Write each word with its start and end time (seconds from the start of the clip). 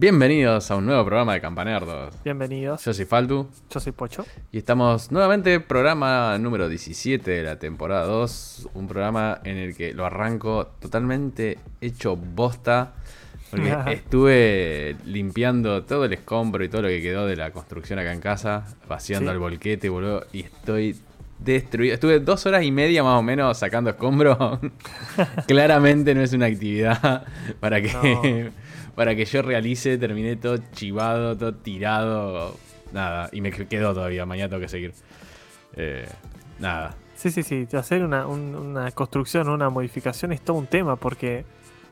Bienvenidos 0.00 0.70
a 0.70 0.76
un 0.76 0.86
nuevo 0.86 1.04
programa 1.04 1.32
de 1.34 1.40
Campanerdos. 1.40 2.14
Bienvenidos. 2.22 2.84
Yo 2.84 2.94
soy 2.94 3.04
Faldu 3.04 3.48
Yo 3.68 3.80
soy 3.80 3.90
Pocho. 3.90 4.24
y 4.52 4.58
estamos 4.58 5.10
nuevamente 5.10 5.58
programa 5.58 6.38
número 6.38 6.68
17 6.68 7.28
de 7.28 7.42
la 7.42 7.58
temporada 7.58 8.06
2. 8.06 8.68
Un 8.74 8.86
programa 8.86 9.40
en 9.42 9.56
el 9.56 9.76
que 9.76 9.92
lo 9.94 10.06
arranco 10.06 10.68
totalmente 10.78 11.58
hecho 11.80 12.14
bosta. 12.16 12.94
Porque 13.50 13.74
estuve 13.92 14.94
limpiando 15.04 15.82
todo 15.84 16.04
el 16.04 16.12
escombro 16.12 16.62
y 16.62 16.68
todo 16.68 16.82
lo 16.82 16.88
que 16.88 17.02
quedó 17.02 17.26
de 17.26 17.34
la 17.34 17.50
construcción 17.50 17.98
acá 17.98 18.12
en 18.12 18.20
casa, 18.20 18.66
vaciando 18.88 19.30
Sí. 19.30 19.34
el 19.34 19.40
volquete, 19.40 19.88
boludo, 19.88 20.26
y 20.32 20.40
estoy 20.44 20.94
destruido. 21.40 21.94
Estuve 21.94 22.20
dos 22.20 22.46
horas 22.46 22.62
y 22.62 22.70
media 22.70 23.02
más 23.02 23.18
o 23.18 23.22
menos 23.22 23.58
sacando 23.58 23.90
escombro. 23.90 24.60
Claramente 25.48 26.14
no 26.14 26.20
es 26.22 26.32
una 26.34 26.46
actividad 26.46 27.24
para 27.60 27.80
que, 27.82 28.50
para 28.98 29.14
que 29.16 29.24
yo 29.24 29.40
realice. 29.40 29.96
Terminé 29.96 30.36
todo 30.36 30.58
chivado, 30.72 31.36
todo 31.38 31.54
tirado. 31.54 32.54
Nada, 32.92 33.28
y 33.32 33.40
me 33.40 33.50
quedó 33.52 33.94
todavía. 33.94 34.26
Mañana 34.26 34.48
tengo 34.50 34.60
que 34.60 34.68
seguir. 34.68 34.92
Eh, 35.76 36.06
nada. 36.58 36.94
Sí, 37.14 37.30
sí, 37.30 37.42
sí. 37.42 37.66
Hacer 37.74 38.04
una, 38.04 38.26
un- 38.26 38.54
una 38.54 38.90
construcción, 38.90 39.48
una 39.48 39.70
modificación 39.70 40.32
es 40.32 40.40
todo 40.40 40.56
un 40.56 40.66
tema 40.66 40.96
porque 40.96 41.44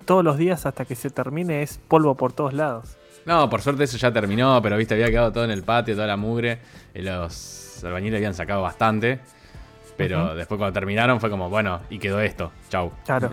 todos 0.05 0.25
los 0.25 0.37
días 0.39 0.67
hasta 0.67 0.85
que 0.85 0.95
se 0.95 1.11
termine 1.11 1.63
es 1.63 1.79
polvo 1.89 2.15
por 2.17 2.33
todos 2.33 2.53
lados. 2.53 2.97
No, 3.25 3.49
por 3.51 3.61
suerte 3.61 3.85
eso 3.85 3.97
ya 3.97 4.13
terminó, 4.13 4.61
pero 4.63 4.77
viste, 4.77 4.95
había 4.95 5.09
quedado 5.11 5.33
todo 5.33 5.45
en 5.45 5.51
el 5.51 5.63
patio, 5.65 5.95
toda 5.95 6.07
la 6.07 6.17
mugre. 6.17 6.59
Y 6.95 7.03
los 7.03 7.83
albañiles 7.85 8.19
habían 8.19 8.35
sacado 8.35 8.63
bastante. 8.63 9.21
Pero 9.97 10.35
después 10.35 10.59
cuando 10.59 10.73
terminaron 10.75 11.21
fue 11.21 11.31
como, 11.31 11.49
bueno, 11.49 11.81
y 11.91 11.99
quedó 11.99 12.21
esto. 12.21 12.53
Chau. 12.69 12.93
Claro. 13.05 13.31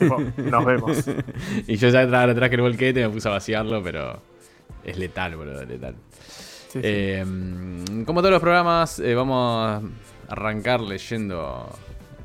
Nos 0.36 0.64
vemos. 0.64 1.04
y 1.66 1.76
yo 1.76 1.88
ya 1.88 2.04
tra- 2.06 2.34
traje 2.34 2.54
el 2.54 2.60
volquete, 2.60 3.02
me 3.06 3.10
puse 3.12 3.28
a 3.28 3.32
vaciarlo, 3.32 3.82
pero 3.82 4.20
es 4.84 4.96
letal, 4.98 5.36
boludo, 5.36 5.64
letal. 5.64 5.96
Sí, 6.20 6.78
sí. 6.78 6.80
Eh, 6.82 7.24
como 8.06 8.20
todos 8.20 8.32
los 8.32 8.40
programas, 8.40 8.98
eh, 9.00 9.14
vamos 9.14 9.66
a 9.68 9.80
arrancar 10.32 10.80
leyendo 10.80 11.68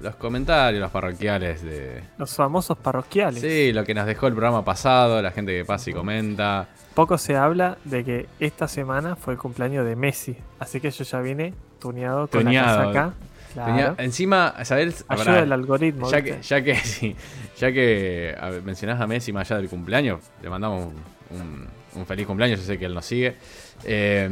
los 0.02 0.16
comentarios, 0.16 0.81
los 0.81 0.91
parroquiales 0.91 1.61
de... 1.61 2.02
Los 2.17 2.33
famosos 2.35 2.78
parroquiales. 2.78 3.41
Sí, 3.41 3.73
lo 3.73 3.83
que 3.83 3.94
nos 3.94 4.06
dejó 4.06 4.28
el 4.28 4.33
programa 4.33 4.63
pasado, 4.63 5.22
la 5.22 5.31
gente 5.31 5.52
que 5.58 5.66
pasa 5.66 5.89
y 5.89 5.94
comenta. 5.94 6.67
Poco 6.95 7.17
se 7.17 7.35
habla 7.35 7.78
de 7.85 8.03
que 8.06 8.25
esta 8.39 8.67
semana 8.67 9.16
fue 9.16 9.33
el 9.33 9.39
cumpleaños 9.39 9.85
de 9.85 9.95
Messi. 9.95 10.38
Así 10.59 10.80
que 10.80 10.89
yo 10.91 11.03
ya 11.03 11.19
vine 11.22 11.53
tuneado 11.80 12.28
con 12.28 12.44
Tuneado. 12.44 12.78
la 12.78 12.94
casaca. 12.94 13.13
Claro. 13.53 13.72
Tenía- 13.72 13.95
encima, 13.97 14.53
¿sabes? 14.64 15.03
Ayuda 15.08 15.39
el 15.39 15.52
algoritmo. 15.52 16.09
ya, 16.11 16.17
¿viste? 16.22 16.38
que, 16.38 16.42
ya 16.44 16.64
que 16.64 16.75
sí, 16.83 17.16
ya 17.58 17.72
que 17.72 18.36
mencionás 18.64 19.02
a 19.02 19.08
Messi 19.08 19.31
más 19.33 19.50
allá 19.50 19.59
del 19.61 19.69
cumpleaños, 19.69 20.19
le 20.41 20.50
mandamos 20.50 20.86
un, 21.31 21.38
un- 21.39 21.67
un 21.95 22.06
feliz 22.06 22.28
cumpleaños, 22.28 22.59
yo 22.59 22.66
sé 22.66 22.78
que 22.78 22.86
él 22.86 22.94
nos 22.94 23.06
sigue. 23.06 23.36
Eh, 23.83 24.30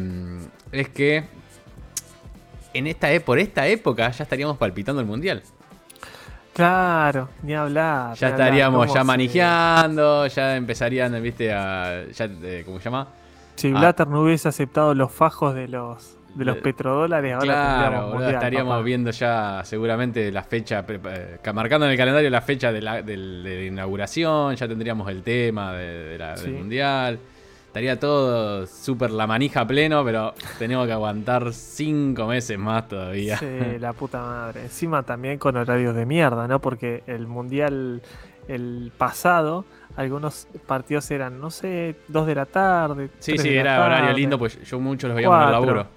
es 0.71 0.89
que 0.89 1.23
en 2.73 2.85
esta, 2.87 3.11
e- 3.11 3.19
por 3.21 3.39
esta 3.39 3.65
época 3.67 4.09
ya 4.11 4.23
estaríamos 4.23 4.57
palpitando 4.57 5.01
el 5.01 5.07
mundial. 5.07 5.41
Claro, 6.53 7.29
ni 7.43 7.53
hablar. 7.53 8.15
Ya 8.15 8.27
ni 8.27 8.33
hablar. 8.33 8.47
estaríamos 8.47 8.81
¿Cómo 8.87 8.95
ya 8.95 9.03
manejando, 9.03 10.27
ya 10.27 10.55
empezarían, 10.55 11.21
viste, 11.21 11.53
a. 11.53 12.05
Ya, 12.11 12.25
eh, 12.25 12.63
¿Cómo 12.65 12.79
se 12.79 12.85
llama? 12.85 13.07
Si 13.55 13.67
Ah. 13.69 13.79
Blatter 13.79 14.07
no 14.07 14.21
hubiese 14.21 14.47
aceptado 14.47 14.93
los 14.95 15.11
fajos 15.11 15.53
de 15.55 15.67
los, 15.67 16.17
de 16.35 16.45
los 16.45 16.57
Eh, 16.57 16.61
petrodólares, 16.61 17.33
ahora 17.33 17.45
Claro, 17.45 18.07
mundial, 18.09 18.33
estaríamos 18.35 18.73
papá. 18.73 18.83
viendo 18.83 19.11
ya 19.11 19.61
seguramente 19.63 20.31
la 20.31 20.43
fecha, 20.43 20.85
eh, 20.87 21.37
ca- 21.41 21.53
marcando 21.53 21.85
en 21.87 21.91
el 21.93 21.97
calendario 21.97 22.29
la 22.29 22.41
fecha 22.41 22.71
de 22.71 22.81
la, 22.81 23.01
de 23.01 23.17
la 23.17 23.63
inauguración, 23.65 24.55
ya 24.55 24.67
tendríamos 24.67 25.09
el 25.09 25.23
tema 25.23 25.73
de, 25.73 25.85
de 26.09 26.17
la- 26.17 26.37
Sí. 26.37 26.43
del 26.45 26.53
mundial. 26.53 27.19
Estaría 27.67 27.99
todo 27.99 28.65
súper 28.65 29.11
la 29.11 29.27
manija 29.27 29.65
pleno, 29.67 30.03
pero 30.03 30.33
tenemos 30.57 30.87
que 30.87 30.93
aguantar 30.93 31.53
cinco 31.53 32.25
meses 32.25 32.57
más 32.57 32.87
todavía. 32.87 33.37
Sí, 33.37 33.45
la 33.79 33.93
puta 33.93 34.21
madre. 34.21 34.61
Encima 34.63 35.03
también 35.03 35.37
con 35.37 35.55
horarios 35.57 35.95
de 35.95 36.05
mierda, 36.05 36.47
¿no? 36.47 36.59
Porque 36.59 37.03
el 37.07 37.27
mundial, 37.27 38.01
el 38.47 38.91
pasado, 38.97 39.65
algunos 39.95 40.47
partidos 40.65 41.09
eran, 41.11 41.39
no 41.39 41.51
sé, 41.51 41.95
2 42.07 42.25
de 42.27 42.35
la 42.35 42.45
tarde. 42.45 43.09
Sí, 43.19 43.33
3 43.33 43.41
sí, 43.41 43.49
de 43.49 43.57
era 43.59 43.83
horario 43.85 44.13
lindo, 44.13 44.39
pues 44.39 44.59
yo 44.63 44.79
muchos 44.79 45.07
los 45.09 45.15
veíamos 45.15 45.37
en 45.39 45.45
el 45.47 45.51
laburo. 45.51 45.87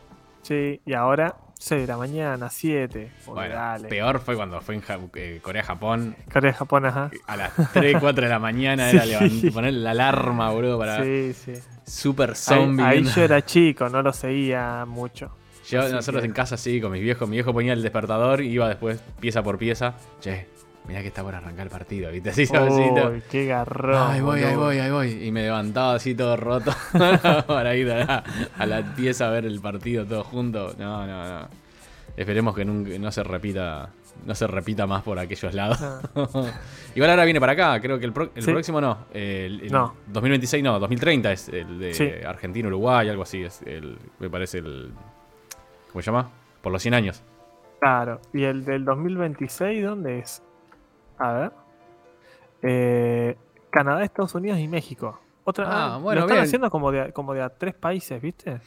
Sí, 0.42 0.80
y 0.86 0.92
ahora 0.94 1.36
6 1.58 1.82
de 1.82 1.86
la 1.86 1.96
mañana, 1.98 2.48
7. 2.48 3.12
Bueno, 3.26 3.54
dale. 3.54 3.88
peor 3.88 4.20
fue 4.20 4.34
cuando 4.36 4.60
fue 4.62 4.74
en 4.76 4.80
Ja- 4.80 4.98
eh, 5.14 5.40
Corea-Japón. 5.42 6.16
Corea, 6.32 6.52
Japón, 6.54 6.86
ajá. 6.86 7.10
A 7.26 7.36
las 7.36 7.52
3, 7.72 7.96
4 8.00 8.24
de 8.24 8.30
la 8.30 8.38
mañana 8.38 8.90
era 8.90 9.02
Sí. 9.04 9.10
levant- 9.12 9.52
poner 9.52 9.74
la 9.74 9.90
alarma, 9.90 10.50
boludo, 10.50 10.78
para 10.78 11.02
Sí, 11.04 11.32
sí. 11.34 11.52
super 11.84 12.30
Ahí, 12.30 12.36
zombie. 12.36 12.84
ahí 12.84 12.92
viendo- 13.00 13.10
yo 13.14 13.22
era 13.22 13.44
chico, 13.44 13.88
no 13.90 14.00
lo 14.02 14.12
seguía 14.12 14.84
mucho. 14.86 15.36
Yo- 15.68 15.88
nosotros 15.88 16.22
que- 16.22 16.26
en 16.28 16.32
casa 16.32 16.56
sí, 16.56 16.80
con 16.80 16.90
mis 16.92 17.02
viejos. 17.02 17.28
Mi 17.28 17.36
viejo 17.36 17.52
ponía 17.52 17.74
el 17.74 17.82
despertador 17.82 18.40
y 18.40 18.48
iba 18.48 18.66
después 18.68 19.00
pieza 19.20 19.42
por 19.42 19.56
pieza. 19.58 19.94
Che, 20.20 20.48
mirá 20.86 21.02
que 21.02 21.08
está 21.08 21.22
por 21.22 21.34
arrancar 21.34 21.66
el 21.66 21.70
partido, 21.70 22.10
¿viste? 22.10 22.30
Así 22.30 22.46
suavecito. 22.46 23.10
Uy, 23.10 23.22
qué 23.30 23.46
garrón. 23.46 24.10
Ay, 24.12 24.20
voy, 24.20 24.42
ahí 24.42 24.56
voy, 24.56 24.78
ahí 24.78 24.90
voy. 24.90 25.24
Y 25.24 25.30
me 25.32 25.42
levantaba 25.42 25.94
así 25.94 26.14
todo 26.14 26.36
roto 26.36 26.72
para 27.46 27.76
ir 27.76 27.90
a 27.90 27.98
la, 28.04 28.24
a 28.58 28.66
la 28.66 28.94
pieza 28.94 29.28
a 29.28 29.30
ver 29.30 29.44
el 29.46 29.60
partido 29.60 30.04
todo 30.06 30.24
junto. 30.24 30.74
No, 30.78 31.06
no, 31.06 31.40
no. 31.40 31.48
Esperemos 32.16 32.54
que 32.56 32.64
nunca, 32.64 32.90
no 32.98 33.10
se 33.12 33.22
repita. 33.22 33.90
No 34.26 34.34
se 34.34 34.46
repita 34.46 34.86
más 34.86 35.02
por 35.02 35.18
aquellos 35.18 35.54
lados. 35.54 35.78
Igual 36.94 37.10
ahora 37.10 37.24
viene 37.24 37.40
para 37.40 37.52
acá, 37.52 37.80
creo 37.80 37.98
que 37.98 38.04
el, 38.04 38.12
pro- 38.12 38.30
el 38.34 38.42
Sí. 38.42 38.50
próximo 38.50 38.78
no. 38.80 39.06
El, 39.14 39.60
el 39.62 39.72
No. 39.72 39.94
2026 40.08 40.62
no, 40.62 40.78
2030 40.78 41.32
es 41.32 41.48
el 41.48 41.78
de 41.78 41.94
Sí. 41.94 42.10
Argentina-Uruguay, 42.26 43.08
algo 43.08 43.22
así. 43.22 43.42
Es 43.44 43.62
el, 43.62 43.96
me 44.18 44.28
parece 44.28 44.58
el. 44.58 44.92
¿Cómo 45.90 46.02
se 46.02 46.06
llama? 46.10 46.28
Por 46.60 46.70
los 46.72 46.82
100 46.82 46.94
años. 46.94 47.22
Claro, 47.80 48.20
y 48.34 48.42
el 48.42 48.64
del 48.66 48.84
2026, 48.84 49.82
¿dónde 49.84 50.18
es? 50.18 50.42
A 51.20 51.32
ver. 51.32 51.52
Eh, 52.62 53.36
Canadá, 53.70 54.02
Estados 54.04 54.34
Unidos 54.34 54.58
y 54.58 54.68
México. 54.68 55.20
Otra, 55.44 55.64
Ah, 55.66 55.94
ah, 55.94 55.98
bueno, 55.98 56.20
lo 56.22 56.26
están 56.26 56.36
bien. 56.38 56.44
haciendo 56.44 56.70
como 56.70 56.90
de, 56.92 57.12
como 57.12 57.32
de 57.34 57.42
a 57.42 57.48
tres 57.50 57.74
países, 57.74 58.20
¿viste? 58.20 58.60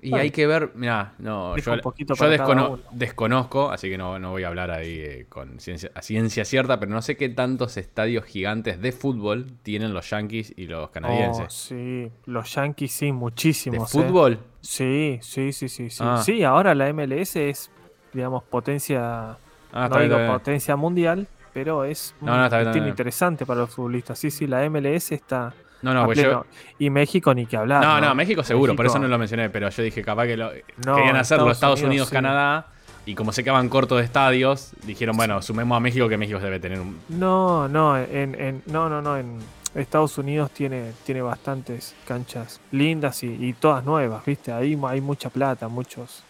Y 0.00 0.16
hay 0.16 0.30
que 0.30 0.46
ver, 0.46 0.70
mira, 0.76 1.14
no, 1.18 1.54
Deja 1.54 1.74
yo, 1.74 2.28
descono- 2.30 2.78
desconozco, 2.92 3.70
así 3.70 3.90
que 3.90 3.98
no, 3.98 4.16
no 4.20 4.30
voy 4.30 4.44
a 4.44 4.48
hablar 4.48 4.70
ahí 4.70 4.96
eh, 5.00 5.26
con 5.28 5.58
ciencia, 5.58 5.90
a 5.92 6.02
ciencia 6.02 6.44
cierta, 6.44 6.78
pero 6.78 6.92
no 6.92 7.02
sé 7.02 7.16
qué 7.16 7.28
tantos 7.28 7.76
estadios 7.76 8.24
gigantes 8.24 8.80
de 8.80 8.92
fútbol 8.92 9.46
tienen 9.64 9.92
los 9.92 10.08
Yankees 10.10 10.54
y 10.56 10.66
los 10.68 10.84
Oh, 10.88 10.92
canadienses. 10.92 11.52
sí, 11.52 12.12
los 12.26 12.54
Yankees 12.54 12.92
sí, 12.92 13.06
¿De 13.06 13.12
muchísimos. 13.12 13.92
eh. 13.92 13.98
fútbol? 14.04 14.38
Sí, 14.60 15.18
sí, 15.20 15.52
sí, 15.52 15.68
sí, 15.68 15.90
sí. 15.90 16.04
Ah. 16.06 16.22
Sí, 16.24 16.44
ahora 16.44 16.76
la 16.76 16.88
MLS 16.90 17.34
es, 17.50 17.68
digamos, 18.12 18.44
potencia, 18.44 19.36
Ah, 19.72 19.88
no 19.88 19.98
digo 20.00 20.16
bien. 20.16 20.30
potencia 20.30 20.76
mundial, 20.76 21.26
pero 21.58 21.84
es 21.84 22.14
un 22.20 22.26
no, 22.28 22.44
está 22.44 22.60
está 22.62 22.78
interesante 22.78 23.44
para 23.44 23.60
los 23.60 23.70
futbolistas. 23.70 24.18
Sí, 24.18 24.30
sí, 24.30 24.46
la 24.46 24.68
MLS 24.70 25.10
está 25.12 25.52
No, 25.82 25.92
no, 25.92 26.04
a 26.10 26.14
yo-. 26.14 26.46
Y 26.78 26.88
México 26.90 27.34
ni 27.34 27.46
que 27.46 27.56
hablar. 27.56 27.82
no, 27.82 28.00
no, 28.00 28.14
México 28.14 28.42
seguro, 28.44 28.76
por 28.76 28.86
eso 28.86 28.94
México- 28.94 29.02
no 29.02 29.08
lo 29.08 29.18
mencioné, 29.18 29.50
pero 29.50 29.68
yo 29.68 29.82
dije 29.82 30.02
capaz 30.02 30.26
que 30.26 30.36
lo, 30.36 30.50
querían 30.50 31.16
hacerlo 31.16 31.50
Estados 31.50 31.56
Estados 31.56 31.78
Unidos, 31.80 31.90
Unidos, 31.90 32.08
sí. 32.10 32.14
Canadá, 32.14 32.66
y 33.06 33.14
como 33.14 33.32
se 33.32 33.42
quedaban 33.42 33.68
cortos 33.68 33.98
de 33.98 34.04
estadios, 34.04 34.70
dijeron, 34.84 35.16
bueno, 35.16 35.40
sumemos 35.42 35.76
a 35.76 35.80
México 35.80 36.08
que 36.08 36.16
México 36.16 36.38
debe 36.38 36.60
tener 36.60 36.78
un... 36.78 36.98
No, 37.08 37.66
no, 37.68 37.96
en, 37.98 38.34
en- 38.40 38.62
no, 38.66 38.88
no, 38.88 39.00
no, 39.02 39.16
en 39.16 39.38
Estados 39.74 40.16
Unidos 40.18 40.50
tiene, 40.52 40.92
tiene 41.04 41.22
bastantes 41.22 41.94
canchas 42.06 42.60
lindas 42.70 43.22
y, 43.24 43.28
y 43.28 43.52
todas 43.54 43.84
nuevas, 43.84 44.24
¿viste? 44.24 44.52
Ahí 44.52 44.78
hay 44.86 45.00
mucha 45.00 45.30
plata, 45.30 45.66
muchos. 45.68 46.22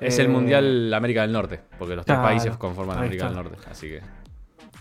Es 0.00 0.18
el 0.18 0.26
Eh, 0.26 0.28
Mundial 0.28 0.92
América 0.94 1.22
del 1.22 1.30
Norte, 1.32 1.60
porque 1.78 1.94
los 1.94 2.04
tres 2.04 2.18
claro, 2.18 2.28
países 2.28 2.56
conforman 2.56 2.98
América 2.98 3.26
está. 3.26 3.34
del 3.40 3.50
Norte, 3.50 3.68
así 3.70 3.88
que... 3.88 4.00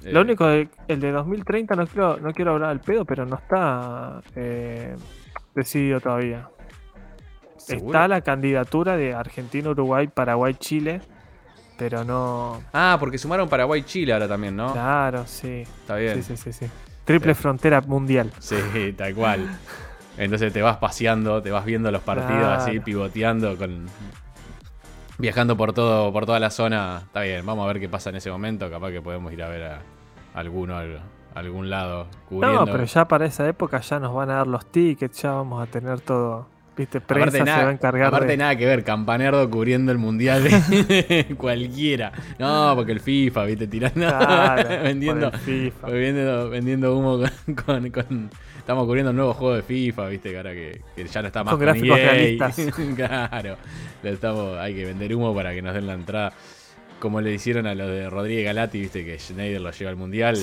eh, 0.05 0.11
Lo 0.13 0.21
único, 0.21 0.45
de- 0.47 0.69
el 0.87 0.99
de 0.99 1.11
2030 1.11 1.75
no 1.75 1.87
quiero, 1.87 2.17
no 2.19 2.31
quiero 2.33 2.51
hablar 2.53 2.69
al 2.69 2.79
pedo, 2.79 3.03
pero 3.05 3.25
no 3.25 3.35
está 3.35 4.21
eh, 4.35 4.95
decidido 5.53 5.99
todavía. 5.99 6.47
¿seguro? 7.57 7.87
Está 7.97 8.07
la 8.07 8.21
candidatura 8.21 8.95
de 8.97 9.13
Argentina, 9.13 9.69
Uruguay, 9.69 10.07
Paraguay, 10.07 10.53
Chile, 10.53 11.01
pero 11.77 12.03
no... 12.03 12.61
Ah, 12.71 12.97
porque 12.99 13.17
sumaron 13.17 13.49
Paraguay 13.49 13.81
y 13.81 13.83
Chile 13.83 14.13
ahora 14.13 14.27
también, 14.27 14.55
¿no? 14.55 14.71
Claro, 14.73 15.25
sí. 15.25 15.63
Está 15.81 15.95
bien. 15.95 16.21
Sí, 16.23 16.35
sí, 16.37 16.51
sí, 16.51 16.53
sí. 16.65 16.71
Triple 17.05 17.35
frontera 17.35 17.81
mundial. 17.81 18.31
Sí, 18.39 18.93
tal 18.97 19.13
cual. 19.15 19.59
Entonces 20.17 20.53
te 20.53 20.61
vas 20.61 20.77
paseando, 20.77 21.41
te 21.41 21.51
vas 21.51 21.65
viendo 21.65 21.91
los 21.91 22.01
partidos 22.01 22.39
Claro. 22.47 22.61
así, 22.61 22.79
pivoteando, 22.79 23.57
con 23.57 23.85
viajando 25.17 25.55
por 25.57 25.73
todo, 25.73 26.11
por 26.13 26.25
toda 26.25 26.39
la 26.39 26.49
zona. 26.49 27.01
Está 27.05 27.21
bien, 27.21 27.45
vamos 27.45 27.63
a 27.63 27.67
ver 27.67 27.79
qué 27.79 27.89
pasa 27.89 28.09
en 28.09 28.15
ese 28.17 28.31
momento. 28.31 28.69
Capaz 28.69 28.91
que 28.91 29.01
podemos 29.01 29.31
ir 29.33 29.43
a 29.43 29.49
ver 29.49 29.63
a 29.63 29.81
alguno, 30.35 30.77
al- 30.77 31.01
algún 31.33 31.69
lado 31.69 32.07
cubriendo. 32.29 32.65
No, 32.65 32.71
pero 32.71 32.85
ya 32.85 33.07
para 33.07 33.25
esa 33.25 33.47
época 33.47 33.79
ya 33.81 33.99
nos 33.99 34.13
van 34.13 34.29
a 34.29 34.35
dar 34.35 34.47
los 34.47 34.65
tickets, 34.71 35.21
ya 35.21 35.31
vamos 35.31 35.67
a 35.67 35.69
tener 35.71 35.99
todo, 36.01 36.47
Viste, 36.77 36.99
prensa 36.99 37.27
Aparte, 37.29 37.37
se 37.37 37.43
nada, 37.45 37.63
va 37.63 37.69
a 37.69 37.73
encargar 37.73 38.07
aparte 38.07 38.27
de... 38.27 38.35
nada 38.37 38.55
que 38.57 38.65
ver, 38.65 38.83
Campanerdo 38.83 39.49
cubriendo 39.49 39.93
el 39.93 39.97
mundial 39.97 40.43
de 40.43 41.25
cualquiera. 41.37 42.11
No, 42.37 42.73
porque 42.75 42.91
el 42.91 42.99
FIFA, 42.99 43.45
viste, 43.45 43.67
tirando, 43.67 44.01
Claro, 44.05 44.69
vendiendo, 44.83 45.31
FIFA. 45.31 45.87
vendiendo, 45.87 46.49
vendiendo 46.49 46.97
humo 46.97 47.19
con, 47.19 47.55
con- 47.55 47.89
con- 47.91 48.29
Estamos 48.57 48.85
cubriendo 48.87 49.11
un 49.11 49.17
nuevo 49.17 49.33
juego 49.35 49.55
de 49.55 49.61
FIFA, 49.61 50.07
viste, 50.07 50.31
que 50.31 50.37
ahora 50.37 50.51
que, 50.51 50.81
que 50.95 51.05
ya 51.05 51.21
no 51.21 51.27
está 51.27 51.43
más 51.45 51.51
Con 51.53 51.61
gráficos 51.61 51.97
EA. 51.99 52.11
realistas. 52.11 52.55
claro, 52.95 53.57
estamos, 54.03 54.57
hay 54.57 54.73
que 54.75 54.85
vender 54.85 55.15
humo 55.15 55.33
para 55.35 55.53
que 55.53 55.61
nos 55.61 55.73
den 55.75 55.85
la 55.87 55.93
entrada. 55.93 56.33
Como 56.99 57.21
le 57.21 57.33
hicieron 57.33 57.67
a 57.67 57.75
los 57.75 57.87
de 57.87 58.09
Rodríguez 58.09 58.45
Galati, 58.45 58.79
viste, 58.79 59.05
que 59.05 59.19
Schneider 59.19 59.61
lo 59.61 59.71
lleva 59.71 59.91
al 59.91 59.97
mundial. 59.97 60.37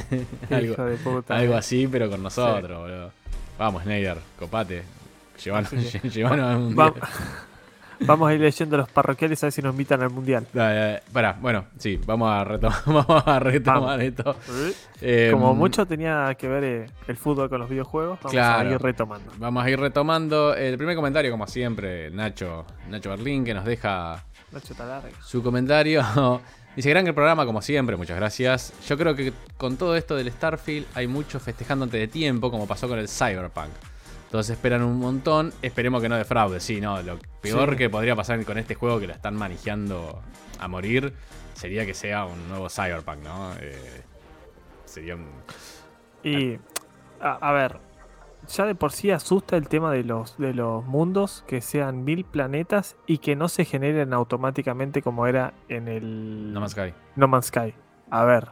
algo, 1.28 1.56
así, 1.56 1.86
pero 1.86 2.10
con 2.10 2.22
nosotros, 2.22 2.80
boludo. 2.80 3.12
Vamos, 3.58 3.82
Schneider, 3.82 4.18
copate. 4.38 4.82
Llevanos 5.42 5.72
al 6.40 6.58
mundial. 6.58 6.94
Va- 8.02 8.06
Vamos 8.06 8.30
a 8.30 8.34
ir 8.34 8.40
leyendo 8.40 8.76
los 8.76 8.88
parroquiales 8.90 9.42
a 9.42 9.46
ver 9.46 9.52
si 9.52 9.62
nos 9.62 9.72
invitan 9.72 10.02
al 10.02 10.10
mundial. 10.10 10.46
Dale, 10.52 10.78
dale, 10.78 11.02
pará, 11.12 11.36
bueno, 11.40 11.66
sí, 11.78 12.00
vamos 12.06 12.30
a 12.30 12.44
retomar, 12.44 12.82
vamos 12.86 13.22
a 13.26 13.38
retomar 13.38 13.80
Vamos. 13.82 14.00
esto. 14.02 14.36
Eh, 15.00 15.28
Como 15.32 15.54
mucho 15.54 15.86
tenía 15.86 16.34
que 16.38 16.48
ver 16.48 16.64
eh, 16.64 16.86
el 17.08 17.16
fútbol 17.16 17.48
con 17.48 17.60
los 17.60 17.68
videojuegos, 17.68 18.18
vamos 18.20 18.32
Claro. 18.32 18.68
a 18.68 18.72
ir 18.72 18.80
retomando. 18.80 19.32
Vamos 19.38 19.64
a 19.64 19.70
ir 19.70 19.78
retomando. 19.78 20.54
El 20.54 20.76
primer 20.76 20.96
comentario, 20.96 21.30
como 21.30 21.46
siempre, 21.46 22.10
Nacho, 22.10 22.64
Nacho 22.88 23.10
Berlín, 23.10 23.44
que 23.44 23.54
nos 23.54 23.64
deja 23.64 24.24
Nacho 24.52 24.74
su 25.22 25.42
comentario. 25.42 26.02
Dice, 26.76 26.88
gran 26.88 27.04
el 27.06 27.14
programa, 27.14 27.44
como 27.44 27.60
siempre, 27.62 27.96
muchas 27.96 28.16
gracias. 28.16 28.72
Yo 28.88 28.96
creo 28.96 29.14
que 29.16 29.32
con 29.56 29.76
todo 29.76 29.96
esto 29.96 30.14
del 30.14 30.30
Starfield 30.30 30.86
hay 30.94 31.08
mucho 31.08 31.40
festejando 31.40 31.84
antes 31.84 32.00
de 32.00 32.06
tiempo, 32.06 32.48
como 32.50 32.66
pasó 32.68 32.88
con 32.88 32.98
el 33.00 33.08
Cyberpunk. 33.08 33.70
Entonces 34.30 34.54
esperan 34.56 34.82
un 34.82 34.98
montón, 35.00 35.52
esperemos 35.60 36.00
que 36.00 36.08
no 36.08 36.14
defraude. 36.16 36.60
Sí, 36.60 36.80
no, 36.80 37.02
lo 37.02 37.18
peor 37.40 37.70
Sí. 37.70 37.76
que 37.76 37.90
podría 37.90 38.14
pasar 38.14 38.44
con 38.44 38.58
este 38.58 38.76
juego 38.76 39.00
que 39.00 39.08
lo 39.08 39.12
están 39.12 39.34
manejando 39.34 40.22
a 40.60 40.68
morir 40.68 41.14
sería 41.54 41.84
que 41.84 41.94
sea 41.94 42.26
un 42.26 42.48
nuevo 42.48 42.68
Cyberpunk, 42.70 43.18
¿no? 43.24 43.52
Eh, 43.60 44.02
sería 44.84 45.16
un... 45.16 45.26
Y, 46.22 46.58
a, 47.20 47.32
a 47.48 47.52
ver, 47.52 47.78
ya 48.48 48.66
de 48.66 48.74
por 48.76 48.92
sí 48.92 49.10
asusta 49.10 49.56
el 49.56 49.68
tema 49.68 49.90
de 49.92 50.04
los, 50.04 50.38
de 50.38 50.54
los 50.54 50.84
mundos, 50.86 51.42
que 51.48 51.60
sean 51.60 52.04
mil 52.04 52.24
planetas 52.24 52.96
y 53.06 53.18
que 53.18 53.34
no 53.34 53.48
se 53.48 53.64
generen 53.64 54.12
automáticamente 54.14 55.02
como 55.02 55.26
era 55.26 55.54
en 55.68 55.88
el 55.88 56.52
No 56.52 56.60
Man's 56.60 56.72
Sky. 56.72 56.94
No 57.16 57.26
Man's 57.26 57.46
Sky. 57.46 57.74
A 58.10 58.24
ver, 58.24 58.48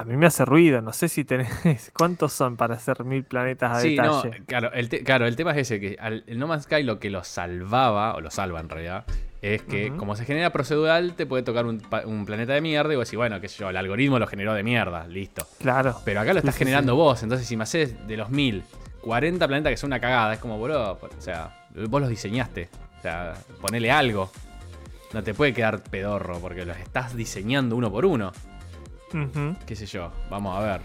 a 0.00 0.04
mí 0.04 0.16
me 0.16 0.26
hace 0.26 0.44
ruido, 0.44 0.80
no 0.80 0.92
sé 0.92 1.08
si 1.08 1.24
tenés... 1.24 1.90
¿Cuántos 1.96 2.32
son 2.32 2.56
para 2.56 2.74
hacer 2.76 3.04
mil 3.04 3.24
planetas 3.24 3.76
a 3.78 3.80
Sí, 3.80 3.96
no, 3.96 4.22
detalle? 4.22 4.44
claro 4.44 4.72
el, 4.72 4.88
te- 4.88 5.02
claro, 5.02 5.26
el 5.26 5.34
tema 5.36 5.50
es 5.52 5.58
ese, 5.58 5.80
que 5.80 5.96
al- 6.00 6.22
el 6.26 6.38
No 6.38 6.46
Man's 6.46 6.64
Sky 6.64 6.82
lo 6.84 6.98
que 7.00 7.10
lo 7.10 7.24
salvaba, 7.24 8.14
o 8.14 8.20
lo 8.20 8.30
salva 8.30 8.60
en 8.60 8.68
realidad, 8.68 9.04
es 9.42 9.62
que 9.62 9.92
como 9.96 10.14
se 10.16 10.24
genera 10.24 10.50
procedural, 10.50 11.14
te 11.14 11.26
puede 11.26 11.42
tocar 11.42 11.66
un, 11.66 11.82
un 12.06 12.26
planeta 12.26 12.52
de 12.54 12.60
mierda 12.60 12.92
y 12.92 12.96
vos 12.96 13.06
decís, 13.06 13.16
bueno, 13.16 13.40
qué 13.40 13.48
sé 13.48 13.58
yo, 13.58 13.70
el 13.70 13.76
algoritmo 13.76 14.18
lo 14.18 14.26
generó 14.26 14.52
de 14.54 14.62
mierda, 14.62 15.06
listo. 15.06 15.46
Claro. 15.58 15.96
Pero 16.04 16.20
acá 16.20 16.32
lo 16.32 16.38
estás 16.40 16.54
sí, 16.54 16.58
generando 16.60 16.92
sí. 16.92 16.96
vos, 16.96 17.22
entonces 17.22 17.46
si 17.46 17.56
me 17.56 17.62
haces 17.64 18.06
de 18.06 18.16
los 18.16 18.30
mil, 18.30 18.64
40 19.02 19.46
planetas 19.46 19.70
que 19.70 19.76
son 19.76 19.88
una 19.88 20.00
cagada, 20.00 20.34
es 20.34 20.38
como, 20.40 20.58
boludo, 20.58 20.92
o 21.00 21.20
sea, 21.20 21.66
vos 21.88 22.00
los 22.00 22.10
diseñaste, 22.10 22.68
o 22.98 23.02
sea, 23.02 23.34
ponele 23.60 23.90
algo. 23.90 24.30
No 25.12 25.22
te 25.22 25.32
puede 25.34 25.54
quedar 25.54 25.82
pedorro, 25.82 26.38
porque 26.38 26.66
los 26.66 26.76
estás 26.76 27.16
diseñando 27.16 27.74
uno 27.76 27.90
por 27.90 28.04
uno. 28.04 28.30
Qué 29.66 29.76
sé 29.76 29.86
yo, 29.86 30.10
vamos 30.30 30.56
a 30.56 30.60
ver. 30.60 30.80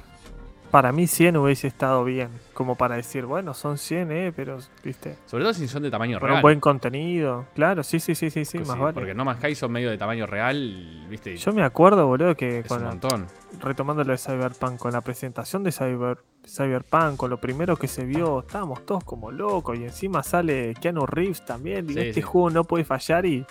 Para 0.71 0.91
mí 0.91 1.05
100 1.05 1.37
hubiese 1.37 1.67
estado 1.67 2.03
bien, 2.03 2.29
como 2.55 2.75
para 2.75 2.95
decir, 2.95 3.27
bueno, 3.27 3.53
son 3.53 3.77
100, 3.77 4.11
eh, 4.11 4.33
pero, 4.35 4.57
viste, 4.83 5.17
Sobre 5.27 5.43
todo 5.43 5.53
si 5.53 5.67
son 5.67 5.83
de 5.83 5.91
tamaño 5.91 6.19
con 6.19 6.29
real. 6.29 6.37
un 6.37 6.41
buen 6.41 6.59
contenido. 6.59 7.45
Claro, 7.53 7.83
sí, 7.83 7.99
sí, 7.99 8.15
sí, 8.15 8.31
sí, 8.31 8.43
sí, 8.43 8.57
más 8.57 8.69
sí, 8.69 8.79
vale. 8.79 8.93
Porque 8.95 9.13
No 9.13 9.23
Man's 9.23 9.37
Sky 9.39 9.53
son 9.53 9.71
medio 9.71 9.91
de 9.91 9.99
tamaño 9.99 10.25
real, 10.25 11.05
viste, 11.11 11.37
Yo 11.37 11.53
me 11.53 11.61
acuerdo, 11.63 12.07
boludo, 12.07 12.33
que 12.35 12.59
es 12.59 12.67
con 12.67 12.79
un 12.81 12.87
montón. 12.87 13.27
retomando 13.61 14.03
lo 14.03 14.13
de 14.13 14.17
Cyberpunk, 14.17 14.79
con 14.79 14.93
la 14.93 15.01
presentación 15.01 15.63
de 15.63 15.71
Cyber, 15.71 16.17
Cyberpunk, 16.43 17.17
con 17.17 17.29
lo 17.29 17.37
primero 17.39 17.77
que 17.77 17.87
se 17.87 18.03
vio, 18.05 18.39
estábamos 18.39 18.83
todos 18.83 19.03
como 19.03 19.29
locos 19.29 19.77
y 19.77 19.83
encima 19.83 20.23
sale 20.23 20.73
Keanu 20.81 21.05
Reeves 21.05 21.45
también. 21.45 21.87
Sí, 21.87 21.99
este 21.99 22.13
sí. 22.15 22.21
juego 22.23 22.49
no 22.49 22.63
puede 22.63 22.83
fallar 22.83 23.27
y 23.27 23.45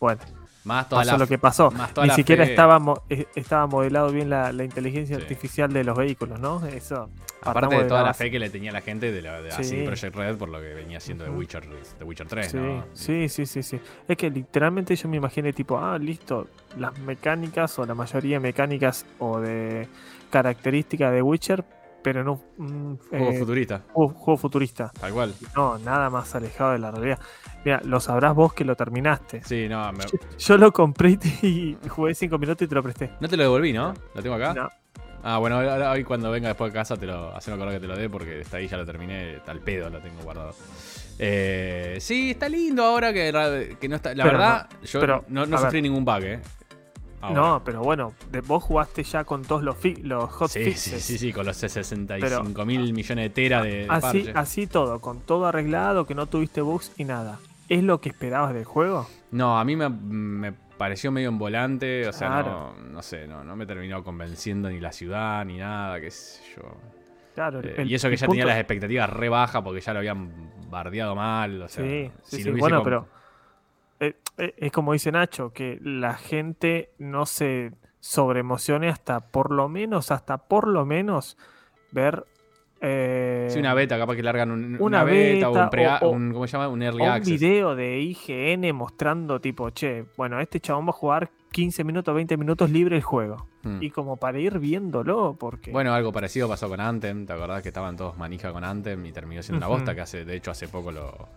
bueno, 0.00 0.20
Más 0.68 0.88
toda 0.88 1.00
pasó 1.02 1.12
la 1.12 1.18
lo 1.18 1.26
que 1.26 1.38
pasó. 1.38 1.72
Ni 2.04 2.10
siquiera 2.10 2.44
fe- 2.44 2.50
estaba, 2.50 2.78
mo- 2.78 3.02
eh, 3.10 3.26
estaba 3.34 3.66
modelado 3.66 4.12
bien 4.12 4.30
la, 4.30 4.52
la 4.52 4.62
inteligencia 4.64 5.16
Sí. 5.16 5.22
artificial 5.22 5.72
de 5.72 5.82
los 5.82 5.96
vehículos, 5.98 6.38
¿no? 6.38 6.64
Eso. 6.66 7.08
Aparte 7.42 7.76
de 7.76 7.84
toda 7.84 8.00
la 8.02 8.08
base. 8.08 8.24
fe 8.24 8.30
que 8.30 8.38
le 8.38 8.50
tenía 8.50 8.70
la 8.72 8.80
gente 8.82 9.10
de, 9.10 9.22
la, 9.22 9.40
de 9.40 9.50
Sí. 9.52 9.64
CD 9.64 9.84
Projekt 9.84 10.14
Red 10.14 10.36
por 10.36 10.48
lo 10.48 10.60
que 10.60 10.74
venía 10.74 10.98
haciendo 10.98 11.24
de. 11.24 11.30
Witcher, 11.30 11.64
de 11.98 12.04
Witcher 12.04 12.26
3, 12.28 12.50
Sí, 12.50 12.56
¿no? 12.58 12.84
sí, 12.92 13.28
sí, 13.28 13.46
sí, 13.46 13.62
sí. 13.62 13.80
Es 14.06 14.16
que 14.16 14.28
literalmente 14.30 14.94
yo 14.94 15.08
me 15.08 15.16
imaginé 15.16 15.52
tipo, 15.52 15.78
ah, 15.78 15.96
listo, 15.98 16.48
las 16.76 16.96
mecánicas 16.98 17.78
o 17.78 17.86
la 17.86 17.94
mayoría 17.94 18.36
de 18.36 18.40
mecánicas 18.40 19.06
o 19.18 19.40
de 19.40 19.88
características 20.30 21.12
de 21.12 21.22
Witcher, 21.22 21.64
pero 22.02 22.20
en 22.20 22.28
un, 22.28 22.40
un, 22.58 22.98
Juego 23.10 23.30
eh, 23.30 23.38
futurista, 23.38 23.82
juego- 23.92 24.12
juego 24.14 24.38
futurista. 24.38 24.92
tal 25.00 25.12
cual. 25.12 25.34
No, 25.56 25.78
nada 25.78 26.08
más 26.10 26.34
alejado 26.34 26.72
de 26.72 26.78
la 26.78 26.90
realidad. 26.90 27.18
Mira, 27.64 27.80
lo 27.84 28.00
sabrás 28.00 28.34
vos 28.34 28.52
que 28.54 28.64
lo 28.64 28.76
terminaste. 28.76 29.42
Sí, 29.44 29.68
no, 29.68 29.92
me- 29.92 30.04
Yo, 30.04 30.18
yo 30.38 30.56
lo 30.58 30.72
compré 30.72 31.18
y 31.42 31.76
jugué 31.88 32.14
cinco 32.14 32.38
minutos 32.38 32.64
y 32.64 32.68
te 32.68 32.74
lo 32.74 32.82
presté. 32.82 33.10
no 33.20 33.28
te 33.28 33.36
lo 33.36 33.42
devolví, 33.44 33.72
¿no? 33.72 33.94
¿Lo 34.14 34.22
tengo 34.22 34.36
acá? 34.36 34.54
No, 34.54 34.68
Ah, 35.20 35.38
bueno, 35.38 35.56
ahora 35.56 35.90
hoy 35.90 36.04
cuando 36.04 36.30
venga 36.30 36.46
después 36.46 36.70
a 36.70 36.72
casa 36.72 36.96
te 36.96 37.04
lo 37.04 37.34
hacemos 37.34 37.58
acordar 37.58 37.74
que 37.74 37.80
te 37.80 37.88
lo 37.88 37.96
dé 37.96 38.08
porque 38.08 38.40
está 38.40 38.58
ahí 38.58 38.68
ya 38.68 38.76
lo 38.76 38.86
terminé, 38.86 39.40
tal 39.44 39.58
pedo 39.58 39.90
lo 39.90 39.98
tengo 40.00 40.22
guardado. 40.22 40.54
Eh, 41.18 41.96
sí, 42.00 42.30
está 42.30 42.48
lindo 42.48 42.84
ahora 42.84 43.12
que, 43.12 43.32
no 43.88 43.96
está. 43.96 44.14
La 44.14 44.22
Pero 44.22 44.38
verdad, 44.38 44.68
yo 44.84 45.00
pero, 45.00 45.24
no, 45.28 45.44
sufrí 45.58 45.82
ningún 45.82 46.04
bug, 46.04 46.22
eh. 46.22 46.40
Ahora. 47.20 47.40
no, 47.40 47.62
pero 47.64 47.82
bueno, 47.82 48.12
vos 48.46 48.62
jugaste 48.62 49.02
ya 49.02 49.24
con 49.24 49.42
todos 49.42 49.62
los, 49.64 49.76
los 50.02 50.30
hot 50.30 50.50
Sí, 50.50 50.64
fixes. 50.64 51.02
sí, 51.02 51.12
sí, 51.14 51.18
sí, 51.18 51.32
con 51.32 51.46
los 51.46 51.56
65 51.56 52.64
mil 52.64 52.92
millones 52.92 53.24
de 53.24 53.30
teras 53.30 53.64
de, 53.64 53.86
Así, 53.88 54.20
parche. 54.22 54.32
así 54.38 54.66
todo, 54.66 55.00
con 55.00 55.20
todo 55.20 55.46
arreglado, 55.46 56.06
que 56.06 56.14
no 56.14 56.26
tuviste 56.26 56.60
bugs 56.60 56.92
y 56.96 57.04
nada. 57.04 57.38
¿Es 57.68 57.82
lo 57.82 58.00
que 58.00 58.08
esperabas 58.10 58.54
del 58.54 58.64
juego? 58.64 59.06
No, 59.32 59.58
a 59.58 59.64
mí 59.64 59.74
me, 59.76 59.88
me 59.88 60.52
pareció 60.52 61.10
medio 61.10 61.28
en 61.28 61.38
volante, 61.38 62.06
o 62.08 62.12
sea, 62.12 62.28
Claro. 62.28 62.72
no, 62.80 62.88
no 62.92 63.02
sé, 63.02 63.26
no, 63.26 63.42
no 63.44 63.56
me 63.56 63.66
terminó 63.66 64.02
convenciendo 64.04 64.70
ni 64.70 64.78
la 64.80 64.92
ciudad 64.92 65.44
ni 65.44 65.58
nada, 65.58 66.00
qué 66.00 66.10
sé 66.10 66.40
yo. 66.56 66.62
Claro, 67.34 67.60
Eh, 67.60 67.74
el- 67.78 67.90
y 67.90 67.94
eso 67.94 68.08
que 68.08 68.16
ya 68.16 68.26
tenía 68.28 68.46
las 68.46 68.58
expectativas 68.58 69.10
re 69.10 69.28
bajas 69.28 69.62
porque 69.62 69.80
ya 69.80 69.92
lo 69.92 69.98
habían 69.98 70.30
bardeado 70.70 71.14
mal, 71.16 71.62
o 71.62 71.68
sea, 71.68 71.84
Sí, 71.84 72.10
si 72.22 72.36
sí, 72.36 72.42
lo 72.42 72.44
sí. 72.44 72.50
hubiese 72.50 72.60
Bueno, 72.60 72.82
pero 72.82 73.08
es 74.38 74.72
como 74.72 74.92
dice 74.92 75.10
Nacho, 75.12 75.52
que 75.52 75.78
la 75.82 76.14
gente 76.14 76.90
no 76.98 77.26
se 77.26 77.72
sobreemocione 78.00 78.88
hasta 78.88 79.20
por 79.30 79.50
lo 79.52 79.68
menos, 79.68 80.10
hasta 80.10 80.38
por 80.38 80.68
lo 80.68 80.86
menos 80.86 81.36
ver 81.90 82.24
eh, 82.80 83.48
Sí, 83.50 83.58
una 83.58 83.74
beta, 83.74 83.98
capaz 83.98 84.14
que 84.14 84.22
largan 84.22 84.52
un- 84.52 84.64
una, 84.76 84.78
una 84.84 85.04
beta, 85.04 85.50
o 85.50 85.62
un, 85.64 85.70
pre 85.70 85.88
o- 86.00 86.10
un 86.10 86.32
¿cómo 86.32 86.46
se 86.46 86.52
llama? 86.52 86.68
Un 86.68 86.80
early 86.82 87.02
o 87.02 87.06
un 87.06 87.10
access. 87.10 87.40
video 87.40 87.74
de 87.74 87.98
IGN 88.00 88.72
mostrando 88.72 89.40
tipo, 89.40 89.70
che, 89.70 90.04
bueno, 90.16 90.38
este 90.40 90.60
chabón 90.60 90.86
va 90.86 90.90
a 90.90 90.92
jugar 90.92 91.30
15 91.52 91.82
minutos, 91.84 92.14
20 92.14 92.36
minutos 92.36 92.70
libre 92.70 92.96
el 92.96 93.02
juego. 93.02 93.48
Hmm. 93.62 93.82
Y 93.82 93.90
como 93.90 94.16
para 94.16 94.38
ir 94.38 94.58
viéndolo, 94.58 95.36
porque... 95.38 95.70
Bueno, 95.72 95.92
algo 95.94 96.12
parecido 96.12 96.48
pasó 96.48 96.68
con 96.68 96.80
Anthem, 96.80 97.26
¿te 97.26 97.32
acordás 97.32 97.62
que 97.62 97.68
estaban 97.68 97.96
todos 97.96 98.16
manija 98.16 98.52
con 98.52 98.64
Anthem 98.64 99.04
y 99.06 99.12
terminó 99.12 99.42
siendo 99.42 99.58
una 99.58 99.66
bosta 99.74 99.94
que 99.94 100.00
hace, 100.02 100.24
de 100.24 100.36
hecho 100.36 100.50
hace 100.50 100.68
poco 100.68 100.92
lo, 100.92 101.28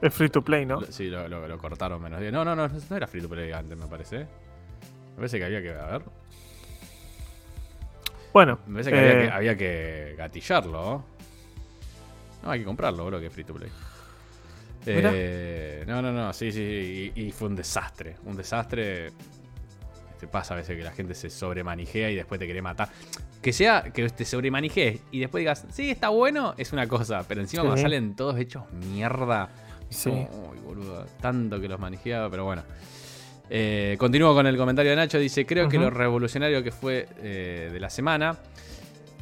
es 0.00 0.14
free 0.14 0.28
to 0.30 0.42
play, 0.42 0.64
¿no? 0.64 0.80
lo- 0.80 0.86
sí, 0.92 1.08
lo, 1.10 1.28
lo- 1.28 1.46
lo 1.48 1.58
cortaron 1.58 2.00
menos 2.02 2.20
días. 2.20 2.32
No, 2.32 2.44
no, 2.44 2.54
no, 2.56 2.68
no 2.68 2.96
era 2.96 3.06
free 3.06 3.20
to 3.20 3.28
play 3.28 3.52
Anthem, 3.52 3.78
me 3.78 3.86
parece. 3.86 4.18
Me 4.20 5.16
parece 5.16 5.38
que 5.38 5.44
había 5.44 5.60
que, 5.62 5.70
a 5.72 5.86
ver, 5.86 6.02
Bueno, 8.32 8.58
me 8.66 8.82
parece 8.82 8.90
que, 8.90 8.98
había, 8.98 9.12
eh, 9.12 9.26
que 9.26 9.30
había 9.32 9.56
que 9.56 10.14
gatillarlo. 10.18 11.04
No, 12.42 12.50
hay 12.50 12.60
que 12.60 12.64
comprarlo, 12.66 13.06
bro, 13.06 13.18
que 13.18 13.26
es 13.26 13.32
free 13.32 13.44
to 13.44 13.54
play. 13.54 13.70
Eh, 14.88 15.84
no, 15.86 16.00
no, 16.00 16.12
no, 16.12 16.32
sí, 16.32 16.52
sí, 16.52 17.12
y, 17.16 17.20
y 17.26 17.32
fue 17.32 17.48
un 17.48 17.56
desastre. 17.56 18.16
Un 18.24 18.36
desastre. 18.36 19.10
Te 20.18 20.26
pasa 20.26 20.54
a 20.54 20.56
veces 20.56 20.76
que 20.76 20.82
la 20.82 20.92
gente 20.92 21.14
se 21.14 21.28
sobremanijea 21.30 22.10
y 22.10 22.14
después 22.16 22.38
te 22.38 22.46
quiere 22.46 22.62
matar. 22.62 22.88
Que 23.42 23.52
sea 23.52 23.82
que 23.94 24.08
te 24.08 24.24
sobremanijees 24.24 25.00
y 25.12 25.20
después 25.20 25.40
digas, 25.42 25.66
sí, 25.70 25.90
está 25.90 26.08
bueno, 26.08 26.54
es 26.56 26.72
una 26.72 26.86
cosa. 26.88 27.24
Pero 27.28 27.40
encima 27.42 27.62
Sí. 27.62 27.66
cuando 27.68 27.82
salen 27.82 28.16
todos 28.16 28.38
hechos 28.38 28.64
mierda. 28.72 29.48
Sí. 29.90 30.10
"Uy, 30.10 30.58
boludo, 30.64 31.06
tanto 31.20 31.60
que 31.60 31.68
los 31.68 31.78
manijeaba, 31.78 32.28
pero 32.30 32.44
bueno. 32.44 32.62
Eh, 33.48 33.94
continúo 33.98 34.34
con 34.34 34.46
el 34.46 34.56
comentario 34.56 34.90
de 34.90 34.96
Nacho. 34.96 35.18
Dice: 35.18 35.46
Creo 35.46 35.68
que 35.68 35.78
lo 35.78 35.90
revolucionario 35.90 36.62
que 36.64 36.72
fue 36.72 37.06
eh, 37.22 37.70
de 37.72 37.78
la 37.80 37.88
semana. 37.90 38.36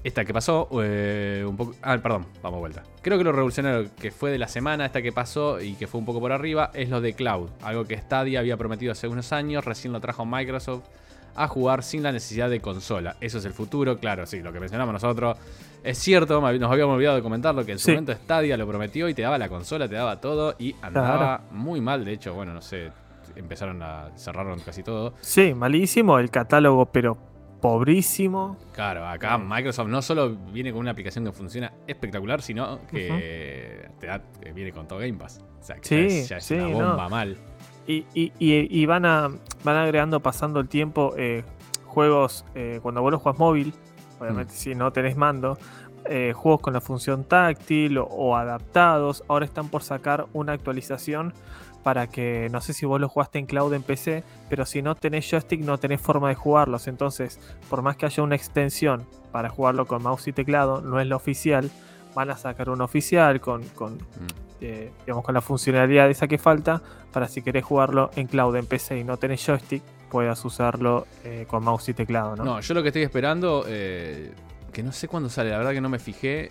Esta 0.04 0.26
que 0.26 0.34
pasó, 0.34 0.68
eh, 0.82 1.42
un 1.48 1.56
poco. 1.56 1.74
Ah, 1.80 1.96
perdón, 1.96 2.26
vamos 2.42 2.58
a 2.58 2.60
vuelta. 2.60 2.82
Creo 3.00 3.16
que 3.16 3.24
lo 3.24 3.32
revolucionario 3.32 3.88
que 3.98 4.10
fue 4.10 4.30
de 4.30 4.38
la 4.38 4.48
semana, 4.48 4.84
esta 4.84 5.00
que 5.00 5.12
pasó 5.12 5.62
y 5.62 5.76
que 5.76 5.86
fue 5.86 5.98
un 5.98 6.04
poco 6.04 6.20
por 6.20 6.30
arriba, 6.30 6.70
es 6.74 6.90
lo 6.90 7.00
de 7.00 7.14
cloud. 7.14 7.48
Algo 7.62 7.86
que 7.86 7.96
Stadia 7.96 8.40
había 8.40 8.58
prometido 8.58 8.92
hace 8.92 9.08
unos 9.08 9.32
años, 9.32 9.64
recién 9.64 9.94
lo 9.94 10.00
trajo 10.00 10.26
Microsoft 10.26 10.84
a 11.36 11.48
jugar 11.48 11.82
sin 11.82 12.02
la 12.02 12.12
necesidad 12.12 12.50
de 12.50 12.60
consola. 12.60 13.16
Eso 13.20 13.38
es 13.38 13.46
el 13.46 13.54
futuro, 13.54 13.98
claro, 13.98 14.26
sí, 14.26 14.40
lo 14.40 14.52
que 14.52 14.60
mencionamos 14.60 14.92
nosotros. 14.92 15.38
Es 15.82 15.98
cierto, 15.98 16.40
nos 16.40 16.70
habíamos 16.70 16.96
olvidado 16.96 17.16
de 17.16 17.22
comentarlo, 17.22 17.64
que 17.64 17.72
en 17.72 17.78
su 17.78 17.90
momento 17.90 18.12
Stadia 18.12 18.58
lo 18.58 18.66
prometió 18.66 19.08
y 19.08 19.14
te 19.14 19.22
daba 19.22 19.38
la 19.38 19.48
consola, 19.48 19.88
te 19.88 19.94
daba 19.94 20.20
todo 20.20 20.54
y 20.58 20.74
andaba 20.82 21.42
muy 21.50 21.80
mal. 21.80 22.04
De 22.04 22.12
hecho, 22.12 22.34
bueno, 22.34 22.52
no 22.52 22.60
sé, 22.60 22.90
empezaron 23.36 23.82
a 23.82 24.10
cerraron 24.16 24.60
casi 24.60 24.82
todo. 24.82 25.14
Sí, 25.20 25.54
malísimo 25.54 26.18
el 26.18 26.30
catálogo, 26.30 26.86
pero 26.86 27.16
pobrísimo. 27.64 28.58
Claro, 28.74 29.08
acá 29.08 29.38
Microsoft 29.38 29.88
no 29.88 30.02
solo 30.02 30.36
viene 30.52 30.70
con 30.70 30.80
una 30.80 30.90
aplicación 30.90 31.24
que 31.24 31.32
funciona 31.32 31.72
espectacular, 31.86 32.42
sino 32.42 32.86
que 32.88 33.88
te 33.98 34.06
da, 34.06 34.20
viene 34.54 34.70
con 34.70 34.86
todo 34.86 34.98
Game 34.98 35.14
Pass. 35.14 35.42
O 35.60 35.62
sea, 35.62 35.76
que 35.76 36.24
ya 36.24 36.36
es, 36.36 36.50
una 36.50 36.66
bomba 36.66 37.08
mal. 37.08 37.38
Y, 37.86 38.04
y, 38.12 38.32
y, 38.38 38.84
van, 38.84 39.06
a, 39.06 39.30
van 39.64 39.76
agregando, 39.76 40.20
pasando 40.20 40.60
el 40.60 40.68
tiempo, 40.68 41.14
eh, 41.16 41.42
juegos, 41.86 42.44
eh, 42.54 42.80
cuando 42.82 43.00
vos 43.00 43.10
los 43.10 43.22
juegas 43.22 43.38
móvil, 43.38 43.72
obviamente 44.20 44.52
mm. 44.52 44.56
si 44.56 44.74
no 44.74 44.92
tenés 44.92 45.16
mando, 45.16 45.56
eh, 46.04 46.34
juegos 46.34 46.60
con 46.60 46.74
la 46.74 46.82
función 46.82 47.24
táctil 47.24 47.96
o, 47.96 48.36
adaptados, 48.36 49.24
ahora 49.26 49.46
están 49.46 49.70
por 49.70 49.82
sacar 49.82 50.26
una 50.34 50.52
actualización 50.52 51.32
para 51.84 52.06
que, 52.08 52.48
no 52.50 52.62
sé 52.62 52.72
si 52.72 52.86
vos 52.86 52.98
lo 52.98 53.10
jugaste 53.10 53.38
en 53.38 53.44
cloud 53.44 53.72
en 53.74 53.82
PC, 53.82 54.24
pero 54.48 54.64
si 54.64 54.80
no 54.80 54.94
tenés 54.94 55.30
joystick 55.30 55.60
no 55.60 55.78
tenés 55.78 56.00
forma 56.00 56.30
de 56.30 56.34
jugarlos. 56.34 56.88
Entonces, 56.88 57.38
por 57.68 57.82
más 57.82 57.96
que 57.96 58.06
haya 58.06 58.22
una 58.22 58.34
extensión 58.34 59.06
para 59.30 59.50
jugarlo 59.50 59.86
con 59.86 60.02
mouse 60.02 60.26
y 60.26 60.32
teclado, 60.32 60.80
no 60.80 60.98
es 60.98 61.06
la 61.06 61.16
oficial. 61.16 61.70
Van 62.14 62.30
a 62.30 62.38
sacar 62.38 62.70
una 62.70 62.84
oficial 62.84 63.40
con, 63.40 63.62
con, 63.68 63.96
mm. 63.96 64.00
eh, 64.62 64.92
digamos, 65.00 65.24
con 65.24 65.34
la 65.34 65.42
funcionalidad 65.42 66.08
esa 66.08 66.26
que 66.26 66.38
falta 66.38 66.80
para 67.12 67.28
si 67.28 67.42
querés 67.42 67.64
jugarlo 67.64 68.10
en 68.16 68.28
cloud 68.28 68.56
en 68.56 68.66
PC 68.66 68.98
y 68.98 69.04
no 69.04 69.18
tenés 69.18 69.44
joystick, 69.44 69.82
puedas 70.10 70.42
usarlo 70.42 71.06
eh, 71.22 71.44
con 71.46 71.62
mouse 71.62 71.90
y 71.90 71.94
teclado. 71.94 72.34
¿no? 72.34 72.44
no, 72.44 72.60
yo 72.60 72.72
lo 72.72 72.82
que 72.82 72.88
estoy 72.88 73.02
esperando, 73.02 73.66
eh, 73.68 74.32
que 74.72 74.82
no 74.82 74.90
sé 74.90 75.06
cuándo 75.06 75.28
sale, 75.28 75.50
la 75.50 75.58
verdad 75.58 75.72
que 75.72 75.82
no 75.82 75.90
me 75.90 75.98
fijé, 75.98 76.50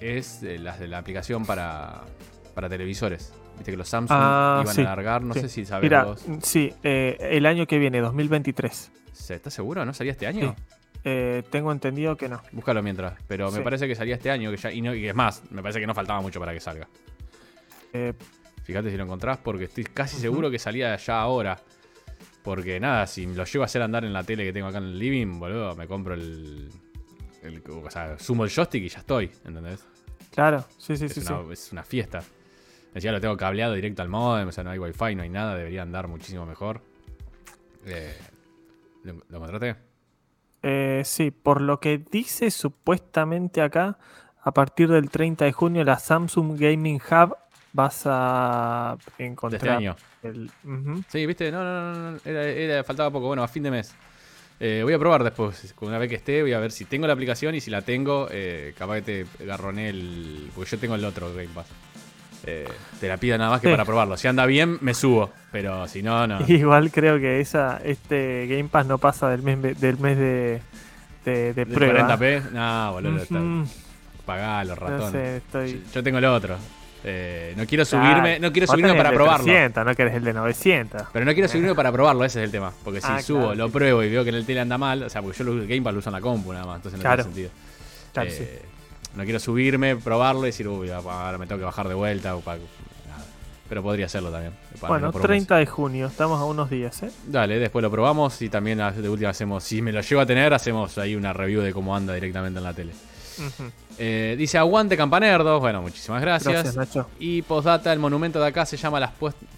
es 0.00 0.42
las 0.42 0.80
de 0.80 0.88
la 0.88 0.98
aplicación 0.98 1.46
para, 1.46 2.02
para 2.54 2.68
televisores. 2.68 3.32
Viste 3.62 3.70
que 3.70 3.76
los 3.76 3.88
Samsung 3.88 4.18
ah, 4.20 4.60
iban 4.64 4.80
a 4.80 4.82
largar, 4.82 5.22
no 5.22 5.34
sé 5.34 5.48
si 5.48 5.64
sabes 5.64 5.84
Mira, 5.84 6.16
Sí, 6.42 6.74
eh, 6.82 7.16
el 7.20 7.46
año 7.46 7.64
que 7.64 7.78
viene, 7.78 8.00
2023. 8.00 8.90
¿Estás 9.30 9.54
seguro? 9.54 9.84
¿No 9.84 9.94
salía 9.94 10.10
este 10.10 10.26
año? 10.26 10.56
Eh, 11.04 11.44
tengo 11.48 11.70
entendido 11.70 12.16
que 12.16 12.28
no. 12.28 12.42
Búscalo 12.50 12.82
mientras. 12.82 13.14
Pero 13.28 13.52
me 13.52 13.60
parece 13.60 13.86
que 13.86 13.94
salía 13.94 14.16
este 14.16 14.32
año 14.32 14.50
que 14.50 14.56
ya, 14.56 14.72
y, 14.72 15.06
es 15.06 15.14
más, 15.14 15.44
me 15.52 15.62
parece 15.62 15.78
que 15.78 15.86
no 15.86 15.94
faltaba 15.94 16.20
mucho 16.20 16.40
para 16.40 16.52
que 16.52 16.58
salga. 16.58 16.88
Eh, 17.92 18.14
Fíjate 18.64 18.90
si 18.90 18.96
lo 18.96 19.04
encontrás 19.04 19.38
porque 19.38 19.64
estoy 19.64 19.84
casi 19.84 20.16
seguro 20.16 20.50
que 20.50 20.58
salía 20.58 20.96
ya 20.96 21.20
ahora. 21.20 21.60
Porque 22.42 22.80
nada, 22.80 23.06
si 23.06 23.26
lo 23.26 23.44
llevo 23.44 23.62
a 23.62 23.66
hacer 23.66 23.82
andar 23.82 24.04
en 24.04 24.12
la 24.12 24.24
tele 24.24 24.42
que 24.44 24.52
tengo 24.52 24.66
acá 24.66 24.78
en 24.78 24.84
el 24.84 24.98
living, 24.98 25.38
boludo, 25.38 25.76
me 25.76 25.86
compro 25.86 26.14
el, 26.14 26.68
o 27.68 27.90
sea, 27.90 28.18
sumo 28.18 28.42
el 28.42 28.50
joystick 28.50 28.82
y 28.82 28.88
ya 28.88 28.98
estoy, 28.98 29.30
¿entendés? 29.44 29.84
Claro, 30.32 30.64
sí, 30.78 30.96
sí, 30.96 31.08
sí, 31.08 31.20
sí. 31.20 31.32
Es 31.52 31.70
una 31.70 31.84
fiesta. 31.84 32.24
Decía, 32.94 33.10
lo 33.10 33.20
tengo 33.20 33.36
cableado 33.36 33.72
directo 33.72 34.02
al 34.02 34.08
modem, 34.08 34.48
o 34.48 34.52
sea, 34.52 34.64
no 34.64 34.70
hay 34.70 34.78
wifi, 34.78 35.14
no 35.14 35.22
hay 35.22 35.30
nada, 35.30 35.56
debería 35.56 35.82
andar 35.82 36.08
muchísimo 36.08 36.44
mejor. 36.44 36.82
Eh, 37.86 38.14
¿lo, 39.04 39.14
encontraste? 39.30 39.76
Eh, 40.62 41.02
sí, 41.04 41.30
por 41.30 41.60
lo 41.62 41.80
que 41.80 41.98
dice 41.98 42.50
supuestamente 42.50 43.62
acá, 43.62 43.98
a 44.42 44.52
partir 44.52 44.88
del 44.90 45.10
30 45.10 45.46
de 45.46 45.52
junio 45.52 45.84
la 45.84 45.98
Samsung 45.98 46.58
Gaming 46.58 47.00
Hub 47.00 47.36
vas 47.72 48.02
a 48.04 48.98
encontrar. 49.16 49.62
De 49.62 49.68
este 49.68 49.70
año. 49.70 49.96
El, 50.22 50.50
Sí, 51.08 51.24
viste, 51.24 51.50
no, 51.50 51.64
no, 51.64 52.10
no, 52.12 52.18
era, 52.24 52.84
faltaba 52.84 53.10
poco, 53.10 53.28
bueno, 53.28 53.42
a 53.42 53.48
fin 53.48 53.62
de 53.62 53.70
mes. 53.70 53.94
Eh, 54.60 54.82
voy 54.84 54.92
a 54.92 54.98
probar 54.98 55.24
después, 55.24 55.74
una 55.80 55.98
vez 55.98 56.08
que 56.10 56.16
esté, 56.16 56.42
voy 56.42 56.52
a 56.52 56.60
ver 56.60 56.70
si 56.70 56.84
tengo 56.84 57.06
la 57.06 57.14
aplicación 57.14 57.54
y 57.54 57.60
si 57.60 57.70
la 57.70 57.82
tengo, 57.82 58.28
capaz 58.76 58.96
que 58.96 59.02
te 59.02 59.44
agarroné 59.44 59.88
el. 59.88 60.50
Porque 60.54 60.70
yo 60.70 60.78
tengo 60.78 60.94
el 60.94 61.04
otro 61.04 61.34
Game 61.34 61.48
Pass 61.48 61.68
eh, 62.46 62.68
te 63.00 63.08
la 63.08 63.16
pido 63.16 63.38
nada 63.38 63.50
más 63.50 63.60
que 63.60 63.70
para 63.70 63.84
probarlo. 63.86 64.16
Si 64.16 64.28
anda 64.28 64.46
bien, 64.46 64.78
me 64.80 64.94
subo, 64.94 65.30
pero 65.50 65.86
si 65.88 66.02
no, 66.02 66.26
no. 66.26 66.40
Igual 66.48 66.90
creo 66.90 67.18
que 67.18 67.40
esa 67.40 67.80
este 67.84 68.46
Game 68.46 68.68
Pass 68.68 68.86
no 68.86 68.98
pasa 68.98 69.28
del 69.28 69.42
mes, 69.42 69.80
del 69.80 69.98
mes 69.98 70.18
de, 70.18 70.60
de, 71.24 71.66
prueba. 71.66 72.16
40p? 72.16 72.50
No, 72.50 72.92
boludo. 72.92 73.66
Pagalo, 74.24 74.74
ratón. 74.76 75.12
yo, 75.92 76.02
tengo 76.02 76.18
el 76.18 76.24
otro. 76.24 76.56
Eh, 77.04 77.54
no 77.56 77.66
quiero 77.66 77.84
subirme, 77.84 78.38
no 78.38 78.52
quiero 78.52 78.68
subirme 78.68 78.94
para 78.94 79.10
probarlo. 79.10 79.44
300, 79.44 79.84
no 79.84 79.94
querés 79.96 80.14
el 80.14 80.24
de 80.24 80.32
900. 80.32 81.02
Pero 81.12 81.24
no 81.24 81.32
quiero 81.32 81.48
subirme 81.48 81.74
para 81.74 81.90
probarlo, 81.90 82.24
ese 82.24 82.40
es 82.40 82.44
el 82.44 82.52
tema. 82.52 82.72
Porque 82.84 83.00
si 83.00 83.08
ah, 83.10 83.20
subo, 83.20 83.54
lo 83.54 83.70
pruebo 83.70 84.02
y 84.04 84.10
veo 84.10 84.22
que 84.22 84.30
en 84.30 84.36
el 84.36 84.46
tele 84.46 84.60
anda 84.60 84.78
mal, 84.78 85.02
o 85.02 85.10
sea, 85.10 85.20
porque 85.20 85.42
yo 85.42 85.52
el 85.52 85.66
Game 85.66 85.82
Pass 85.82 85.92
lo 85.92 85.98
uso 85.98 86.10
en 86.10 86.14
la 86.14 86.20
compu 86.20 86.52
nada 86.52 86.66
más, 86.66 86.76
entonces 86.76 87.02
no 87.02 87.08
tiene 87.08 87.22
sentido. 87.24 87.50
Claro, 88.12 88.30
sí. 88.30 88.46
No 89.16 89.24
quiero 89.24 89.38
subirme, 89.38 89.96
probarlo 89.96 90.42
y 90.42 90.46
decir, 90.46 90.68
uy, 90.68 90.90
ahora 90.90 91.36
me 91.38 91.46
tengo 91.46 91.58
que 91.58 91.64
bajar 91.64 91.88
de 91.88 91.94
vuelta. 91.94 92.34
Pero 93.68 93.82
podría 93.82 94.06
hacerlo 94.06 94.30
también. 94.30 94.52
Bueno, 94.86 95.12
30 95.12 95.56
de 95.56 95.66
junio, 95.66 96.06
estamos 96.06 96.40
a 96.40 96.44
unos 96.44 96.68
días, 96.68 97.02
¿eh? 97.02 97.10
Dale, 97.26 97.58
después 97.58 97.82
lo 97.82 97.90
probamos 97.90 98.40
y 98.42 98.48
también 98.48 98.78
de 98.78 99.08
última 99.08 99.30
hacemos, 99.30 99.64
si 99.64 99.80
me 99.80 99.92
lo 99.92 100.00
llevo 100.00 100.20
a 100.20 100.26
tener, 100.26 100.52
hacemos 100.52 100.98
ahí 100.98 101.14
una 101.14 101.32
review 101.32 101.62
de 101.62 101.72
cómo 101.72 101.96
anda 101.96 102.12
directamente 102.12 102.58
en 102.58 102.64
la 102.64 102.74
tele. 102.74 102.92
Eh, 103.98 104.34
dice 104.38 104.58
aguante 104.58 104.96
campanerdos. 104.96 105.60
Bueno, 105.60 105.82
muchísimas 105.82 106.20
gracias. 106.20 106.76
Y 107.18 107.42
postdata, 107.42 107.92
el 107.92 107.98
monumento 107.98 108.40
de 108.40 108.46
acá 108.46 108.66
se 108.66 108.76
llama 108.76 109.00
Las 109.00 109.12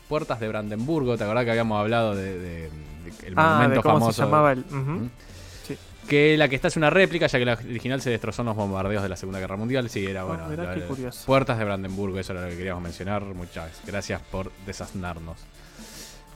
Puertas 0.09 0.41
de 0.41 0.49
Brandenburgo. 0.49 1.17
¿Te 1.17 1.25
acordás 1.25 1.45
que 1.45 1.51
habíamos 1.51 1.81
hablado 1.81 2.15
de, 2.15 2.71
el 3.25 3.35
ah, 3.37 3.57
monumento 3.57 3.83
cómo 3.83 3.95
famoso? 4.01 4.13
Se 4.13 4.23
llamaba 4.23 4.53
el 4.53 4.65
que 6.09 6.37
la 6.37 6.49
que 6.49 6.57
está 6.57 6.69
es 6.69 6.77
una 6.77 6.91
réplica, 6.91 7.27
ya 7.27 7.39
que 7.39 7.45
la 7.45 7.55
original 7.55 8.01
se 8.01 8.11
destrozó 8.11 8.43
en 8.43 8.47
los 8.47 8.57
bombardeos 8.57 9.03
de 9.03 9.09
la 9.09 9.17
Segunda 9.17 9.41
Guerra 9.41 9.57
Mundial. 9.57 9.89
Sí, 9.89 10.05
era 10.05 10.23
ah, 10.23 10.25
bueno. 10.25 10.45
puertas 11.27 11.59
de 11.59 11.65
Brandenburgo, 11.65 12.19
eso 12.19 12.33
era 12.33 12.43
lo 12.43 12.49
que 12.49 12.57
queríamos 12.57 12.83
mencionar. 12.83 13.23
Muchas 13.23 13.71
gracias 13.87 14.21
por 14.31 14.51
desasnarnos. 14.67 15.39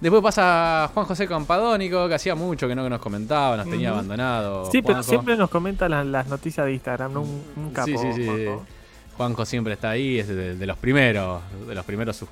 Después 0.00 0.22
pasa 0.22 0.90
Juan 0.94 1.06
José 1.06 1.26
Campadónico, 1.26 2.06
que 2.08 2.14
hacía 2.14 2.36
mucho 2.36 2.68
que 2.68 2.74
no 2.74 2.88
nos 2.88 3.00
comentaba, 3.00 3.56
nos 3.56 3.68
tenía 3.68 3.90
abandonado. 3.90 4.70
Sí, 4.70 4.80
pero 4.80 5.02
siempre 5.02 5.36
nos 5.36 5.50
comenta 5.50 5.88
las, 5.88 6.26
noticias 6.28 6.66
de 6.66 6.72
Instagram, 6.74 7.16
un, 7.16 7.42
un 7.56 7.70
capo. 7.70 7.88
Sí, 7.88 7.96
sí, 7.98 8.12
sí. 8.14 8.46
Juanjo. 9.16 9.44
siempre 9.44 9.72
está 9.74 9.90
ahí, 9.90 10.20
es 10.20 10.28
de, 10.28 10.66
los 10.66 10.78
primeros, 10.78 11.42
de 11.66 11.74
los 11.74 11.84
primeros 11.84 12.24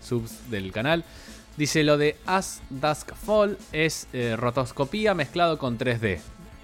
subs, 0.00 0.50
del 0.50 0.72
canal. 0.72 1.04
Dice 1.58 1.84
lo 1.84 1.98
de 1.98 2.16
As 2.24 2.62
Dusk 2.70 3.14
Fall 3.14 3.58
es 3.72 4.06
eh, 4.14 4.34
rotoscopía 4.36 5.12
mezclado 5.12 5.58
con 5.58 5.78
3D. 5.78 6.20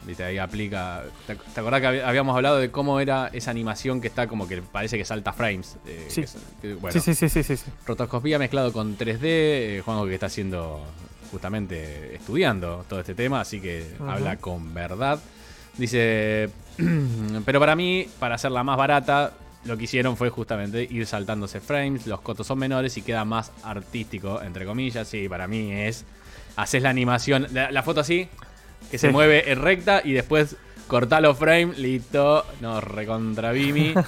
¿Viste? 0.07 0.23
Ahí 0.23 0.39
aplica. 0.39 1.03
¿Te, 1.27 1.61
acordás 1.61 1.81
que 1.81 2.03
habíamos 2.03 2.37
hablado 2.37 2.59
de 2.59 2.71
cómo 2.71 3.01
era 3.01 3.29
esa 3.33 3.51
animación 3.51 4.01
que 4.01 4.07
está 4.07 4.29
como 4.29 4.47
que 4.47 4.63
parece 4.63 4.97
que 4.97 5.05
salta 5.05 5.33
frames? 5.33 5.77
Eh, 5.85 6.07
sí. 6.09 6.25
sí. 6.27 7.15
sí, 7.15 7.29
sí, 7.29 7.43
sí, 7.43 7.55
Rotoscopía 7.85 8.39
mezclado 8.39 8.73
con 8.73 8.97
3D. 8.97 9.19
Eh, 9.23 9.83
Juanjo 9.85 10.07
que 10.07 10.15
está 10.15 10.27
haciendo 10.27 10.85
justamente 11.31 12.15
estudiando 12.15 12.85
todo 12.89 13.01
este 13.01 13.15
tema, 13.15 13.41
así 13.41 13.61
que 13.61 13.85
habla 14.01 14.37
con 14.37 14.73
verdad. 14.73 15.19
Dice, 15.77 16.51
pero 17.45 17.61
para 17.61 17.75
mí, 17.75 18.09
para 18.19 18.37
hacerla 18.37 18.63
más 18.63 18.77
barata, 18.77 19.35
lo 19.65 19.77
que 19.77 19.85
hicieron 19.85 20.17
fue 20.17 20.31
justamente 20.31 20.87
ir 20.89 21.07
saltándose 21.07 21.61
frames, 21.61 22.07
los 22.07 22.21
cotos 22.21 22.47
son 22.47 22.59
menores 22.59 22.97
y 22.97 23.03
queda 23.03 23.25
más 23.25 23.53
artístico, 23.63 24.41
entre 24.41 24.65
comillas. 24.65 25.09
Sí, 25.09 25.29
para 25.29 25.49
mí 25.49 25.73
es, 25.73 26.05
haces 26.55 26.83
la 26.83 26.91
animación, 26.91 27.49
la 27.53 27.83
foto 27.83 28.01
así, 28.01 28.29
que 28.91 28.99
se 28.99 29.11
mueve 29.11 29.51
en 29.51 29.61
recta 29.63 30.01
y 30.05 30.13
después 30.13 30.57
cortar 30.87 31.23
los 31.23 31.39
frames, 31.39 31.79
listo, 31.79 32.45
no 32.61 32.81
recontra 32.81 33.53
Vimi. 33.53 33.95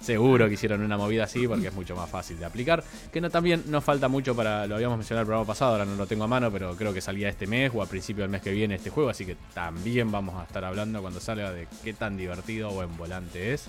Seguro 0.00 0.48
que 0.48 0.54
hicieron 0.54 0.80
una 0.80 0.96
movida 0.96 1.24
así 1.24 1.46
porque 1.46 1.66
es 1.66 1.74
mucho 1.74 1.94
más 1.94 2.08
fácil 2.08 2.38
de 2.38 2.46
aplicar. 2.46 2.82
Que 3.12 3.20
no 3.20 3.28
también 3.28 3.64
nos 3.66 3.84
falta 3.84 4.08
mucho 4.08 4.34
para. 4.34 4.66
Lo 4.66 4.76
habíamos 4.76 4.96
mencionado 4.96 5.22
el 5.22 5.26
programa 5.26 5.46
pasado, 5.46 5.72
ahora 5.72 5.84
no 5.84 5.94
lo 5.94 6.06
tengo 6.06 6.24
a 6.24 6.26
mano, 6.26 6.50
pero 6.50 6.74
creo 6.74 6.94
que 6.94 7.02
salía 7.02 7.28
este 7.28 7.46
mes 7.46 7.70
o 7.74 7.82
a 7.82 7.86
principio 7.86 8.22
del 8.22 8.30
mes 8.30 8.40
que 8.40 8.50
viene 8.50 8.76
este 8.76 8.88
juego. 8.88 9.10
Así 9.10 9.26
que 9.26 9.36
también 9.52 10.10
vamos 10.10 10.40
a 10.40 10.44
estar 10.44 10.64
hablando 10.64 11.02
cuando 11.02 11.20
salga 11.20 11.52
de 11.52 11.68
qué 11.84 11.92
tan 11.92 12.16
divertido 12.16 12.70
o 12.70 12.82
en 12.82 12.96
volante 12.96 13.52
es. 13.52 13.66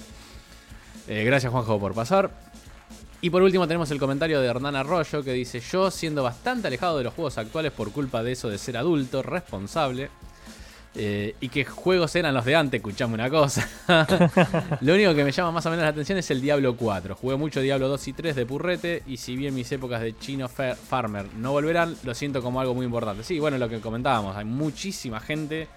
Eh, 1.09 1.25
gracias, 1.25 1.51
Juanjo, 1.51 1.77
por 1.77 1.93
pasar. 1.93 2.31
Y 3.19 3.29
por 3.29 3.41
último 3.41 3.67
tenemos 3.67 3.91
el 3.91 3.99
comentario 3.99 4.39
de 4.39 4.47
Hernán 4.47 4.77
Arroyo 4.77 5.23
que 5.25 5.33
dice: 5.33 5.59
Yo, 5.59 5.91
siendo 5.91 6.23
bastante 6.23 6.67
alejado 6.67 6.97
de 6.97 7.03
los 7.03 7.13
juegos 7.13 7.37
actuales 7.39 7.73
por 7.73 7.91
culpa 7.91 8.23
de 8.23 8.31
eso 8.31 8.49
de 8.49 8.57
ser 8.57 8.77
adulto, 8.77 9.21
responsable, 9.21 10.09
eh, 10.93 11.35
y 11.39 11.47
qué 11.47 11.63
juegos 11.63 12.15
eran 12.15 12.33
los 12.33 12.43
de 12.43 12.55
antes, 12.55 12.79
escuchame 12.79 13.13
una 13.13 13.29
cosa. 13.29 13.67
Lo 14.81 14.93
único 14.93 15.15
que 15.15 15.23
me 15.23 15.31
llama 15.31 15.51
más 15.51 15.65
o 15.65 15.69
menos 15.69 15.83
la 15.83 15.89
atención 15.89 16.17
es 16.17 16.29
el 16.31 16.41
Diablo 16.41 16.75
4. 16.75 17.15
Jugué 17.15 17.37
mucho 17.37 17.61
Diablo 17.61 17.87
2 17.87 18.07
y 18.09 18.13
3 18.13 18.35
de 18.35 18.45
Purrete 18.45 19.03
y 19.07 19.17
si 19.17 19.37
bien 19.37 19.55
mis 19.55 19.71
épocas 19.71 20.01
de 20.01 20.17
Chino 20.17 20.49
Farmer 20.49 21.25
no 21.37 21.51
volverán, 21.51 21.95
lo 22.03 22.13
siento 22.13 22.41
como 22.41 22.59
algo 22.59 22.73
muy 22.73 22.85
importante. 22.85 23.23
Sí, 23.23 23.39
bueno, 23.39 23.57
lo 23.57 23.69
que 23.69 23.79
comentábamos, 23.79 24.35
hay 24.35 24.45
muchísima 24.45 25.21
gente 25.21 25.69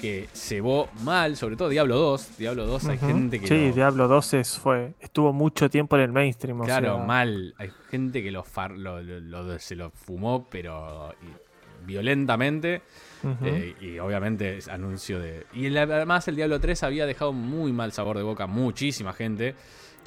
que 0.00 0.28
se 0.32 0.56
cebó 0.56 0.88
mal, 1.02 1.36
sobre 1.36 1.56
todo 1.56 1.68
Diablo 1.68 1.96
2. 1.96 2.38
Diablo 2.38 2.66
2 2.66 2.84
hay 2.86 2.98
gente 2.98 3.40
que... 3.40 3.46
Sí, 3.46 3.70
Diablo 3.72 4.08
2 4.08 4.58
fue, 4.60 4.94
estuvo 5.00 5.32
mucho 5.32 5.70
tiempo 5.70 5.96
en 5.96 6.02
el 6.02 6.12
mainstream. 6.12 6.64
Claro, 6.64 6.98
mal. 6.98 7.54
Hay 7.58 7.70
gente 7.90 8.22
que 8.22 8.32
lo, 8.32 8.44
se 9.58 9.76
lo 9.76 9.90
fumó, 9.90 10.48
pero 10.50 11.14
violentamente. 11.84 12.82
Eh, 13.42 13.74
y 13.80 13.98
obviamente 13.98 14.58
es 14.58 14.68
anuncio 14.68 15.20
de. 15.20 15.46
Y 15.52 15.74
además 15.76 16.28
el 16.28 16.36
Diablo 16.36 16.60
3 16.60 16.82
había 16.84 17.06
dejado 17.06 17.32
muy 17.32 17.72
mal 17.72 17.92
sabor 17.92 18.16
de 18.16 18.22
boca 18.22 18.44
a 18.44 18.46
muchísima 18.46 19.12
gente. 19.12 19.54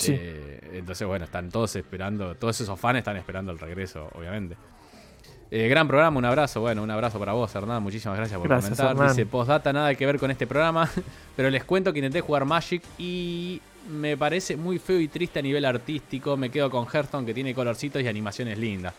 Eh, 0.08 0.72
entonces, 0.74 1.08
bueno, 1.08 1.26
están 1.26 1.50
todos 1.50 1.76
esperando, 1.76 2.36
todos 2.36 2.60
esos 2.60 2.80
fans 2.80 3.00
están 3.00 3.18
esperando 3.18 3.52
el 3.52 3.60
regreso, 3.60 4.10
obviamente. 4.16 4.56
Eh, 5.54 5.68
gran 5.68 5.86
programa, 5.86 6.18
un 6.18 6.24
abrazo. 6.24 6.62
Bueno, 6.62 6.82
un 6.82 6.90
abrazo 6.90 7.20
para 7.20 7.34
vos, 7.34 7.54
Hernán. 7.54 7.84
Muchísimas 7.84 8.18
gracias 8.18 8.40
por 8.40 8.48
comentar. 8.48 9.10
Dice, 9.10 9.26
postdata, 9.26 9.74
nada 9.74 9.94
que 9.96 10.06
ver 10.06 10.18
con 10.18 10.32
este 10.32 10.48
programa. 10.48 10.90
pero 11.36 11.50
les 11.50 11.66
cuento 11.66 11.92
que 11.92 12.00
intenté 12.00 12.22
jugar 12.22 12.46
Magic 12.46 12.82
y 12.98 13.62
me 13.90 14.16
parece 14.16 14.56
muy 14.56 14.80
feo 14.80 15.00
y 15.00 15.10
triste 15.10 15.40
a 15.40 15.42
nivel 15.42 15.66
artístico. 15.66 16.38
Me 16.38 16.50
quedo 16.50 16.72
con 16.72 16.88
Hearthstone 16.88 17.26
que 17.26 17.34
tiene 17.34 17.54
colorcitos 17.54 18.02
y 18.02 18.08
animaciones 18.08 18.58
lindas. 18.58 18.94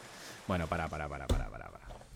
Bueno, 0.46 0.66
pará, 0.66 0.88
pará, 0.88 1.08
pará, 1.08 1.26
pará, 1.26 1.71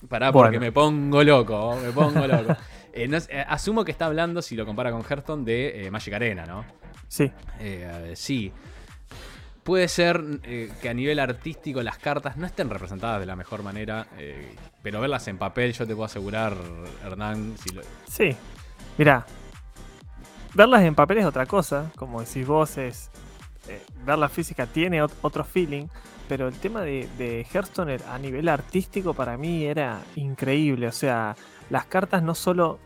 pará. 0.07 0.33
Porque 0.33 0.61
me 0.61 0.73
pongo 0.73 1.23
loco, 1.23 1.77
me 1.83 1.93
pongo 1.93 2.27
loco. 2.27 2.57
Eh, 2.99 3.11
eh, 3.29 3.45
asumo 3.47 3.85
que 3.85 3.93
está 3.93 4.07
hablando, 4.07 4.41
si 4.41 4.57
lo 4.57 4.65
compara 4.65 4.91
con 4.91 5.03
Hearthstone, 5.03 5.45
de 5.45 5.91
Magic 5.91 6.15
Arena, 6.15 6.47
¿no? 6.47 6.65
Sí. 7.09 7.31
sí. 8.15 8.51
Puede 9.67 9.89
ser 9.89 10.23
eh, 10.45 10.71
que 10.81 10.89
a 10.89 10.95
nivel 10.95 11.19
artístico 11.19 11.83
las 11.83 11.99
cartas 11.99 12.37
no 12.37 12.47
estén 12.47 12.71
representadas 12.71 13.19
de 13.19 13.27
la 13.27 13.35
mejor 13.35 13.65
manera, 13.65 14.07
eh, 14.17 14.55
pero 14.81 15.01
verlas 15.01 15.27
en 15.27 15.39
papel, 15.39 15.73
yo 15.73 15.85
te 15.85 15.93
puedo 15.93 16.05
asegurar, 16.05 16.57
Hernán. 17.05 17.57
Si 17.59 17.77
Sí, 18.09 18.37
mira, 18.97 19.27
verlas 20.55 20.83
en 20.83 20.95
papel 20.95 21.19
es 21.19 21.25
otra 21.25 21.47
cosa, 21.47 21.91
como 21.97 22.21
decís 22.21 22.47
vos, 22.47 22.79
es. 22.79 23.11
Eh, 23.67 23.83
ver 24.05 24.19
la 24.19 24.29
física 24.29 24.67
tiene 24.67 25.03
otro 25.03 25.43
feeling, 25.43 25.89
pero 26.29 26.49
el 26.49 26.55
tema 26.55 26.83
de, 26.83 27.09
de 27.19 27.47
Hearthstone 27.53 27.99
a 28.09 28.19
nivel 28.19 28.49
artístico 28.49 29.15
para 29.15 29.37
mí 29.37 29.65
era 29.65 30.01
increíble. 30.17 30.89
O 30.89 30.93
sea, 30.93 31.37
las 31.71 31.87
cartas 31.87 32.23
no 32.23 32.35
solo 32.35 32.79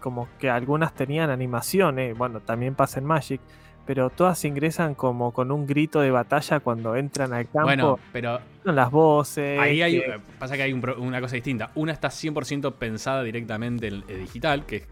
como 0.00 0.28
que 0.38 0.50
algunas 0.50 0.92
tenían 0.94 1.30
animaciones, 1.30 2.16
bueno, 2.16 2.40
también 2.40 2.74
pasa 2.74 3.00
en 3.00 3.06
Magic 3.06 3.40
pero 3.86 4.10
todas 4.10 4.44
ingresan 4.44 4.94
como 4.94 5.32
con 5.32 5.50
un 5.50 5.66
grito 5.66 6.00
de 6.00 6.10
batalla 6.10 6.60
cuando 6.60 6.96
entran 6.96 7.32
al 7.32 7.44
campo. 7.44 7.62
Bueno, 7.62 7.98
pero. 8.12 8.40
las 8.64 8.90
voces. 8.90 9.58
Ahí 9.60 9.82
hay, 9.82 10.02
pasa 10.38 10.56
que 10.56 10.62
hay 10.62 10.72
una 10.72 11.20
cosa 11.20 11.34
distinta. 11.34 11.70
Una 11.74 11.92
está 11.92 12.08
100% 12.08 12.72
pensada 12.74 13.22
directamente 13.22 13.88
en, 13.88 14.06
digital, 14.06 14.64
que, 14.64 14.86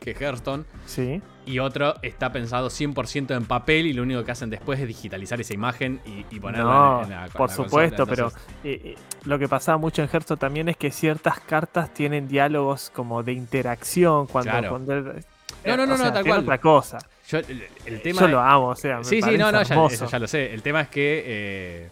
que 0.00 0.12
es 0.12 0.20
Hearthstone. 0.20 0.64
Sí. 0.86 1.20
Y 1.46 1.58
otro 1.58 1.96
está 2.02 2.32
pensado 2.32 2.68
100% 2.68 3.36
en 3.36 3.44
papel 3.44 3.86
y 3.86 3.92
lo 3.92 4.02
único 4.02 4.24
que 4.24 4.30
hacen 4.30 4.48
después 4.48 4.80
es 4.80 4.86
digitalizar 4.86 5.40
esa 5.40 5.52
imagen 5.52 6.00
y, 6.30 6.40
ponerla 6.40 7.00
en, 7.02 7.10
la 7.10 7.28
Por 7.28 7.50
supuesto, 7.50 8.06
pero 8.06 8.28
eh, 8.62 8.80
eh, 8.84 8.94
lo 9.24 9.38
que 9.38 9.48
pasaba 9.48 9.76
mucho 9.76 10.02
en 10.02 10.08
Hearthstone 10.08 10.38
también 10.38 10.68
es 10.68 10.76
que 10.76 10.90
ciertas 10.90 11.40
cartas 11.40 11.92
tienen 11.92 12.28
diálogos 12.28 12.90
como 12.94 13.22
de 13.22 13.32
interacción 13.32 14.26
cuando. 14.26 14.52
no, 14.60 14.78
no, 14.78 15.86
no, 15.86 15.96
no, 15.96 16.12
tal 16.12 16.24
cual. 16.24 16.40
otra 16.40 16.58
cosa. 16.58 16.98
Yo, 17.28 17.38
el, 17.86 18.02
tema 18.02 18.26
lo 18.26 18.38
amo, 18.38 18.68
o 18.68 18.76
sea. 18.76 19.02
sí, 19.02 19.22
sí, 19.22 19.38
no, 19.38 19.50
no, 19.50 19.62
ya, 19.62 19.86
eso 19.86 20.06
ya 20.06 20.18
lo 20.18 20.26
sé. 20.26 20.52
El 20.52 20.62
tema 20.62 20.82
es 20.82 20.88
que 20.88 21.22
eh, 21.26 21.88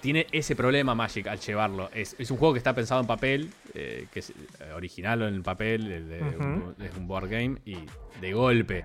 tiene 0.00 0.26
ese 0.30 0.54
problema 0.54 0.94
Magic 0.94 1.26
al 1.26 1.40
llevarlo. 1.40 1.90
Es, 1.92 2.14
un 2.30 2.36
juego 2.36 2.54
que 2.54 2.58
está 2.58 2.72
pensado 2.72 3.00
en 3.00 3.06
papel, 3.06 3.50
eh, 3.74 4.06
que 4.12 4.20
es 4.20 4.30
eh, 4.30 4.72
original 4.74 5.22
en 5.22 5.42
papel, 5.42 6.10
es 6.80 6.96
un 6.96 7.08
board 7.08 7.28
game, 7.28 7.56
y 7.64 7.76
de 8.20 8.32
golpe 8.32 8.84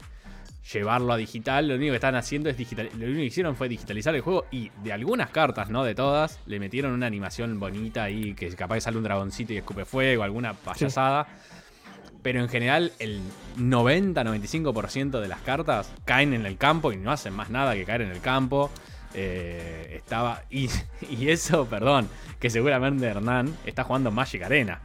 llevarlo 0.74 1.14
a 1.14 1.18
digital, 1.18 1.68
lo 1.68 1.76
único 1.76 1.92
que 1.92 1.98
están 1.98 2.16
haciendo 2.16 2.50
es 2.50 2.58
digital. 2.58 2.90
Lo 2.98 3.06
único 3.06 3.20
que 3.20 3.26
hicieron 3.26 3.56
fue 3.56 3.70
digitalizar 3.70 4.14
el 4.16 4.22
juego 4.22 4.46
y 4.52 4.70
de 4.84 4.94
algunas 4.94 5.30
cartas, 5.30 5.70
no 5.70 5.84
de 5.84 5.96
todas, 5.96 6.40
le 6.46 6.60
metieron 6.60 6.92
una 6.92 7.08
animación 7.08 7.60
bonita 7.60 8.04
ahí 8.04 8.34
que 8.34 8.50
capaz 8.56 8.76
que 8.76 8.82
sale 8.82 8.98
un 8.98 9.04
dragoncito 9.04 9.54
y 9.54 9.58
escupe 9.58 9.86
fuego, 9.86 10.24
alguna 10.24 10.54
payasada 10.54 11.28
pero 12.28 12.42
en 12.42 12.50
general 12.50 12.92
el 13.00 13.22
90-95% 13.58 15.22
de 15.22 15.30
las 15.30 15.40
cartas 15.40 15.94
caen 16.04 16.34
en 16.34 16.46
el 16.46 16.58
campo 16.58 16.92
y 16.92 16.98
no 16.98 17.10
hacen 17.10 17.34
más 17.34 17.50
nada 17.50 17.74
que 17.74 17.86
caer 17.86 18.02
en 18.02 18.12
el 18.12 18.20
campo. 18.20 18.70
Eh, 19.14 19.94
estaba. 19.96 20.44
Y, 20.50 20.68
eso, 21.30 21.68
perdón, 21.68 22.10
que 22.38 22.50
seguramente 22.50 23.06
Hernán 23.06 23.56
está 23.66 23.86
jugando 23.86 24.12
Magic 24.12 24.44
Arena. 24.44 24.82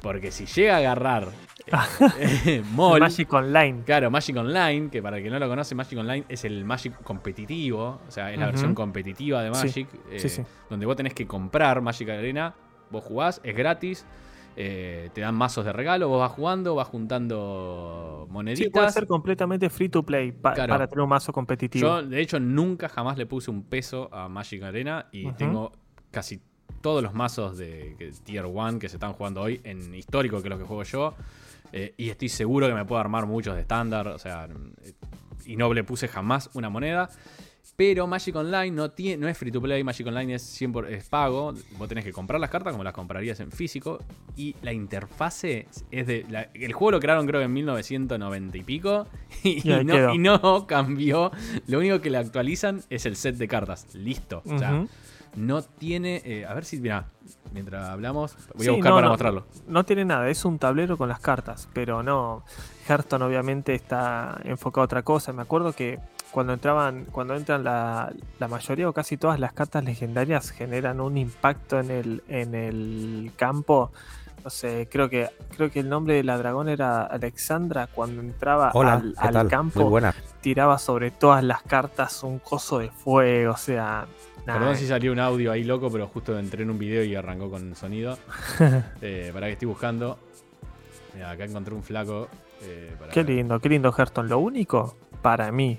Porque 0.00 0.30
si 0.30 0.46
llega 0.46 0.76
a 0.76 0.78
agarrar 0.78 1.28
eh, 2.18 2.62
Magic 2.72 3.30
Online. 3.30 3.82
Claro, 3.84 4.10
Magic 4.10 4.34
Online, 4.34 4.88
que 4.88 5.02
para 5.02 5.18
el 5.18 5.22
que 5.22 5.28
no 5.28 5.38
lo 5.38 5.46
conoce, 5.50 5.74
Magic 5.74 5.98
Online 5.98 6.24
es 6.30 6.46
el 6.46 6.64
Magic 6.64 6.94
competitivo. 7.02 8.00
O 8.08 8.10
sea, 8.10 8.32
es 8.32 8.38
la 8.38 8.46
versión 8.46 8.74
competitiva 8.74 9.42
de 9.42 9.50
Magic. 9.50 9.86
Eh, 10.10 10.44
donde 10.70 10.86
vos 10.86 10.96
tenés 10.96 11.12
que 11.12 11.26
comprar 11.26 11.82
Magic 11.82 12.08
Arena. 12.08 12.54
Vos 12.90 13.04
jugás, 13.04 13.42
es 13.44 13.54
gratis. 13.54 14.06
Eh, 14.56 15.10
te 15.12 15.20
dan 15.20 15.34
mazos 15.34 15.64
de 15.64 15.72
regalo, 15.72 16.08
vos 16.08 16.20
vas 16.20 16.30
jugando, 16.30 16.74
vas 16.74 16.86
juntando 16.86 18.26
moneditas. 18.30 18.66
Sí, 18.66 18.70
puede 18.70 18.90
ser 18.90 19.06
completamente 19.06 19.68
free 19.68 19.88
to 19.88 20.04
play 20.04 20.30
para 20.30 20.86
tener 20.86 21.00
un 21.00 21.08
mazo 21.08 21.32
competitivo. 21.32 21.88
Yo, 21.88 22.02
de 22.02 22.20
hecho, 22.20 22.38
nunca 22.38 22.88
jamás 22.88 23.18
le 23.18 23.26
puse 23.26 23.50
un 23.50 23.64
peso 23.64 24.08
a 24.12 24.28
Magic 24.28 24.62
Arena 24.62 25.06
y 25.10 25.32
tengo 25.32 25.72
casi 26.10 26.40
todos 26.80 27.02
los 27.02 27.14
mazos 27.14 27.56
de, 27.56 27.96
Tier 28.24 28.46
1 28.46 28.78
que 28.78 28.88
se 28.88 28.96
están 28.96 29.12
jugando 29.14 29.40
hoy 29.40 29.60
en 29.64 29.94
histórico, 29.94 30.40
que 30.40 30.48
es 30.48 30.50
lo 30.50 30.58
que 30.58 30.64
juego 30.64 30.82
yo. 30.84 31.14
Eh, 31.72 31.94
y 31.96 32.10
estoy 32.10 32.28
seguro 32.28 32.68
que 32.68 32.74
me 32.74 32.84
puedo 32.84 33.00
armar 33.00 33.26
muchos 33.26 33.54
de 33.54 33.62
estándar. 33.62 34.06
O 34.08 34.18
sea, 34.18 34.48
y 35.46 35.56
no 35.56 35.72
le 35.72 35.82
puse 35.82 36.06
jamás 36.06 36.50
una 36.54 36.68
moneda. 36.68 37.08
Pero 37.76 38.06
Magic 38.06 38.36
Online 38.36 38.70
no, 38.70 38.90
tiene, 38.92 39.16
no 39.16 39.28
es 39.28 39.36
free 39.36 39.50
to 39.50 39.60
play, 39.60 39.82
Magic 39.82 40.06
Online 40.06 40.34
es, 40.34 40.60
100%, 40.60 40.88
es 40.88 41.08
pago. 41.08 41.52
Vos 41.76 41.88
tenés 41.88 42.04
que 42.04 42.12
comprar 42.12 42.40
las 42.40 42.50
cartas 42.50 42.72
como 42.72 42.84
las 42.84 42.92
comprarías 42.92 43.40
en 43.40 43.50
físico. 43.50 43.98
Y 44.36 44.54
la 44.62 44.72
interfase 44.72 45.66
es 45.90 46.06
de. 46.06 46.24
el 46.54 46.72
juego 46.72 46.92
lo 46.92 47.00
crearon 47.00 47.26
creo 47.26 47.40
que 47.40 47.46
en 47.46 47.52
1990 47.52 48.58
y 48.58 48.62
pico. 48.62 49.06
Y, 49.42 49.62
no, 50.18 50.66
cambió. 50.66 51.30
Lo 51.66 51.78
único 51.78 52.00
que 52.00 52.08
le 52.10 52.18
actualizan 52.18 52.82
es 52.88 53.04
el 53.06 53.16
set 53.16 53.36
de 53.36 53.48
cartas. 53.48 53.94
Listo. 53.94 54.42
O 54.46 54.58
sea, 54.58 54.86
no 55.36 55.62
tiene. 55.62 56.22
Eh, 56.24 56.46
a 56.46 56.54
ver 56.54 56.64
si. 56.64 56.78
Mira, 56.78 57.08
mientras 57.52 57.88
hablamos, 57.88 58.36
voy 58.54 58.68
a 58.68 58.70
buscar 58.70 58.92
para 58.92 59.08
mostrarlo. 59.08 59.46
No 59.66 59.84
tiene 59.84 60.04
nada, 60.04 60.28
es 60.30 60.44
un 60.44 60.58
tablero 60.58 60.96
con 60.96 61.08
las 61.08 61.20
cartas. 61.20 61.68
Pero 61.72 62.02
no. 62.02 62.44
Hearthstone 62.88 63.24
obviamente 63.24 63.74
está 63.74 64.40
enfocado 64.44 64.82
a 64.82 64.84
otra 64.84 65.02
cosa. 65.02 65.32
Me 65.32 65.42
acuerdo 65.42 65.72
que 65.72 65.98
cuando 66.34 66.52
entraban, 66.52 67.04
cuando 67.12 67.36
entran 67.36 67.62
la, 67.62 68.12
mayoría 68.50 68.88
o 68.88 68.92
casi 68.92 69.16
todas 69.16 69.38
las 69.38 69.52
cartas 69.52 69.84
legendarias 69.84 70.50
generan 70.50 71.00
un 71.00 71.16
impacto 71.16 71.78
en 71.78 71.92
el, 71.92 72.24
en 72.26 72.56
el 72.56 73.30
campo. 73.36 73.92
No 74.42 74.50
sé, 74.50 74.88
creo 74.90 75.08
que, 75.08 75.30
creo 75.56 75.70
que 75.70 75.78
el 75.78 75.88
nombre 75.88 76.14
de 76.14 76.24
la 76.24 76.36
dragón 76.36 76.68
era 76.68 77.04
Alexandra. 77.04 77.86
Cuando 77.86 78.20
entraba 78.20 78.72
al, 78.74 79.48
campo, 79.48 79.96
tiraba 80.40 80.76
sobre 80.78 81.12
todas 81.12 81.44
las 81.44 81.62
cartas 81.62 82.24
un 82.24 82.40
coso 82.40 82.80
de 82.80 82.90
fuego. 82.90 83.52
O 83.52 83.56
sea, 83.56 84.04
Perdón 84.44 84.76
si 84.76 84.88
salió 84.88 85.12
un 85.12 85.20
audio 85.20 85.52
ahí 85.52 85.62
loco, 85.62 85.88
pero 85.88 86.08
justo 86.08 86.36
entré 86.36 86.64
en 86.64 86.70
un 86.70 86.80
video 86.80 87.04
y 87.04 87.14
arrancó 87.14 87.48
con 87.48 87.76
sonido. 87.76 88.18
Eh, 89.00 89.30
para 89.32 89.46
que 89.46 89.52
estoy 89.52 89.68
buscando. 89.68 90.18
acá 91.24 91.44
encontré 91.44 91.74
un 91.76 91.84
flaco. 91.84 92.28
Eh, 92.60 92.92
qué 93.12 93.22
lindo, 93.22 93.60
qué 93.60 93.68
lindo 93.68 93.94
Hearthstone. 93.96 94.28
Lo 94.28 94.40
único, 94.40 94.96
para 95.22 95.52
mí, 95.52 95.78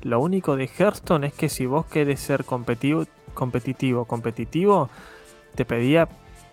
lo 0.00 0.20
único 0.20 0.56
de 0.56 0.66
Hearthstone 0.66 1.28
es 1.28 1.34
que 1.34 1.48
si 1.48 1.66
vos 1.66 1.86
querés 1.86 2.20
ser 2.20 2.44
competitivo, 2.44 3.04
competitivo, 3.34 4.04
competitivo, 4.04 4.90
te 5.54 5.64
pedía 5.64 6.08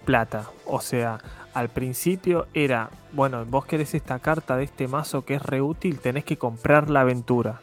plata. 0.06 0.50
O 0.66 0.82
sea, 0.82 1.20
al 1.54 1.70
principio 1.70 2.48
era, 2.54 2.90
bueno, 3.12 3.46
vos 3.46 3.66
querés 3.66 3.94
esta 3.94 4.20
carta 4.20 4.58
de 4.58 4.66
este 4.66 4.88
mazo 4.88 5.26
que 5.26 5.36
es 5.36 5.42
reútil, 5.42 6.00
tenés 6.00 6.26
que 6.26 6.38
comprar 6.38 6.90
la 6.90 7.02
aventura. 7.02 7.62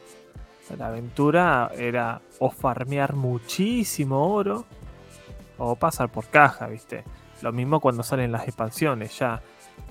La 0.77 0.89
aventura 0.89 1.71
era 1.77 2.21
o 2.41 2.51
farmear 2.51 3.15
muchísimo 3.15 4.35
oro 4.35 4.65
o 5.59 5.77
pasar 5.77 6.09
por 6.09 6.27
caja, 6.27 6.67
¿viste? 6.67 7.05
Lo 7.43 7.53
mismo 7.53 7.81
cuando 7.81 8.03
salen 8.03 8.33
las 8.33 8.49
expansiones, 8.49 9.17
ya 9.19 9.41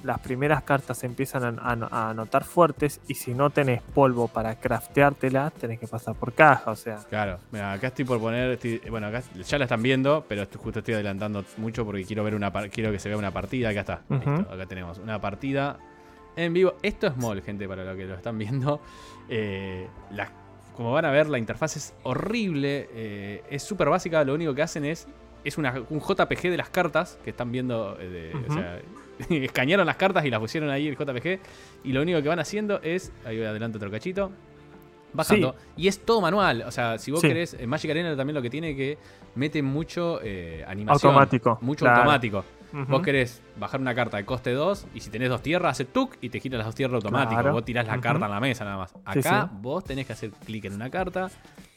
las 0.03 0.19
primeras 0.19 0.63
cartas 0.63 1.03
empiezan 1.03 1.59
a, 1.59 2.13
notar 2.13 2.43
fuertes 2.43 3.01
y 3.07 3.15
si 3.15 3.33
no 3.33 3.49
tenés 3.49 3.81
polvo 3.81 4.27
para 4.27 4.55
crafteártela, 4.55 5.51
tenés 5.51 5.79
que 5.79 5.87
pasar 5.87 6.15
por 6.15 6.33
caja, 6.33 6.71
o 6.71 6.75
sea. 6.75 6.99
Claro, 7.09 7.39
mira, 7.51 7.73
acá 7.73 7.87
estoy 7.87 8.05
por 8.05 8.19
poner, 8.19 8.59
bueno, 8.89 9.07
acá 9.07 9.23
ya 9.33 9.57
la 9.57 9.65
están 9.65 9.81
viendo, 9.81 10.23
pero 10.27 10.45
justo 10.57 10.79
estoy 10.79 10.93
adelantando 10.93 11.43
mucho 11.57 11.85
porque 11.85 12.05
quiero 12.05 12.23
ver 12.23 12.35
una 12.35 12.51
quiero 12.69 12.91
que 12.91 12.99
se 12.99 13.09
vea 13.09 13.17
una 13.17 13.31
partida, 13.31 13.69
acá 13.69 13.79
está. 13.79 14.01
acá 14.51 14.65
tenemos 14.67 14.99
una 14.99 15.19
partida 15.19 15.79
en 16.35 16.53
vivo. 16.53 16.75
Esto 16.83 17.07
es 17.07 17.17
mol, 17.17 17.41
gente, 17.41 17.67
para 17.67 17.83
lo 17.83 17.95
que 17.95 18.05
lo 18.05 18.15
están 18.15 18.37
viendo. 18.37 18.81
Eh, 19.27 19.87
como 20.75 20.91
van 20.91 21.05
a 21.05 21.11
ver, 21.11 21.27
la 21.27 21.39
interfaz 21.39 21.77
es 21.77 21.93
horrible, 22.03 22.89
eh, 22.91 23.43
es 23.49 23.63
súper 23.63 23.89
básica, 23.89 24.23
lo 24.23 24.33
único 24.33 24.53
que 24.53 24.61
hacen 24.61 24.85
es 24.85 25.07
es 25.45 25.59
una, 25.59 25.75
un 25.89 26.01
JPG 26.01 26.49
de 26.49 26.57
las 26.57 26.69
cartas 26.69 27.19
que 27.23 27.29
están 27.29 27.51
viendo. 27.51 27.95
Eh, 27.99 28.33
o 28.49 28.53
sea, 28.53 28.79
escanearon 29.29 29.85
las 29.85 29.95
cartas 29.95 30.25
y 30.25 30.29
las 30.29 30.39
pusieron 30.39 30.69
ahí 30.69 30.87
el 30.87 30.97
JPG. 30.97 31.39
Y 31.83 31.91
lo 31.93 32.01
único 32.01 32.21
que 32.21 32.29
van 32.29 32.39
haciendo 32.39 32.79
es. 32.81 33.11
Ahí 33.25 33.37
voy 33.37 33.45
adelante 33.45 33.77
otro 33.77 33.91
cachito. 33.91 34.31
Bajando. 35.13 35.55
Y 35.77 35.87
es 35.87 35.99
todo 36.05 36.21
manual. 36.21 36.63
O 36.67 36.71
sea, 36.71 36.97
si 36.97 37.11
vos 37.11 37.21
querés. 37.21 37.57
Magic 37.65 37.91
Arena 37.91 38.15
también 38.15 38.35
lo 38.35 38.41
que 38.41 38.49
tiene 38.49 38.75
que 38.75 38.97
mete 39.35 39.61
mucho 39.61 40.19
eh, 40.21 40.63
animación. 40.67 41.11
Automático. 41.11 41.57
Mucho 41.61 41.87
automático. 41.87 42.43
Vos 42.89 43.01
querés 43.01 43.41
bajar 43.57 43.79
una 43.79 43.95
carta 43.95 44.17
de 44.17 44.25
coste 44.25 44.51
2 44.51 44.87
y 44.93 44.99
si 44.99 45.09
tenés 45.09 45.29
dos 45.29 45.41
tierras, 45.41 45.71
hace 45.71 45.85
tuk 45.85 46.15
y 46.19 46.29
te 46.29 46.41
gira 46.41 46.57
las 46.57 46.67
dos 46.67 46.75
tierras 46.75 46.95
automático. 46.95 47.51
Vos 47.51 47.63
tirás 47.63 47.87
la 47.87 48.01
carta 48.01 48.25
en 48.25 48.31
la 48.31 48.39
mesa 48.39 48.65
nada 48.65 48.77
más. 48.77 48.93
Acá 49.05 49.49
vos 49.51 49.83
tenés 49.83 50.05
que 50.05 50.13
hacer 50.13 50.31
clic 50.31 50.65
en 50.65 50.73
una 50.73 50.89
carta, 50.89 51.29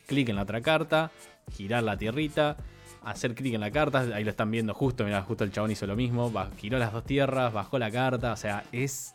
clic 0.07 0.29
en 0.29 0.37
la 0.37 0.43
otra 0.43 0.61
carta, 0.61 1.13
girar 1.53 1.85
la 1.85 1.97
tierrita, 1.97 2.57
hacer 3.05 3.35
clic 3.35 3.55
en 3.55 3.61
la 3.61 3.71
carta. 3.71 4.01
Ahí 4.15 4.25
lo 4.25 4.31
están 4.31 4.51
viendo 4.51 4.75
justo, 4.75 5.05
mira, 5.05 5.23
justo 5.23 5.45
el 5.45 5.53
chabón 5.53 5.71
hizo 5.71 5.87
lo 5.87 5.97
mismo. 5.97 6.33
Giró 6.57 6.79
las 6.79 6.93
dos 6.93 7.05
tierras, 7.05 7.53
bajó 7.53 7.79
la 7.79 7.91
carta. 7.91 8.33
O 8.33 8.37
sea, 8.37 8.65
es 8.73 9.15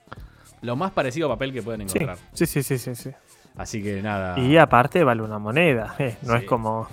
lo 0.62 0.76
más 0.76 0.92
parecido 0.92 1.28
a 1.28 1.34
papel 1.36 1.54
que 1.54 1.62
pueden 1.62 1.82
encontrar. 1.82 2.18
Sí, 2.34 2.46
sí, 2.46 2.64
sí, 2.64 2.78
sí, 2.78 2.96
sí. 2.96 3.12
Así 3.56 3.84
que 3.84 4.02
nada. 4.02 4.40
Y 4.40 4.58
aparte 4.58 5.04
vale 5.04 5.22
una 5.22 5.40
moneda. 5.40 5.96
Eh. 6.00 6.18
No 6.24 6.36
es 6.36 6.44
como. 6.46 6.88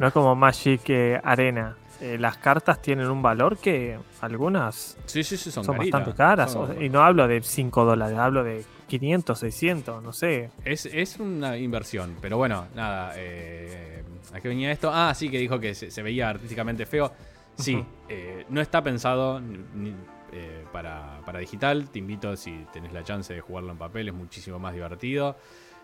No, 0.00 0.06
es 0.06 0.12
como 0.12 0.34
Magic 0.34 0.82
eh, 0.88 1.20
Arena. 1.22 1.76
Eh, 2.00 2.16
las 2.18 2.36
cartas 2.36 2.80
tienen 2.80 3.08
un 3.08 3.20
valor 3.20 3.58
que 3.58 3.98
algunas 4.20 4.96
sí, 5.04 5.24
sí, 5.24 5.36
sí, 5.36 5.50
son, 5.50 5.66
bastante 5.66 6.14
caras. 6.14 6.56
y 6.80 6.88
no 6.88 7.02
hablo 7.02 7.26
de 7.26 7.42
5 7.42 7.84
dólares, 7.84 8.16
hablo 8.16 8.44
de 8.44 8.64
500, 8.86 9.36
600, 9.36 10.02
no 10.02 10.12
sé. 10.12 10.50
Es, 10.64 11.18
una 11.18 11.56
inversión, 11.56 12.16
pero 12.20 12.36
bueno, 12.36 12.66
nada. 12.76 13.14
¿A 14.32 14.40
qué 14.40 14.48
venía 14.48 14.70
esto? 14.70 14.90
Ah, 14.92 15.12
sí, 15.14 15.28
que 15.28 15.38
dijo 15.38 15.58
que 15.58 15.74
se, 15.74 16.02
veía 16.02 16.28
artísticamente 16.28 16.86
feo. 16.86 17.12
Sí, 17.56 17.84
no 18.48 18.60
está 18.60 18.82
pensado 18.82 19.42
para, 20.72 21.20
para, 21.24 21.38
digital. 21.38 21.90
Te 21.90 21.98
invito 21.98 22.36
si 22.36 22.66
tenés 22.72 22.92
la 22.92 23.02
chance 23.02 23.34
de 23.34 23.40
jugarlo 23.40 23.72
en 23.72 23.78
papel, 23.78 24.08
es 24.08 24.14
muchísimo 24.14 24.58
más 24.58 24.74
divertido. 24.74 25.36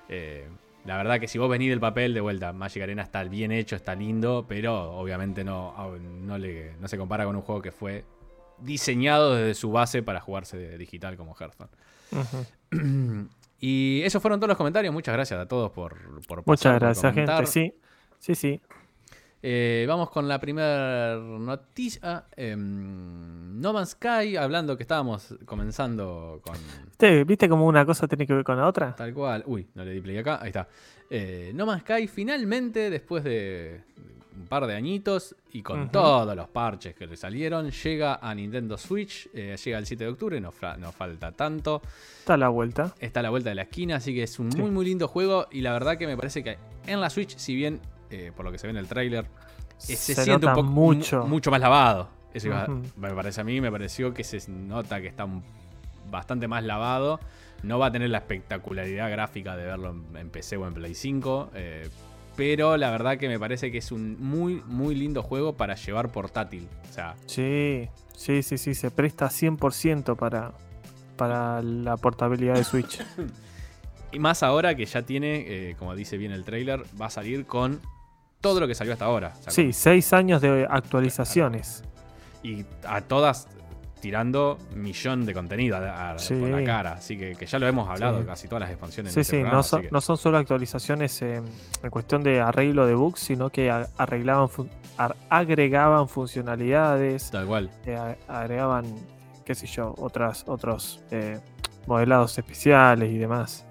Eh, 0.08 0.48
la 0.84 0.98
verdad 0.98 1.18
que 1.18 1.28
si 1.28 1.38
vos 1.38 1.48
venís 1.48 1.70
del 1.70 1.80
papel, 1.80 2.12
de 2.12 2.20
vuelta, 2.20 2.52
Magic 2.52 2.82
Arena 2.82 3.02
está 3.02 3.24
bien 3.24 3.52
hecho, 3.52 3.74
está 3.74 3.94
lindo, 3.94 4.44
pero 4.46 4.92
obviamente 4.92 5.42
no, 5.42 5.74
no, 5.98 6.36
le, 6.36 6.74
no 6.78 6.88
se 6.88 6.98
compara 6.98 7.24
con 7.24 7.36
un 7.36 7.42
juego 7.42 7.62
que 7.62 7.72
fue 7.72 8.04
diseñado 8.58 9.34
desde 9.34 9.54
su 9.54 9.72
base 9.72 10.02
para 10.02 10.20
jugarse 10.20 10.58
de 10.58 10.76
digital 10.76 11.16
como 11.16 11.34
Hearthstone. 11.34 11.70
y 13.60 14.02
esos 14.02 14.20
fueron 14.20 14.40
todos 14.40 14.48
los 14.48 14.58
comentarios. 14.58 14.92
Muchas 14.92 15.14
gracias 15.14 15.40
a 15.40 15.48
todos 15.48 15.70
por, 15.70 16.20
por 16.26 16.46
Muchas 16.46 16.78
gracias, 16.78 17.14
gente. 17.14 17.46
Sí, 17.46 17.74
sí, 18.24 18.34
sí. 18.34 18.60
Eh, 19.42 19.84
vamos 19.86 20.08
con 20.08 20.26
la 20.26 20.40
primera 20.40 21.16
noticia. 21.16 22.24
Em, 22.34 23.60
no 23.60 23.74
Man's 23.74 23.90
Sky, 23.90 24.36
hablando 24.36 24.74
que 24.74 24.84
estábamos 24.84 25.34
comenzando 25.44 26.40
con. 26.42 26.56
¿Viste 27.26 27.46
cómo 27.46 27.66
una 27.66 27.84
cosa 27.84 28.08
tiene 28.08 28.26
que 28.26 28.32
ver 28.32 28.42
con 28.42 28.56
la 28.56 28.66
otra? 28.66 28.94
Tal 28.96 29.12
cual. 29.12 29.42
Uy, 29.46 29.66
no 29.74 29.84
le 29.84 29.92
di 29.92 30.00
play 30.00 30.16
acá. 30.16 30.38
Ahí 30.40 30.48
está. 30.48 30.66
Eh, 31.10 31.52
no 31.54 31.66
Man's 31.66 31.82
Sky 31.82 32.06
finalmente, 32.06 32.88
después 32.88 33.22
de 33.22 33.82
un 34.34 34.46
par 34.46 34.66
de 34.66 34.74
añitos 34.74 35.36
y 35.52 35.62
con 35.62 35.90
todos 35.90 36.34
los 36.34 36.48
parches 36.48 36.94
que 36.94 37.06
le 37.06 37.16
salieron, 37.16 37.70
llega 37.70 38.20
a 38.22 38.34
Nintendo 38.34 38.78
Switch. 38.78 39.28
Eh, 39.34 39.56
llega 39.62 39.76
el 39.76 39.84
7 39.84 40.04
de 40.04 40.10
octubre, 40.10 40.40
no, 40.40 40.52
falta 40.52 41.32
tanto. 41.32 41.82
Está 42.18 42.34
a 42.34 42.38
la 42.38 42.48
vuelta. 42.48 42.94
Está 42.98 43.20
a 43.20 43.22
la 43.24 43.30
vuelta 43.30 43.50
de 43.50 43.56
la 43.56 43.62
esquina, 43.62 43.96
así 43.96 44.14
que 44.14 44.22
es 44.22 44.38
un 44.38 44.48
muy, 44.48 44.70
muy 44.70 44.86
lindo 44.86 45.06
juego. 45.06 45.48
Y 45.50 45.60
la 45.60 45.72
verdad 45.72 45.98
que 45.98 46.06
me 46.06 46.16
parece 46.16 46.42
que 46.42 46.56
en 46.86 47.02
la 47.02 47.10
Switch, 47.10 47.36
si 47.36 47.54
bien 47.54 47.80
eh, 48.14 48.32
por 48.34 48.44
lo 48.44 48.52
que 48.52 48.58
se 48.58 48.66
ve 48.66 48.72
en 48.72 48.76
el 48.76 48.86
tráiler, 48.86 49.24
eh, 49.88 49.96
se, 49.96 50.14
siente 50.14 50.46
un 50.46 50.54
poco 50.54 50.62
mucho, 50.62 51.24
mucho 51.26 51.50
más 51.50 51.60
lavado. 51.60 52.08
Eso 52.32 52.48
me 52.96 53.10
parece 53.10 53.40
a 53.40 53.44
mí, 53.44 53.60
me 53.60 53.70
pareció 53.70 54.12
que 54.12 54.24
se 54.24 54.50
nota 54.50 55.00
que 55.00 55.06
está 55.06 55.26
bastante 56.10 56.48
más 56.48 56.64
lavado. 56.64 57.20
No 57.62 57.78
va 57.78 57.86
a 57.86 57.92
tener 57.92 58.10
la 58.10 58.18
espectacularidad 58.18 59.10
gráfica 59.10 59.56
de 59.56 59.64
verlo 59.64 59.94
en, 60.14 60.30
PC 60.30 60.56
o 60.56 60.66
en 60.66 60.74
Play 60.74 60.94
5. 60.94 61.50
Eh, 61.54 61.88
pero 62.36 62.76
la 62.76 62.90
verdad 62.90 63.18
que 63.18 63.28
me 63.28 63.38
parece 63.38 63.70
que 63.70 63.78
es 63.78 63.92
un 63.92 64.20
muy, 64.20 64.62
muy 64.66 64.96
lindo 64.96 65.22
juego 65.22 65.54
para 65.54 65.76
llevar 65.76 66.10
portátil. 66.10 66.68
O 66.90 66.92
sea, 66.92 67.14
sí, 67.26 67.88
sí, 68.16 68.42
sí, 68.42 68.58
sí, 68.58 68.74
se 68.74 68.90
presta 68.90 69.26
100% 69.28 70.16
para, 70.16 70.52
para 71.16 71.62
la 71.62 71.96
portabilidad 71.96 72.54
de 72.54 72.64
Switch. 72.64 73.00
y 74.12 74.18
más 74.18 74.42
ahora 74.42 74.74
que 74.74 74.84
ya 74.86 75.02
tiene, 75.02 75.76
como 75.78 75.94
dice 75.94 76.16
bien 76.18 76.32
el 76.32 76.44
trailer, 76.44 76.82
va 77.00 77.06
a 77.06 77.10
salir 77.10 77.46
con 77.46 77.80
todo 78.44 78.60
lo 78.60 78.68
que 78.68 78.74
salió 78.74 78.92
hasta 78.92 79.06
ahora. 79.06 79.32
sí, 79.48 79.72
seis 79.72 80.12
años 80.12 80.42
de 80.42 80.66
actualizaciones. 80.68 81.82
Y 82.42 82.66
a 82.86 83.00
todas 83.00 83.48
tirando 84.02 84.58
millón 84.74 85.24
de 85.24 85.32
contenido 85.32 85.78
a, 85.78 86.16
por 86.18 86.50
la 86.50 86.62
cara. 86.62 86.92
Así 86.92 87.16
que, 87.16 87.34
ya 87.46 87.58
lo 87.58 87.66
hemos 87.66 87.88
hablado, 87.88 88.24
casi 88.26 88.46
todas 88.46 88.60
las 88.60 88.70
expansiones. 88.70 89.14
Sí, 89.14 89.20
este 89.20 89.42
sí, 89.42 89.50
no, 89.90 90.00
son, 90.02 90.18
solo 90.18 90.36
actualizaciones 90.36 91.22
en 91.22 91.42
cuestión 91.88 92.22
de 92.22 92.42
arreglo 92.42 92.86
de 92.86 92.94
bugs, 92.94 93.20
sino 93.20 93.48
que 93.48 93.70
arreglaban 93.70 94.50
agregaban 95.30 96.06
funcionalidades. 96.06 97.30
Tal 97.30 97.46
cual. 97.46 97.70
Eh, 97.86 98.16
agregaban, 98.28 98.84
qué 99.42 99.54
sé 99.54 99.66
yo, 99.66 99.94
otras, 99.96 100.44
otros 100.48 101.02
eh, 101.10 101.40
modelados 101.86 102.36
especiales 102.36 103.10
y 103.10 103.16
demás. 103.16 103.64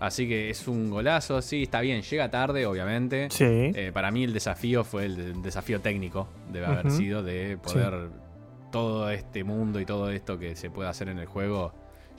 Así 0.00 0.26
que 0.26 0.48
es 0.48 0.66
un 0.66 0.88
golazo, 0.88 1.42
sí, 1.42 1.64
está 1.64 1.82
bien, 1.82 2.00
llega 2.00 2.30
tarde, 2.30 2.64
obviamente. 2.64 3.28
Sí. 3.30 3.44
Eh, 3.44 3.90
para 3.92 4.10
mí 4.10 4.24
el 4.24 4.32
desafío 4.32 4.82
fue 4.82 5.04
el, 5.04 5.42
desafío 5.42 5.80
técnico, 5.80 6.26
debe 6.50 6.66
haber 6.66 6.90
sido, 6.90 7.22
de 7.22 7.58
poder 7.58 8.08
todo 8.70 9.10
este 9.10 9.44
mundo 9.44 9.78
y 9.78 9.84
todo 9.84 10.10
esto 10.10 10.38
que 10.38 10.56
se 10.56 10.70
puede 10.70 10.88
hacer 10.88 11.08
en 11.08 11.18
el 11.18 11.26
juego, 11.26 11.72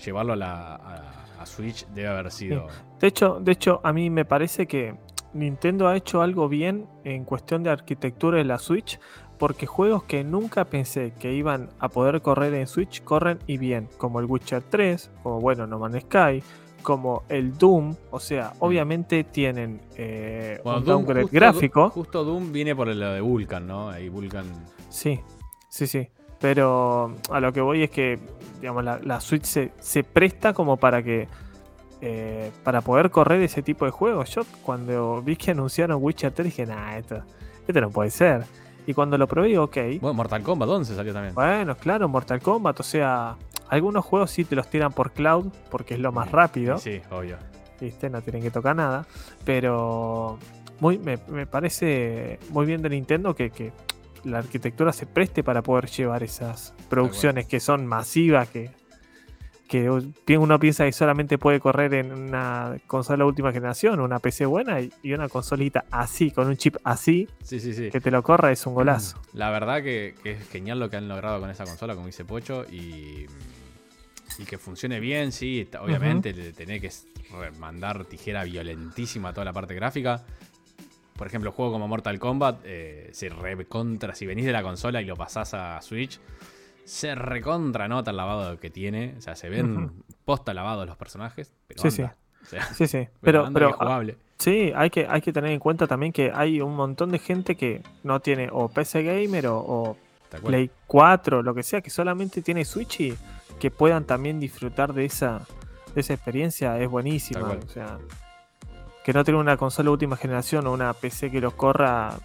llevarlo 0.03 0.33
a, 0.33 0.35
la, 0.35 1.45
Switch 1.45 1.87
debe 1.87 2.07
haber 2.07 2.31
sido... 2.31 2.67
De, 2.99 3.07
hecho, 3.07 3.39
de 3.41 3.51
hecho, 3.51 3.81
a 3.83 3.91
mí 3.91 4.11
me 4.11 4.25
parece 4.25 4.67
que 4.67 4.95
Nintendo 5.33 5.87
ha 5.87 5.97
hecho 5.97 6.21
algo 6.21 6.47
bien 6.47 6.85
en 7.03 7.25
cuestión 7.25 7.63
de 7.63 7.71
arquitectura 7.71 8.37
de 8.37 8.43
la 8.43 8.59
Switch, 8.59 8.99
porque 9.39 9.65
juegos 9.65 10.03
que 10.03 10.23
nunca 10.23 10.65
pensé 10.65 11.13
que 11.19 11.33
iban 11.33 11.69
a 11.79 11.89
poder 11.89 12.21
correr 12.21 12.53
en 12.53 12.67
Switch 12.67 13.03
corren 13.03 13.39
y 13.47 13.57
bien, 13.57 13.89
como 13.97 14.19
el 14.19 14.27
Witcher 14.27 14.61
3, 14.61 15.09
como 15.23 15.41
bueno 15.41 15.65
No 15.65 15.79
Man's 15.79 16.03
Sky, 16.03 16.43
como 16.81 17.23
el 17.29 17.57
Doom, 17.57 17.95
o 18.11 18.19
sea, 18.19 18.49
mm. 18.49 18.57
obviamente 18.59 19.23
tienen 19.23 19.81
eh, 19.95 20.59
un 20.63 20.83
downgrade 20.83 21.27
gráfico. 21.31 21.89
Justo 21.89 22.23
Doom 22.23 22.51
viene 22.51 22.75
por 22.75 22.89
el 22.89 22.99
de 22.99 23.21
Vulcan, 23.21 23.67
¿no? 23.67 23.89
Ahí 23.89 24.09
Vulcan. 24.09 24.45
Sí, 24.89 25.19
sí, 25.69 25.87
sí. 25.87 26.09
Pero 26.39 27.15
a 27.29 27.39
lo 27.39 27.53
que 27.53 27.61
voy 27.61 27.83
es 27.83 27.91
que, 27.91 28.19
digamos, 28.59 28.83
la, 28.83 29.21
Switch 29.21 29.43
se, 29.43 30.03
presta 30.03 30.53
como 30.53 30.77
para 30.77 31.03
que. 31.03 31.27
Eh, 32.03 32.51
para 32.63 32.81
poder 32.81 33.11
correr 33.11 33.41
ese 33.43 33.61
tipo 33.61 33.85
de 33.85 33.91
juegos. 33.91 34.33
Yo 34.33 34.41
cuando 34.63 35.21
vi 35.21 35.35
que 35.35 35.51
anunciaron 35.51 36.03
Witcher 36.03 36.31
3 36.31 36.45
dije, 36.45 36.65
nah, 36.65 36.97
esto, 36.97 37.21
esto 37.67 37.79
no 37.79 37.91
puede 37.91 38.09
ser. 38.09 38.43
Y 38.87 38.95
cuando 38.95 39.19
lo 39.19 39.27
probé, 39.27 39.55
ok. 39.59 39.77
Bueno, 40.01 40.15
Mortal 40.15 40.41
Kombat 40.41 40.67
11 40.67 40.95
salió 40.95 41.13
también. 41.13 41.35
Bueno, 41.35 41.77
claro, 41.77 42.09
Mortal 42.09 42.41
Kombat, 42.41 42.79
o 42.79 42.83
sea, 42.83 43.37
algunos 43.71 44.03
juegos 44.03 44.31
sí 44.31 44.43
te 44.43 44.55
los 44.55 44.69
tiran 44.69 44.91
por 44.91 45.13
cloud 45.13 45.47
porque 45.69 45.93
es 45.93 45.99
lo 46.01 46.12
más 46.12 46.29
rápido. 46.29 46.77
Sí, 46.77 47.01
obvio. 47.10 47.38
¿Viste? 47.79 48.10
No 48.10 48.21
tienen 48.21 48.43
que 48.43 48.51
tocar 48.51 48.75
nada. 48.75 49.07
Pero 49.45 50.38
muy, 50.81 50.97
me, 50.99 51.17
parece 51.47 52.38
muy 52.49 52.65
bien 52.65 52.81
de 52.81 52.89
Nintendo 52.89 53.34
que, 53.34 53.71
la 54.23 54.38
arquitectura 54.38 54.93
se 54.93 55.07
preste 55.07 55.41
para 55.41 55.63
poder 55.63 55.89
llevar 55.89 56.21
esas 56.21 56.75
producciones 56.89 57.47
que 57.47 57.60
son 57.60 57.88
masivas, 57.88 58.47
que, 58.49 58.69
que 59.67 60.38
uno 60.38 60.60
piensa 60.60 60.86
que 60.86 60.91
solamente 60.91 61.39
puede 61.39 61.60
correr 61.60 61.95
en 61.95 62.12
una 62.12 62.77
consola 62.86 63.25
última 63.25 63.51
generación, 63.51 63.99
una 63.99 64.19
PC 64.19 64.45
buena 64.45 64.77
y 64.79 65.13
una 65.13 65.27
consolita 65.27 65.86
así, 65.89 66.29
con 66.29 66.45
un 66.47 66.55
chip 66.55 66.75
así, 66.84 67.27
sí, 67.41 67.60
sí, 67.60 67.73
sí. 67.73 67.89
que 67.89 67.99
te 67.99 68.12
lo 68.12 68.21
corra 68.21 68.51
es 68.51 68.63
un 68.67 68.75
golazo. 68.75 69.19
La 69.34 69.49
verdad 69.49 69.81
que, 69.81 70.13
que, 70.21 70.34
es 70.34 70.49
genial 70.49 70.79
lo 70.79 70.91
que 70.91 70.97
han 70.97 71.07
logrado 71.07 71.39
con 71.39 71.49
esa 71.49 71.63
consola, 71.63 71.95
como 71.95 72.05
dice 72.05 72.25
Pocho, 72.25 72.65
y 72.65 73.25
y 74.39 74.45
que 74.45 74.57
funcione 74.57 74.99
bien, 74.99 75.31
sí, 75.31 75.67
obviamente 75.79 76.33
le 76.33 76.53
tenés 76.53 76.81
que 76.81 76.91
mandar 77.59 78.05
tijera 78.05 78.43
violentísima 78.43 79.29
a 79.29 79.33
toda 79.33 79.45
la 79.45 79.53
parte 79.53 79.73
gráfica. 79.75 80.23
Por 81.15 81.27
ejemplo, 81.27 81.51
juego 81.51 81.73
como 81.73 81.87
Mortal 81.87 82.19
Kombat, 82.19 82.61
eh, 82.63 83.09
se 83.13 83.29
recontra, 83.29 84.15
si 84.15 84.25
venís 84.25 84.45
de 84.45 84.51
la 84.51 84.63
consola 84.63 85.01
y 85.01 85.05
lo 85.05 85.15
pasás 85.15 85.53
a 85.53 85.81
Switch, 85.81 86.19
se 86.83 87.15
recontra 87.15 87.87
nota 87.87 88.11
el 88.11 88.17
lavado 88.17 88.59
que 88.59 88.69
tiene. 88.69 89.15
O 89.17 89.21
sea, 89.21 89.35
se 89.35 89.49
ven 89.49 90.03
posta 90.25 90.53
lavados 90.53 90.87
los 90.87 90.97
personajes. 90.97 91.53
Pero 91.67 91.81
sí, 91.81 91.91
sí. 91.91 92.03
sí, 92.75 92.87
sí. 92.87 93.07
Pero, 93.21 93.49
pero, 93.53 93.77
ah, 93.79 94.03
sí, 94.37 94.71
hay 94.75 94.89
que, 94.89 95.05
hay 95.07 95.21
que 95.21 95.31
tener 95.31 95.51
en 95.51 95.59
cuenta 95.59 95.85
también 95.87 96.11
que 96.11 96.31
hay 96.33 96.59
un 96.59 96.75
montón 96.75 97.11
de 97.11 97.19
gente 97.19 97.55
que 97.55 97.83
no 98.03 98.19
tiene 98.19 98.49
o 98.51 98.69
PC 98.69 99.03
Gamer 99.03 99.47
o, 99.47 99.57
o 99.57 99.97
Play 100.39 100.71
4, 100.87 101.43
lo 101.43 101.53
que 101.53 101.63
sea, 101.63 101.81
que 101.81 101.89
solamente 101.89 102.41
tiene 102.41 102.65
Switch 102.65 103.01
y 103.01 103.17
que 103.62 103.69
puedan 103.69 104.06
también 104.06 104.39
disfrutar 104.39 104.91
de 104.91 105.06
esa, 105.06 105.45
esa 105.95 106.13
experiencia 106.15 106.80
es 106.80 106.89
buenísima. 106.89 107.47
O 107.63 107.69
sea, 107.69 108.00
que 109.04 109.13
no 109.13 109.24
tenga 109.24 109.38
una 109.38 109.56
consola 109.56 109.91
última 109.91 110.17
generación 110.17 110.65
o 110.65 110.74
una 110.74 110.91
PC 110.93 111.30
que 111.30 111.39
los 111.39 111.54
corra 111.54 112.17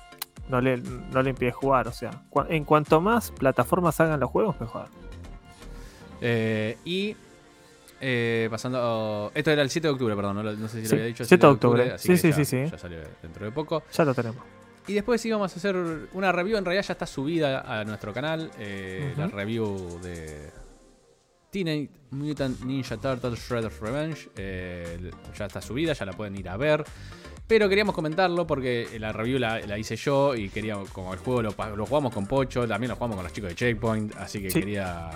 no 0.48 0.62
le, 0.62 0.78
no 0.78 1.20
le 1.20 1.30
impide 1.30 1.52
jugar. 1.52 1.88
O 1.88 1.92
sea, 1.92 2.22
en 2.48 2.64
cuanto 2.64 3.02
más 3.02 3.30
plataformas 3.32 4.00
hagan 4.00 4.18
los 4.18 4.30
juegos, 4.30 4.58
mejor. 4.58 4.88
Eh, 6.22 6.78
y 6.86 7.14
eh, 8.00 8.48
pasando. 8.50 9.30
esto 9.34 9.50
era 9.50 9.60
el 9.60 9.68
7 9.68 9.88
de 9.88 9.92
octubre, 9.92 10.16
perdón. 10.16 10.58
No, 10.58 10.68
sé 10.68 10.80
si 10.80 10.88
lo 10.88 10.94
había 10.94 11.06
dicho. 11.08 11.26
7 11.26 11.46
de 11.46 11.52
octubre. 11.52 11.98
sí, 11.98 12.16
sí, 12.16 12.32
sí, 12.32 12.46
sí. 12.46 12.64
Ya 12.64 12.78
salió 12.78 13.00
dentro 13.20 13.44
de 13.44 13.52
poco. 13.52 13.82
Ya 13.92 14.06
lo 14.06 14.14
tenemos. 14.14 14.42
Y 14.86 14.94
después 14.94 15.22
íbamos 15.26 15.52
a 15.52 15.56
hacer 15.56 15.76
una 16.14 16.32
review, 16.32 16.56
en 16.56 16.64
realidad 16.64 16.86
ya 16.86 16.92
está 16.94 17.06
subida 17.06 17.60
a 17.60 17.84
nuestro 17.84 18.14
canal, 18.14 18.50
eh, 18.56 19.12
la 19.18 19.26
review 19.26 20.00
de 20.00 20.48
Teenage 21.64 21.88
Mutant 22.10 22.60
Ninja 22.64 22.98
Turtles 22.98 23.38
Shredder's 23.48 23.80
Revenge. 23.80 24.28
eh, 24.36 25.10
ya 25.38 25.46
está 25.46 25.62
subida, 25.62 25.94
ya 25.94 26.04
la 26.04 26.12
pueden 26.12 26.36
ir 26.36 26.48
a 26.50 26.56
ver. 26.58 26.84
Pero 27.46 27.66
queríamos 27.68 27.94
comentarlo 27.94 28.46
porque 28.46 28.88
la 28.98 29.12
review 29.12 29.38
la, 29.38 29.60
la 29.60 29.78
hice 29.78 29.96
yo 29.96 30.34
y 30.34 30.50
queríamos, 30.50 30.90
como 30.90 31.14
el 31.14 31.18
juego 31.20 31.40
lo, 31.42 31.52
jugamos 31.86 32.12
con 32.12 32.26
Pocho, 32.26 32.68
también 32.68 32.90
lo 32.90 32.96
jugamos 32.96 33.16
con 33.16 33.24
los 33.24 33.32
chicos 33.32 33.48
de 33.50 33.54
Checkpoint, 33.56 34.16
así 34.16 34.42
que 34.42 34.50
Sí. 34.50 34.60
quería 34.60 35.10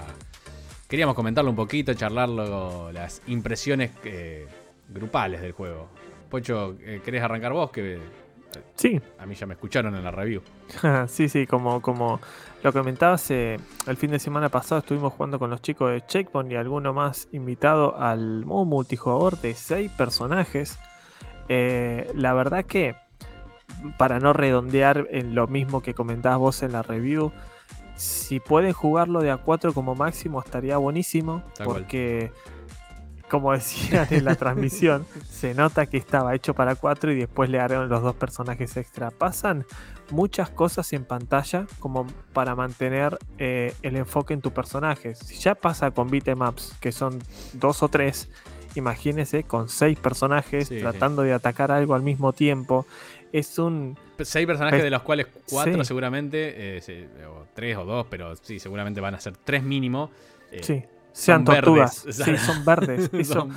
queríamos 0.88 1.14
comentarlo 1.14 1.50
un 1.50 1.56
poquito, 1.56 1.92
charlarlo, 1.92 2.90
las 2.92 3.20
impresiones 3.26 3.90
eh, 4.04 4.46
grupales 4.88 5.42
del 5.42 5.52
juego. 5.52 5.88
Pocho, 6.30 6.76
eh, 6.82 7.02
¿querés 7.04 7.22
arrancar 7.22 7.52
vos? 7.52 7.70
Que 7.70 7.98
Sí, 8.76 9.00
a 9.18 9.26
mí 9.26 9.34
ya 9.34 9.46
me 9.46 9.54
escucharon 9.54 9.94
en 9.94 10.02
la 10.02 10.10
review. 10.10 10.40
sí, 11.08 11.28
sí, 11.28 11.46
como, 11.46 11.80
como 11.82 12.20
lo 12.62 12.72
comentabas, 12.72 13.30
eh, 13.30 13.58
el 13.86 13.96
fin 13.96 14.10
de 14.10 14.18
semana 14.18 14.48
pasado 14.48 14.80
estuvimos 14.80 15.12
jugando 15.14 15.38
con 15.38 15.50
los 15.50 15.62
chicos 15.62 15.92
de 15.92 16.04
Checkpoint 16.04 16.52
y 16.52 16.56
alguno 16.56 16.92
más 16.92 17.28
invitado 17.32 17.98
al 17.98 18.44
modo 18.44 18.64
multijugador 18.64 19.38
de 19.40 19.54
6 19.54 19.90
personajes. 19.92 20.78
Eh, 21.48 22.10
la 22.14 22.34
verdad 22.34 22.64
que, 22.64 22.96
para 23.98 24.20
no 24.20 24.32
redondear 24.32 25.08
en 25.10 25.34
lo 25.34 25.46
mismo 25.46 25.80
que 25.80 25.94
comentabas 25.94 26.38
vos 26.38 26.62
en 26.62 26.72
la 26.72 26.82
review, 26.82 27.32
si 27.96 28.40
pueden 28.40 28.72
jugarlo 28.72 29.20
de 29.20 29.30
a 29.30 29.38
4 29.38 29.72
como 29.72 29.94
máximo 29.94 30.40
estaría 30.40 30.76
buenísimo, 30.76 31.42
porque... 31.64 32.32
Como 33.30 33.52
decían 33.52 34.08
en 34.10 34.24
la 34.24 34.34
transmisión, 34.34 35.06
se 35.30 35.54
nota 35.54 35.86
que 35.86 35.96
estaba 35.96 36.34
hecho 36.34 36.52
para 36.54 36.74
4 36.74 37.12
y 37.12 37.16
después 37.20 37.48
le 37.48 37.60
agregaron 37.60 37.88
los 37.88 38.02
dos 38.02 38.16
personajes 38.16 38.76
extra. 38.76 39.10
Pasan 39.10 39.64
muchas 40.10 40.50
cosas 40.50 40.92
en 40.92 41.04
pantalla 41.04 41.66
como 41.78 42.06
para 42.32 42.54
mantener 42.56 43.16
eh, 43.38 43.72
el 43.82 43.96
enfoque 43.96 44.34
en 44.34 44.40
tu 44.40 44.50
personaje. 44.52 45.14
Si 45.14 45.36
ya 45.36 45.54
pasa 45.54 45.92
con 45.92 46.10
beatemaps, 46.10 46.74
que 46.80 46.90
son 46.90 47.20
dos 47.52 47.82
o 47.84 47.88
tres, 47.88 48.28
imagínense 48.74 49.44
con 49.44 49.68
seis 49.68 49.98
personajes 49.98 50.68
Sí, 50.68 50.76
sí. 50.76 50.80
tratando 50.80 51.22
de 51.22 51.32
atacar 51.32 51.70
algo 51.70 51.94
al 51.94 52.02
mismo 52.02 52.32
tiempo. 52.32 52.86
Es 53.32 53.58
un. 53.58 53.96
Seis 54.18 54.46
personajes 54.46 54.82
de 54.82 54.90
los 54.90 55.02
cuales 55.02 55.28
cuatro 55.48 55.84
sí. 55.84 55.88
seguramente, 55.88 56.76
eh, 56.76 57.08
o 57.28 57.46
tres 57.54 57.76
o 57.76 57.84
dos, 57.84 58.06
pero 58.10 58.34
sí, 58.36 58.58
seguramente 58.58 59.00
van 59.00 59.14
a 59.14 59.20
ser 59.20 59.36
tres 59.36 59.62
mínimo. 59.62 60.10
eh, 60.50 60.60
Sí, 60.64 60.82
sean 61.12 61.44
son 61.46 61.54
tortugas. 61.54 62.04
verdes. 62.04 62.24
Sí, 62.24 62.36
son 62.38 62.64
verdes. 62.64 63.10
Eso, 63.12 63.48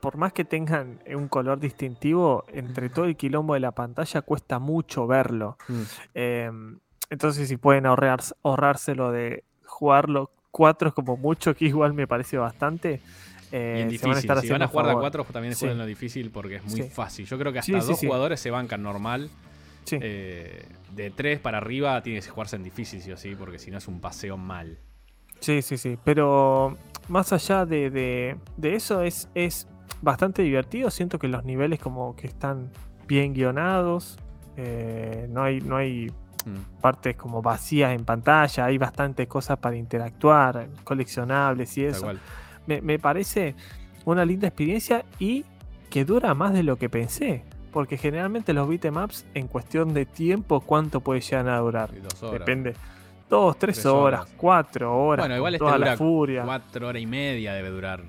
por 0.00 0.16
más 0.16 0.32
que 0.32 0.44
tengan 0.44 1.00
un 1.14 1.28
color 1.28 1.58
distintivo, 1.60 2.44
entre 2.52 2.88
todo 2.90 3.04
el 3.06 3.16
quilombo 3.16 3.54
de 3.54 3.60
la 3.60 3.72
pantalla 3.72 4.22
cuesta 4.22 4.58
mucho 4.58 5.06
verlo. 5.06 5.56
Mm. 5.68 5.82
Eh, 6.14 6.50
entonces, 7.10 7.48
si 7.48 7.56
pueden 7.56 7.86
ahorrar, 7.86 8.20
ahorrárselo 8.42 9.12
de 9.12 9.44
jugarlo 9.64 10.30
cuatro 10.50 10.92
como 10.94 11.16
mucho, 11.16 11.54
que 11.54 11.66
igual 11.66 11.92
me 11.92 12.06
parece 12.06 12.36
bastante. 12.38 13.00
eh, 13.52 13.86
Y 13.90 13.94
en 13.94 13.98
se 13.98 14.06
van 14.06 14.16
a 14.16 14.20
difícil. 14.20 14.40
Si 14.42 14.50
van 14.50 14.62
a 14.62 14.66
jugar 14.68 14.86
de 14.86 14.92
a 14.92 14.94
cuatro, 14.96 15.24
también 15.24 15.54
Sí. 15.54 15.60
jueguen 15.60 15.78
lo 15.78 15.86
difícil 15.86 16.30
porque 16.30 16.56
es 16.56 16.64
muy 16.64 16.82
Sí. 16.82 16.88
fácil. 16.88 17.26
Yo 17.26 17.38
creo 17.38 17.52
que 17.52 17.60
hasta 17.60 17.80
sí, 17.80 17.86
dos 17.86 17.98
jugadores 18.00 18.40
se 18.40 18.50
bancan 18.50 18.82
normal. 18.82 19.30
Sí. 19.84 19.98
Eh, 20.00 20.66
de 20.94 21.10
tres 21.10 21.38
para 21.38 21.58
arriba 21.58 22.02
tiene 22.02 22.20
que 22.20 22.28
jugarse 22.28 22.56
en 22.56 22.64
difícil, 22.64 23.00
sí 23.02 23.12
o 23.12 23.16
sí, 23.16 23.36
porque 23.38 23.58
si 23.60 23.70
no 23.70 23.78
es 23.78 23.86
un 23.86 24.00
paseo 24.00 24.36
mal. 24.36 24.78
Sí, 25.40 25.62
sí, 25.62 25.76
sí. 25.78 25.96
Pero 26.04 26.76
más 27.08 27.32
allá 27.32 27.64
de, 27.66 27.90
de- 27.90 28.36
de 28.56 28.74
eso, 28.74 29.02
es, 29.02 29.28
es 29.34 29.68
bastante 30.02 30.42
divertido. 30.42 30.90
Siento 30.90 31.18
que 31.18 31.28
los 31.28 31.44
niveles 31.44 31.78
como 31.80 32.14
que 32.16 32.26
están 32.26 32.70
bien 33.06 33.32
guionados. 33.34 34.18
eh, 34.58 35.26
no 35.30 35.42
hay, 35.42 35.60
no 35.60 35.76
hay 35.76 36.10
Mm. 36.46 36.80
partes 36.80 37.16
como 37.16 37.42
vacías 37.42 37.92
en 37.92 38.04
pantalla. 38.04 38.66
Hay 38.66 38.78
bastantes 38.78 39.26
cosas 39.26 39.58
para 39.58 39.74
interactuar, 39.76 40.68
coleccionables 40.84 41.76
y 41.76 41.84
eso. 41.86 42.06
Me, 42.68 42.80
me 42.80 42.98
parece 43.00 43.56
una 44.04 44.24
linda 44.24 44.46
experiencia 44.46 45.04
y 45.18 45.44
que 45.90 46.04
dura 46.04 46.34
más 46.34 46.52
de 46.52 46.62
lo 46.62 46.76
que 46.76 46.88
pensé. 46.88 47.44
Porque 47.72 47.98
generalmente 47.98 48.52
los 48.52 48.68
beatemaps, 48.68 49.26
en 49.34 49.48
cuestión 49.48 49.92
de 49.92 50.06
tiempo, 50.06 50.60
¿cuánto 50.60 51.00
puede 51.00 51.20
llegar 51.20 51.48
a 51.48 51.58
durar? 51.58 51.90
Depende. 52.38 52.74
Dos, 53.28 53.58
tres, 53.58 53.74
Tres 53.76 53.86
horas, 53.86 54.20
horas. 54.22 54.34
cuatro 54.36 54.96
horas. 55.06 55.22
Bueno, 55.24 55.36
igual 55.36 55.54
este 55.54 55.64
toda 55.64 55.76
dura 55.78 55.90
la 55.90 55.96
furia. 55.96 56.42
Cuatro 56.44 56.88
horas 56.88 57.02
y 57.02 57.06
media 57.06 57.54
debe 57.54 57.70
durar. 57.70 58.02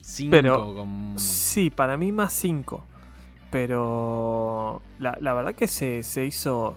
Cinco 0.00 0.30
Pero- 0.30 0.74
con. 0.74 1.18
Sí, 1.18 1.70
para 1.70 1.96
mí 1.96 2.12
más 2.12 2.32
5. 2.34 2.84
Pero 3.50 4.82
la, 4.98 5.16
la 5.20 5.32
verdad 5.34 5.54
que 5.54 5.66
se, 5.66 6.02
se 6.02 6.24
hizo 6.26 6.76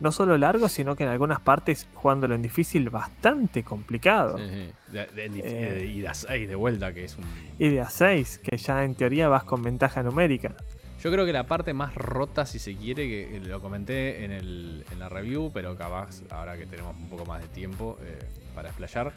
no 0.00 0.12
solo 0.12 0.38
largo, 0.38 0.68
sino 0.68 0.94
que 0.94 1.02
en 1.02 1.10
algunas 1.10 1.40
partes, 1.40 1.88
jugándolo 1.94 2.34
en 2.36 2.42
difícil, 2.42 2.88
bastante 2.88 3.64
complicado. 3.64 4.38
Sí, 4.38 4.44
sí. 4.48 4.72
De- 4.92 5.06
de- 5.06 5.28
de- 5.28 5.40
Eh. 5.40 5.72
de- 5.74 5.86
y 5.86 6.00
de 6.00 6.08
a 6.08 6.14
seis 6.14 6.48
de 6.48 6.54
vuelta, 6.54 6.94
que 6.94 7.04
es 7.04 7.16
un. 7.18 7.24
Y 7.58 7.68
de 7.68 7.80
a 7.80 7.90
6, 7.90 8.38
que 8.38 8.56
ya 8.56 8.84
en 8.84 8.94
teoría 8.94 9.28
vas 9.28 9.42
con 9.44 9.62
ventaja 9.62 10.02
numérica. 10.04 10.54
Yo 11.02 11.12
creo 11.12 11.24
que 11.24 11.32
la 11.32 11.44
parte 11.46 11.72
más 11.74 11.94
rota, 11.94 12.44
si 12.44 12.58
se 12.58 12.74
quiere, 12.74 13.08
que 13.08 13.40
lo 13.40 13.60
comenté 13.60 14.24
en, 14.24 14.32
el, 14.32 14.84
en 14.90 14.98
la 14.98 15.08
review, 15.08 15.50
pero 15.54 15.76
capaz, 15.76 16.22
ahora 16.30 16.56
que 16.56 16.66
tenemos 16.66 16.96
un 16.96 17.08
poco 17.08 17.24
más 17.24 17.40
de 17.40 17.48
tiempo 17.48 17.96
eh, 18.02 18.18
para 18.54 18.68
explayar, 18.68 19.12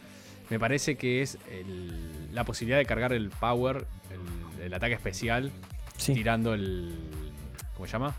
me 0.49 0.59
parece 0.59 0.95
que 0.95 1.21
es 1.23 1.37
el- 1.49 2.33
la 2.35 2.43
posibilidad 2.43 2.77
de 2.77 2.85
cargar 2.85 3.13
el 3.13 3.29
power, 3.29 3.85
el, 4.59 4.63
el 4.65 4.73
ataque 4.73 4.93
especial, 4.93 5.51
Sí. 5.97 6.13
tirando 6.13 6.53
el. 6.53 6.93
¿Cómo 7.75 7.85
se 7.87 7.93
llama? 7.93 8.13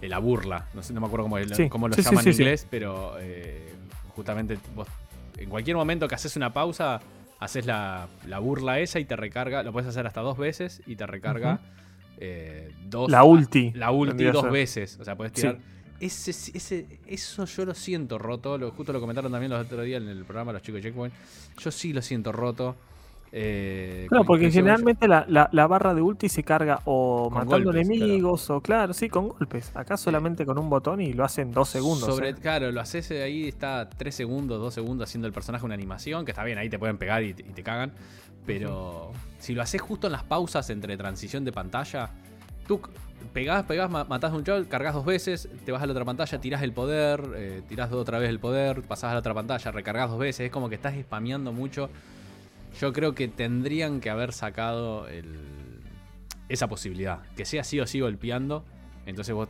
Eh, 0.00 0.08
La 0.08 0.18
burla. 0.18 0.66
No 0.74 0.82
sé, 0.82 0.92
no 0.94 1.00
me 1.00 1.06
acuerdo 1.06 1.24
cómo, 1.24 1.38
el- 1.38 1.54
Sí, 1.54 1.68
cómo 1.68 1.88
lo 1.88 1.94
sí, 1.94 2.02
llaman 2.02 2.26
en 2.26 2.32
inglés, 2.32 2.66
pero 2.70 3.16
eh, 3.20 3.70
justamente 4.14 4.58
vos, 4.74 4.88
en 5.36 5.50
cualquier 5.50 5.76
momento 5.76 6.06
que 6.08 6.14
haces 6.14 6.36
una 6.36 6.52
pausa, 6.54 7.00
haces 7.38 7.66
la, 7.66 8.08
la 8.26 8.38
burla 8.38 8.78
esa 8.80 8.98
y 8.98 9.04
te 9.04 9.14
recarga. 9.16 9.62
Lo 9.62 9.72
puedes 9.72 9.88
hacer 9.88 10.06
hasta 10.06 10.20
dos 10.22 10.38
veces 10.38 10.80
y 10.86 10.96
te 10.96 11.06
recarga. 11.06 11.60
Eh, 12.18 12.72
dos. 12.88 13.10
La 13.10 13.24
ulti. 13.24 13.70
La 13.74 13.90
ulti 13.90 14.24
dos 14.24 14.42
ser. 14.42 14.50
veces. 14.52 14.98
O 15.00 15.04
sea, 15.04 15.16
puedes 15.16 15.32
Sí. 15.34 15.42
tirar. 15.42 15.58
Ese, 16.00 16.30
ese, 16.30 16.86
eso 17.08 17.44
yo 17.44 17.64
lo 17.64 17.74
siento 17.74 18.18
roto. 18.18 18.56
Lo, 18.56 18.70
justo 18.70 18.92
lo 18.92 19.00
comentaron 19.00 19.32
también 19.32 19.50
los 19.50 19.64
otros 19.66 19.84
días 19.84 20.00
en 20.02 20.08
el 20.08 20.24
programa 20.24 20.52
los 20.52 20.62
chicos 20.62 20.80
de 20.82 20.88
Checkpoint. 20.88 21.14
Yo 21.58 21.70
sí 21.72 21.92
lo 21.92 22.02
siento 22.02 22.30
roto. 22.32 22.76
Eh, 23.30 24.06
Claro, 24.08 24.24
porque 24.24 24.50
generalmente 24.50 25.06
la, 25.06 25.26
la- 25.28 25.50
la 25.52 25.66
barra 25.66 25.92
de 25.94 26.00
ulti 26.00 26.28
se 26.30 26.42
carga 26.42 26.80
o 26.86 27.28
matando 27.30 27.72
golpes, 27.72 27.86
enemigos 27.86 28.48
o 28.48 28.60
claro, 28.62 28.94
sí, 28.94 29.08
con 29.10 29.28
golpes. 29.28 29.70
Acá 29.74 29.96
solamente 29.98 30.46
con 30.46 30.56
un 30.58 30.70
botón 30.70 31.00
y 31.02 31.12
lo 31.12 31.24
hacen 31.24 31.52
dos 31.52 31.68
segundos. 31.68 32.08
Sobre, 32.08 32.30
¿eh? 32.30 32.34
Claro, 32.34 32.72
lo 32.72 32.80
haces 32.80 33.10
ahí, 33.10 33.46
está 33.48 33.88
3 33.90 34.14
segundos, 34.14 34.58
2 34.60 34.72
segundos 34.72 35.08
haciendo 35.10 35.26
el 35.26 35.34
personaje 35.34 35.64
una 35.66 35.74
animación, 35.74 36.24
que 36.24 36.30
está 36.30 36.42
bien, 36.44 36.56
ahí 36.56 36.70
te 36.70 36.78
pueden 36.78 36.96
pegar 36.96 37.22
y 37.22 37.34
te 37.34 37.62
cagan. 37.62 37.92
Pero 38.46 39.12
si 39.38 39.54
lo 39.54 39.62
haces 39.62 39.80
justo 39.80 40.06
en 40.08 40.12
las 40.12 40.22
pausas 40.24 40.70
entre 40.70 40.96
transición 40.96 41.44
de 41.44 41.52
pantalla, 41.52 42.10
tú 42.66 42.80
pegás, 43.32 43.64
pegás, 43.66 43.90
ma- 43.90 44.04
matás 44.04 44.32
a 44.32 44.36
un 44.36 44.44
chaval, 44.44 44.68
cargas 44.68 44.94
dos 44.94 45.04
veces, 45.04 45.48
te 45.64 45.72
vas 45.72 45.82
a 45.82 45.86
la 45.86 45.92
otra 45.92 46.04
pantalla, 46.04 46.40
tirás 46.40 46.62
el 46.62 46.72
poder, 46.72 47.22
eh, 47.36 47.62
tirás 47.68 47.92
otra 47.92 48.18
vez 48.18 48.30
el 48.30 48.38
poder, 48.38 48.82
pasás 48.82 49.10
a 49.10 49.14
la 49.14 49.18
otra 49.20 49.34
pantalla, 49.34 49.70
recargas 49.70 50.10
dos 50.10 50.18
veces, 50.18 50.46
es 50.46 50.50
como 50.52 50.68
que 50.68 50.76
estás 50.76 50.94
spameando 50.98 51.52
mucho. 51.52 51.90
Yo 52.80 52.92
creo 52.92 53.14
que 53.14 53.28
tendrían 53.28 54.00
que 54.00 54.08
haber 54.10 54.32
sacado 54.32 55.08
el- 55.08 55.38
esa 56.48 56.68
posibilidad, 56.68 57.20
que 57.36 57.44
sea 57.44 57.64
sí 57.64 57.78
o 57.80 57.86
sí 57.86 58.00
golpeando, 58.00 58.64
entonces 59.04 59.34
vos 59.34 59.48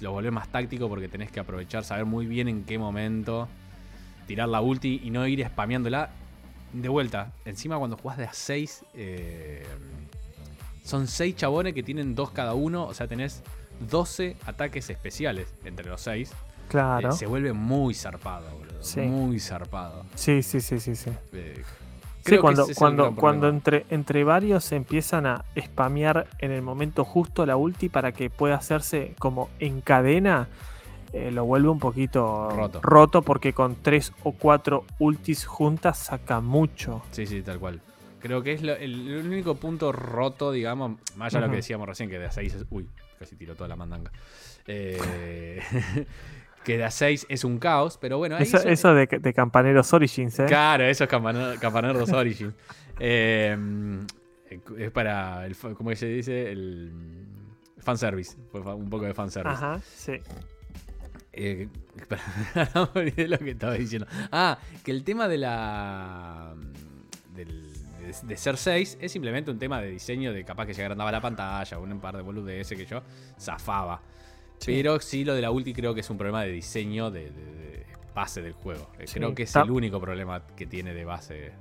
lo 0.00 0.12
volvés 0.12 0.32
más 0.32 0.48
táctico 0.48 0.88
porque 0.88 1.08
tenés 1.08 1.30
que 1.30 1.38
aprovechar, 1.40 1.84
saber 1.84 2.06
muy 2.06 2.26
bien 2.26 2.48
en 2.48 2.64
qué 2.64 2.78
momento 2.78 3.48
tirar 4.26 4.48
la 4.48 4.60
ulti 4.60 5.00
y 5.04 5.10
no 5.10 5.26
ir 5.26 5.44
spameándola. 5.46 6.10
De 6.72 6.88
vuelta, 6.88 7.32
encima 7.44 7.78
cuando 7.78 7.96
jugás 7.96 8.18
de 8.18 8.24
a 8.24 8.32
6, 8.32 8.84
son 10.84 11.06
6 11.06 11.36
chabones 11.36 11.74
que 11.74 11.82
tienen 11.82 12.14
2 12.14 12.30
cada 12.30 12.54
uno, 12.54 12.84
o 12.84 12.94
sea, 12.94 13.06
tenés 13.06 13.42
12 13.88 14.36
ataques 14.46 14.90
especiales 14.90 15.48
entre 15.64 15.86
los 15.86 16.00
6. 16.02 16.32
Claro. 16.68 17.10
se 17.10 17.26
vuelve 17.26 17.52
muy 17.52 17.94
zarpado, 17.94 18.48
boludo. 18.56 18.80
Sí. 18.80 19.00
Muy 19.00 19.40
zarpado. 19.40 20.04
Sí, 20.14 20.42
sí, 20.44 20.60
sí, 20.60 20.78
sí, 20.78 20.94
sí. 20.94 21.10
Eh, 21.32 21.64
creo 22.22 22.40
cuando, 22.40 22.66
cuando, 22.76 23.16
cuando 23.16 23.48
entre, 23.48 23.86
entre 23.90 24.22
varios 24.22 24.64
se 24.64 24.76
empiezan 24.76 25.26
a 25.26 25.44
spamear 25.60 26.28
en 26.38 26.52
el 26.52 26.62
momento 26.62 27.04
justo 27.04 27.44
la 27.44 27.56
ulti 27.56 27.88
para 27.88 28.12
que 28.12 28.30
pueda 28.30 28.54
hacerse 28.54 29.14
como 29.18 29.50
en 29.58 29.80
cadena, 29.80 30.46
eh, 31.12 31.30
lo 31.30 31.44
vuelve 31.44 31.68
un 31.68 31.78
poquito 31.78 32.48
Roto. 32.82 33.22
porque 33.22 33.52
con 33.52 33.76
tres 33.82 34.12
o 34.24 34.32
cuatro 34.32 34.84
ultis 34.98 35.44
juntas 35.46 35.98
saca 35.98 36.40
mucho. 36.40 37.02
Sí, 37.10 37.26
sí, 37.26 37.42
tal 37.42 37.58
cual. 37.58 37.80
Creo 38.20 38.42
que 38.42 38.52
es 38.52 38.62
lo- 38.62 38.74
el, 38.76 39.08
el 39.08 39.26
único 39.26 39.54
punto 39.56 39.92
roto, 39.92 40.52
digamos, 40.52 40.98
más 41.16 41.32
allá 41.34 41.40
de 41.40 41.46
lo 41.46 41.50
que 41.52 41.56
decíamos 41.56 41.88
recién, 41.88 42.10
que 42.10 42.18
de 42.18 42.26
a 42.26 42.30
6 42.30 42.54
es... 42.54 42.64
Uy, 42.70 42.86
casi 43.18 43.34
tiró 43.34 43.54
toda 43.54 43.66
la 43.68 43.76
mandanga. 43.76 44.12
Eh, 44.66 45.60
que 46.64 46.76
de 46.76 46.84
a 46.84 46.90
6 46.90 47.26
es 47.30 47.44
un 47.44 47.58
caos, 47.58 47.96
pero 47.98 48.18
bueno, 48.18 48.36
ahí 48.36 48.42
Eso, 48.42 48.58
son- 48.58 48.68
eso 48.68 48.94
de, 48.94 49.06
de 49.06 49.32
Campaneros 49.32 49.92
Origins, 49.94 50.38
¿eh? 50.40 50.44
Claro, 50.46 50.84
eso 50.84 51.04
es 51.04 51.10
Campana- 51.10 51.54
Campanerdos 51.60 52.10
Origin. 52.12 52.54
Eh, 53.02 53.56
es 54.76 54.90
para, 54.90 55.46
el, 55.46 55.56
¿cómo 55.56 55.94
se 55.96 56.04
dice? 56.06 56.52
El 56.52 56.92
fanservice. 57.78 58.36
Un 58.52 58.90
poco 58.90 59.06
de 59.06 59.14
fanservice. 59.14 59.54
Ajá, 59.56 59.80
sí. 59.82 60.20
Eh, 61.42 61.68
olvidé 62.94 63.28
lo 63.28 63.38
que 63.38 63.50
estaba 63.52 63.74
diciendo. 63.74 64.06
Ah, 64.30 64.58
que 64.84 64.90
el 64.90 65.04
tema 65.04 65.26
de 65.28 65.38
la. 65.38 66.54
Del, 67.34 67.72
de, 68.00 68.14
de 68.28 68.36
ser 68.36 68.56
6 68.56 68.98
es 69.00 69.12
simplemente 69.12 69.50
un 69.50 69.58
tema 69.58 69.80
de 69.80 69.90
diseño 69.90 70.32
de 70.32 70.44
capaz 70.44 70.66
que 70.66 70.74
se 70.74 70.82
agrandaba 70.82 71.10
la 71.12 71.20
pantalla, 71.20 71.78
un 71.78 72.00
par 72.00 72.16
de 72.16 72.22
boludeces 72.22 72.76
que 72.76 72.84
yo 72.86 73.02
zafaba. 73.38 74.00
Sí. 74.58 74.72
Pero 74.74 75.00
sí, 75.00 75.24
lo 75.24 75.34
de 75.34 75.40
la 75.42 75.50
ulti 75.50 75.72
creo 75.72 75.94
que 75.94 76.00
es 76.00 76.10
un 76.10 76.18
problema 76.18 76.42
de 76.42 76.50
diseño 76.52 77.10
de, 77.10 77.30
de- 77.30 77.30
de 77.30 77.86
base 78.14 78.42
del 78.42 78.52
juego. 78.52 78.90
Eh, 78.98 79.06
Sí, 79.06 79.14
Creo 79.14 79.34
que 79.34 79.44
es 79.44 79.56
el 79.56 79.70
único 79.70 80.00
problema 80.00 80.42
que 80.56 80.66
tiene 80.66 80.92
de 80.92 81.04
base. 81.04 81.52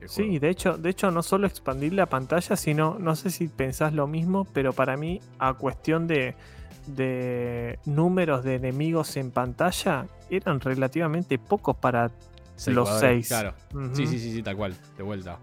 el 0.00 0.08
Sí, 0.08 0.22
juego. 0.22 0.38
de 0.40 0.48
hecho, 0.48 0.78
de 0.78 0.88
hecho 0.90 1.10
no 1.10 1.22
solo 1.22 1.46
expandir 1.46 1.92
la 1.92 2.06
pantalla, 2.06 2.56
sino, 2.56 2.96
no 2.98 3.14
sé 3.16 3.28
si 3.30 3.48
pensás 3.48 3.92
lo 3.92 4.06
mismo, 4.06 4.44
pero 4.54 4.72
para 4.72 4.96
mí, 4.96 5.20
a 5.38 5.52
cuestión 5.54 6.06
de, 6.06 6.34
de 6.86 7.78
números 7.84 8.44
de 8.44 8.54
enemigos 8.54 9.16
en 9.16 9.30
pantalla, 9.30 10.06
eran 10.30 10.60
relativamente 10.60 11.38
pocos 11.38 11.76
para 11.76 12.10
Seis 12.56 12.74
los 12.74 12.88
6. 13.00 13.28
Claro. 13.28 13.54
Sí, 13.92 14.06
sí, 14.06 14.18
sí, 14.18 14.32
sí, 14.32 14.42
tal 14.42 14.56
cual. 14.56 14.74
De 14.96 15.02
vuelta. 15.02 15.38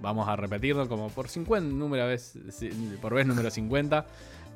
Vamos 0.00 0.28
a 0.28 0.36
repetirlo 0.36 0.88
como 0.88 1.08
por 1.10 1.28
50, 1.28 1.74
número 1.74 2.06
vez, 2.06 2.38
por 3.00 3.14
vez 3.14 3.26
número 3.26 3.50
50. 3.50 4.06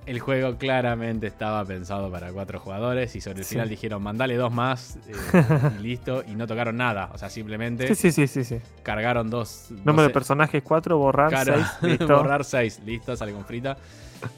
El 0.07 0.19
juego 0.19 0.57
claramente 0.57 1.27
estaba 1.27 1.65
pensado 1.65 2.11
para 2.11 2.33
cuatro 2.33 2.59
jugadores 2.59 3.15
y 3.15 3.21
sobre 3.21 3.41
el 3.41 3.45
Sí. 3.45 3.55
final 3.55 3.69
dijeron 3.69 4.03
mandale 4.03 4.35
dos 4.37 4.51
más 4.53 4.99
eh, 5.07 5.13
y 5.79 5.83
listo 5.83 6.25
y 6.27 6.35
no 6.35 6.47
tocaron 6.47 6.77
nada. 6.77 7.11
O 7.13 7.19
sea, 7.19 7.29
simplemente 7.31 7.87
Sí, 7.89 7.95
sí, 7.95 8.11
sí, 8.11 8.27
sí, 8.27 8.45
sí. 8.45 8.59
cargaron 8.83 9.29
dos. 9.31 9.69
Número 9.85 10.05
de 10.09 10.11
personajes 10.11 10.63
4, 10.65 10.99
borrar 10.99 11.45
6, 11.45 11.67
listo. 11.83 12.07
borrar 12.17 12.45
6, 12.45 12.81
listo, 12.85 13.15
sale 13.17 13.33
con 13.33 13.45
frita. 13.45 13.77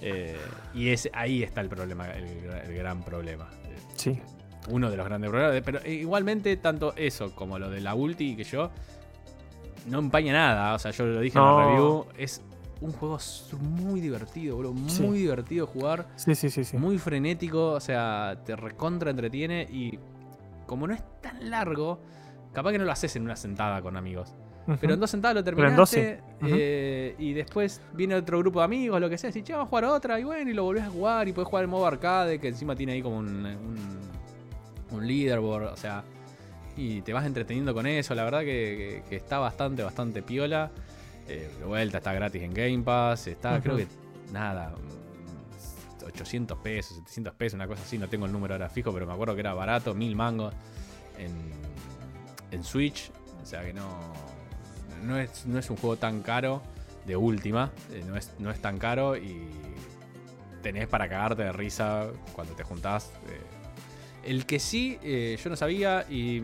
Eh, 0.00 0.36
y 0.74 0.90
es, 0.90 1.08
ahí 1.12 1.42
está 1.42 1.60
el 1.60 1.68
problema, 1.68 2.10
el, 2.10 2.24
el 2.66 2.74
gran 2.74 3.02
problema. 3.02 3.48
Sí, 3.94 4.20
uno 4.68 4.90
de 4.90 4.96
los 4.96 5.06
grandes 5.06 5.30
problemas. 5.30 5.62
Pero 5.64 5.80
igualmente, 5.88 6.56
tanto 6.56 6.92
eso 6.96 7.34
como 7.34 7.58
lo 7.58 7.70
de 7.70 7.80
la 7.80 7.94
ulti 7.94 8.36
que 8.36 8.44
yo 8.44 8.70
no 9.86 10.00
empaña 10.00 10.32
nada. 10.32 10.74
O 10.74 10.78
sea, 10.78 10.90
yo 10.90 11.06
lo 11.06 11.20
dije 11.20 11.38
en 11.38 11.44
la 11.44 11.64
review. 11.66 12.06
Es 12.18 12.42
un 12.82 12.92
juego 12.92 13.18
muy 13.60 14.00
divertido, 14.00 14.58
bro. 14.58 14.72
Muy 14.72 14.90
Sí. 14.90 15.02
divertido 15.12 15.66
jugar. 15.66 16.06
sí, 16.16 16.34
sí, 16.34 16.50
sí. 16.50 16.64
sí. 16.64 16.76
Muy 16.76 16.98
frenético. 16.98 17.70
O 17.72 17.80
sea, 17.80 18.38
te 18.44 18.54
recontra 18.56 19.10
entretiene. 19.10 19.62
Y 19.70 19.98
como 20.66 20.86
no 20.86 20.94
es 20.94 21.02
tan 21.20 21.48
largo, 21.50 22.00
capaz 22.52 22.72
que 22.72 22.78
no 22.78 22.84
lo 22.84 22.92
haces 22.92 23.14
en 23.16 23.22
una 23.22 23.36
sentada 23.36 23.80
con 23.82 23.96
amigos. 23.96 24.34
Pero 24.80 24.94
en 24.94 25.00
dos 25.00 25.10
sentadas 25.10 25.34
lo 25.34 25.42
Pero 25.44 25.68
en 25.68 25.74
dos 25.76 25.90
terminaste. 25.90 26.22
sí. 26.40 26.44
Ujú. 26.46 26.54
eh, 26.56 27.16
y 27.18 27.32
después 27.32 27.80
viene 27.94 28.14
otro 28.14 28.38
grupo 28.38 28.60
de 28.60 28.64
amigos, 28.66 29.00
lo 29.00 29.10
que 29.10 29.18
sea. 29.18 29.30
Y 29.34 29.42
che, 29.42 29.52
vamos 29.52 29.66
a 29.66 29.68
jugar 29.70 29.84
otra. 29.86 30.20
Y 30.20 30.24
bueno, 30.24 30.50
y 30.50 30.54
lo 30.54 30.62
volvés 30.64 30.84
a 30.84 30.90
jugar. 30.90 31.26
Y 31.28 31.32
podés 31.32 31.48
jugar 31.48 31.64
en 31.64 31.70
modo 31.70 31.86
arcade, 31.86 32.38
que 32.38 32.48
encima 32.48 32.76
tiene 32.76 32.92
ahí 32.92 33.02
como 33.02 33.18
un, 33.18 33.44
un, 33.46 33.76
un 34.92 35.06
leaderboard. 35.06 35.64
O 35.72 35.76
sea, 35.76 36.04
y 36.76 37.02
te 37.02 37.12
vas 37.12 37.26
entreteniendo 37.26 37.74
con 37.74 37.86
eso. 37.86 38.14
La 38.14 38.22
verdad 38.24 38.40
que, 38.40 38.46
que- 38.46 39.02
que 39.10 39.16
está 39.16 39.38
bastante, 39.38 39.82
bastante 39.82 40.22
piola. 40.22 40.70
Eh, 41.34 41.50
de 41.58 41.64
vuelta, 41.64 41.98
está 41.98 42.12
gratis 42.12 42.42
en 42.42 42.52
Game 42.52 42.82
Pass. 42.82 43.26
Está, 43.26 43.60
creo 43.60 43.76
que, 43.76 43.86
nada. 44.32 44.70
mm, 44.76 46.04
800 46.06 46.58
pesos, 46.58 46.96
700 46.98 47.34
pesos, 47.34 47.54
una 47.54 47.66
cosa 47.66 47.82
así. 47.82 47.96
No 47.96 48.08
tengo 48.08 48.26
el 48.26 48.32
número 48.32 48.54
ahora 48.54 48.68
fijo, 48.68 48.92
pero 48.92 49.06
me 49.06 49.12
acuerdo 49.12 49.34
que 49.34 49.40
era 49.40 49.54
barato, 49.54 49.94
mil 49.94 50.14
mangos 50.16 50.52
en, 51.18 51.32
en 52.50 52.64
Switch. 52.64 53.10
O 53.42 53.46
sea 53.46 53.64
que 53.64 53.72
no, 53.72 53.88
no, 55.04 55.18
es, 55.18 55.46
no 55.46 55.58
es 55.58 55.70
un 55.70 55.76
juego 55.76 55.96
tan 55.96 56.22
caro 56.22 56.62
de 57.06 57.16
última. 57.16 57.70
eh, 57.92 58.04
no, 58.06 58.16
es, 58.16 58.30
no 58.38 58.50
es 58.50 58.60
tan 58.60 58.78
caro 58.78 59.16
y 59.16 59.48
tenés 60.62 60.86
para 60.86 61.08
cagarte 61.08 61.42
de 61.44 61.52
risa 61.52 62.08
cuando 62.34 62.54
te 62.54 62.62
juntás. 62.62 63.10
eh. 63.28 63.40
El 64.24 64.46
que 64.46 64.60
sí, 64.60 64.98
eh, 65.02 65.36
yo 65.42 65.50
no 65.50 65.56
sabía 65.56 66.04
y 66.08 66.42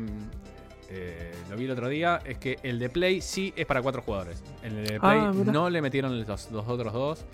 eh, 0.91 1.33
lo 1.51 1.57
vi 1.57 1.65
el 1.67 1.71
otro 1.73 1.89
día, 1.89 2.21
es 2.25 2.39
que 2.39 2.59
el 2.63 2.79
de 2.79 2.89
Play 2.89 3.21
sí 3.21 3.53
es 3.57 3.67
para 3.67 3.83
cuatro 3.83 4.03
jugadores. 4.03 4.43
En 4.63 4.77
el 4.77 4.87
de 4.87 5.01
Play 5.01 5.19
Ah, 5.21 5.33
mira. 5.35 5.53
no 5.53 5.69
le 5.71 5.83
metieron 5.83 6.19
los, 6.27 6.51
los 6.51 6.69
otros 6.69 6.93
dos. 6.93 7.25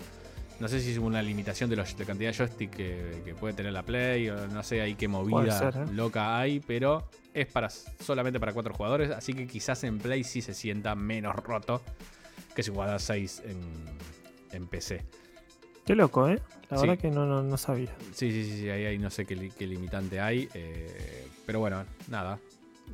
No 0.59 0.69
sé 0.69 0.79
si 0.79 0.91
es 0.91 0.97
una 0.97 1.21
limitación 1.21 1.69
de, 1.69 1.75
de 1.75 2.05
cantidad 2.05 2.31
de 2.31 2.37
joystick 2.37 2.69
que, 2.71 3.21
que 3.25 3.35
puede 3.35 3.53
tener 3.53 3.73
la 3.73 3.83
Play, 3.83 4.29
o 4.29 4.47
no 4.47 4.63
sé 4.63 4.79
ahí 4.81 4.95
qué 4.95 5.07
movida 5.09 5.57
ser, 5.59 5.75
¿eh? 5.75 5.85
loca 5.91 6.37
hay, 6.39 6.61
pero 6.61 7.09
es 7.33 7.45
para 7.47 7.69
solamente 7.69 8.39
para 8.39 8.53
cuatro 8.53 8.73
jugadores, 8.73 9.11
así 9.11 9.33
que 9.33 9.47
quizás 9.47 9.83
en 9.83 9.99
Play 9.99 10.23
sí 10.23 10.41
se 10.41 10.53
sienta 10.53 10.95
menos 10.95 11.35
roto 11.35 11.81
que 12.55 12.63
si 12.63 12.71
jugás 12.71 13.01
6 13.03 13.43
en, 13.45 13.57
en 14.53 14.67
PC. 14.67 15.01
Qué 15.85 15.93
loco, 15.93 16.29
¿eh? 16.29 16.39
La 16.69 16.77
Sí. 16.77 16.87
verdad 16.87 17.01
que 17.01 17.11
no, 17.11 17.25
no, 17.25 17.43
no 17.43 17.57
sabía. 17.57 17.93
Sí, 18.13 18.31
sí, 18.31 18.45
sí, 18.45 18.57
sí, 18.61 18.69
ahí, 18.69 18.85
ahí 18.85 18.97
no 18.97 19.09
sé 19.09 19.25
qué 19.25 19.35
limitante 19.67 20.21
hay, 20.21 20.47
eh, 20.53 21.27
pero 21.45 21.59
bueno, 21.59 21.83
nada. 22.07 22.39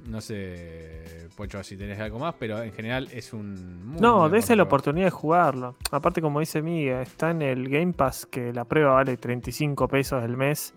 No 0.07 0.19
sé, 0.19 1.27
Pocho, 1.35 1.63
si 1.63 1.77
tenés 1.77 1.99
algo 1.99 2.17
más, 2.19 2.33
pero 2.39 2.61
en 2.63 2.71
general 2.73 3.07
es 3.13 3.33
un... 3.33 3.85
muy 3.85 4.01
No, 4.01 4.29
dése 4.29 4.55
la 4.55 4.63
oportunidad 4.63 5.05
de 5.05 5.11
jugarlo. 5.11 5.75
Aparte, 5.91 6.21
como 6.21 6.39
dice 6.39 6.61
Miguel, 6.61 7.01
está 7.03 7.31
en 7.31 7.41
el 7.43 7.69
Game 7.69 7.93
Pass 7.93 8.25
que 8.25 8.51
la 8.51 8.65
prueba 8.65 8.93
vale 8.93 9.15
35 9.17 9.87
pesos 9.87 10.23
el 10.23 10.35
mes. 10.37 10.73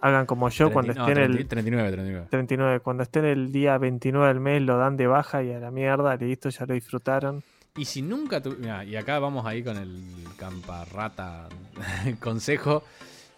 Hagan 0.00 0.26
como 0.26 0.48
yo 0.48 0.70
cuando 0.72 0.92
30 0.92 1.00
no, 1.00 1.08
estén 1.08 1.24
el 1.24 1.32
30 1.32 1.48
39, 1.48 1.92
39. 1.92 2.26
39, 2.30 2.80
cuando 2.80 3.02
estén 3.04 3.24
el 3.24 3.52
día 3.52 3.78
29 3.78 4.28
del 4.28 4.40
mes 4.40 4.60
lo 4.62 4.76
dan 4.76 4.96
de 4.96 5.06
baja 5.06 5.42
y 5.42 5.52
a 5.52 5.58
la 5.60 5.70
mierda, 5.70 6.16
listo, 6.16 6.48
ya 6.48 6.66
lo 6.66 6.74
disfrutaron. 6.74 7.42
Y 7.76 7.84
si 7.86 8.02
nunca 8.02 8.42
tu- 8.42 8.56
mirá, 8.58 8.84
y 8.84 8.96
acá 8.96 9.18
vamos 9.18 9.46
ahí 9.46 9.62
con 9.62 9.76
el 9.78 10.02
camparrata 10.36 11.48
consejo. 12.20 12.82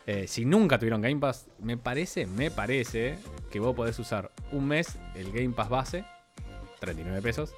Eh, 0.06 0.26
si 0.28 0.44
nunca 0.44 0.78
tuvieron 0.78 1.00
Game 1.00 1.18
Pass, 1.18 1.46
me 1.58 1.76
parece, 1.76 2.26
me 2.26 2.50
parece 2.50 3.18
que 3.50 3.60
vos 3.60 3.74
podés 3.74 3.98
usar 3.98 4.30
un 4.52 4.66
mes 4.68 4.98
el 5.14 5.32
Game 5.32 5.50
Pass 5.50 5.68
base, 5.68 6.04
39 6.80 7.22
pesos. 7.22 7.54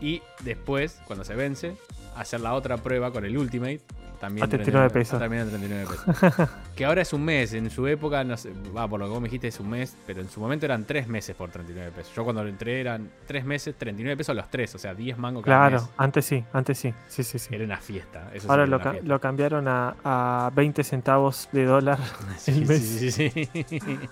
Y 0.00 0.22
después, 0.44 1.00
cuando 1.06 1.24
se 1.24 1.34
vence, 1.34 1.76
hacer 2.14 2.40
la 2.40 2.54
otra 2.54 2.76
prueba 2.76 3.10
con 3.10 3.24
el 3.24 3.38
Ultimate. 3.38 3.80
También 4.20 4.44
A 4.44 4.48
39 4.48 4.90
pesos. 4.90 5.18
También 5.18 5.42
a 5.42 5.46
39 5.46 5.86
pesos. 6.30 6.48
que 6.74 6.84
ahora 6.84 7.02
es 7.02 7.12
un 7.12 7.24
mes. 7.24 7.52
En 7.52 7.68
su 7.70 7.86
época, 7.86 8.24
no 8.24 8.36
sé, 8.36 8.52
va, 8.76 8.88
por 8.88 8.98
lo 9.00 9.06
que 9.06 9.10
vos 9.12 9.20
me 9.20 9.28
dijiste 9.28 9.48
es 9.48 9.60
un 9.60 9.68
mes, 9.70 9.96
pero 10.06 10.20
en 10.20 10.28
su 10.30 10.40
momento 10.40 10.64
eran 10.66 10.84
tres 10.84 11.06
meses 11.08 11.36
por 11.36 11.50
39 11.50 11.92
pesos. 11.94 12.14
Yo 12.14 12.24
cuando 12.24 12.42
lo 12.42 12.48
entré 12.48 12.80
eran 12.80 13.10
tres 13.26 13.44
meses, 13.44 13.74
39 13.76 14.16
pesos 14.16 14.34
los 14.34 14.48
tres, 14.50 14.74
o 14.74 14.78
sea, 14.78 14.94
10 14.94 15.18
mangos 15.18 15.44
cada 15.44 15.68
Claro, 15.68 15.82
mes. 15.84 15.90
antes 15.96 16.24
sí, 16.24 16.44
antes 16.52 16.78
sí, 16.78 16.94
sí, 17.08 17.22
sí, 17.22 17.38
sí. 17.38 17.54
Era 17.54 17.64
una 17.64 17.76
fiesta. 17.78 18.30
Eso 18.32 18.50
Ahora 18.50 18.66
lo, 18.66 18.78
ca- 18.80 18.92
fiesta. 18.92 19.08
lo 19.08 19.20
cambiaron 19.20 19.68
a, 19.68 19.96
a 20.04 20.50
20 20.54 20.82
centavos 20.84 21.48
de 21.52 21.64
dólar. 21.64 21.98
Sí, 22.38 22.52
el 22.52 22.66
mes. 22.66 22.80
sí, 22.82 23.10
sí, 23.10 23.30
sí. 23.30 23.44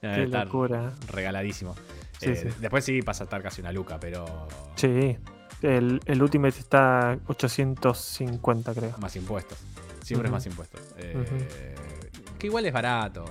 No, 0.00 0.14
Qué 0.14 0.26
locura. 0.28 0.92
regaladísimo. 1.12 1.74
Sí, 2.20 2.30
Eh, 2.30 2.36
sí. 2.36 2.48
Después 2.60 2.84
sí 2.84 3.02
pasa 3.02 3.24
a 3.24 3.26
estar 3.26 3.42
casi 3.42 3.60
una 3.60 3.72
luca, 3.72 3.98
pero 3.98 4.46
Sí, 4.76 5.16
el, 5.62 6.00
el 6.06 6.22
Ultimate 6.22 6.58
está 6.58 7.18
850 7.26 8.74
creo. 8.74 8.94
más 8.98 9.14
impuestos. 9.16 9.58
Siempre 10.02 10.28
es 10.28 10.32
más 10.32 10.46
impuestos. 10.46 10.80
Eh, 10.98 11.74
Que 12.38 12.46
igual 12.46 12.64
es 12.66 12.72
barato. 12.72 13.24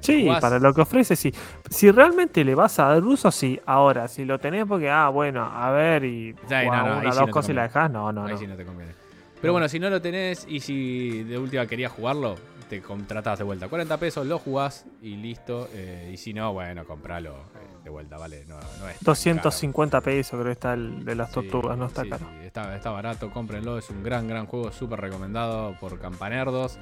Sí, 0.00 0.22
Jugás- 0.24 0.40
para 0.40 0.58
lo 0.58 0.72
que 0.72 0.80
ofrece, 0.80 1.16
sí. 1.16 1.34
Si 1.68 1.90
realmente 1.90 2.42
le 2.44 2.54
vas 2.54 2.78
a 2.78 2.84
dar 2.86 3.04
uso, 3.04 3.30
sí. 3.30 3.60
Ahora, 3.66 4.08
si 4.08 4.24
lo 4.24 4.38
tenés 4.38 4.64
porque, 4.66 4.88
ah, 4.88 5.08
bueno, 5.10 5.44
a 5.44 5.70
ver, 5.70 6.04
y 6.04 6.32
Sí, 6.32 6.38
no, 6.48 6.62
jugás 6.64 6.84
no, 6.86 6.92
una 6.98 7.00
sí 7.12 7.18
dos 7.18 7.26
no 7.26 7.32
cosas 7.32 7.50
y 7.50 7.52
la 7.52 7.62
dejás, 7.64 7.90
no, 7.90 8.12
no, 8.12 8.24
Ahí 8.24 8.32
no. 8.32 8.38
sí 8.38 8.46
no 8.46 8.56
te 8.56 8.64
conviene. 8.64 8.92
Pero 9.40 9.52
bueno, 9.52 9.68
si 9.68 9.78
no 9.78 9.90
lo 9.90 10.00
tenés 10.00 10.46
y 10.48 10.60
si 10.60 11.24
de 11.24 11.36
última 11.38 11.66
querías 11.66 11.92
jugarlo, 11.92 12.36
te 12.68 12.80
contratás 12.82 13.38
de 13.38 13.44
vuelta. 13.44 13.68
40 13.68 13.96
pesos, 13.98 14.26
lo 14.26 14.38
jugás 14.38 14.84
y 15.02 15.16
listo. 15.16 15.68
eh, 15.72 16.10
y 16.12 16.16
si 16.16 16.32
no, 16.34 16.52
bueno, 16.52 16.84
compralo 16.84 17.32
eh, 17.32 17.84
de 17.84 17.90
vuelta, 17.90 18.16
vale. 18.18 18.44
No, 18.46 18.56
no 18.56 18.88
es 18.88 18.96
tan 18.98 19.04
250 19.04 20.00
pesos 20.00 20.32
creo 20.32 20.44
que 20.44 20.52
está 20.52 20.74
el 20.74 21.04
de 21.04 21.14
las 21.14 21.30
tortugas, 21.32 21.76
no 21.78 21.86
está 21.86 22.02
sí, 22.02 22.10
caro. 22.10 22.26
sí, 22.40 22.46
está, 22.46 22.76
está 22.76 22.90
barato, 22.90 23.30
cómprenlo. 23.30 23.78
Es 23.78 23.88
un 23.90 24.02
gran, 24.02 24.28
gran 24.28 24.46
juego, 24.46 24.70
súper 24.72 25.00
recomendado 25.00 25.74
por 25.80 25.98
campanerdos. 25.98 26.78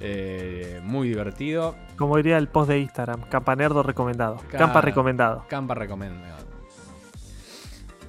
eh, 0.00 0.80
muy 0.84 1.08
divertido. 1.08 1.74
Como 1.96 2.16
diría 2.16 2.38
el 2.38 2.46
post 2.48 2.70
de 2.70 2.78
Instagram, 2.78 3.22
campanerdo 3.28 3.82
recomendado. 3.82 4.36
Campa 4.50 4.80
recomendado. 4.80 5.44
Campa 5.48 5.74
recomendado. 5.74 6.46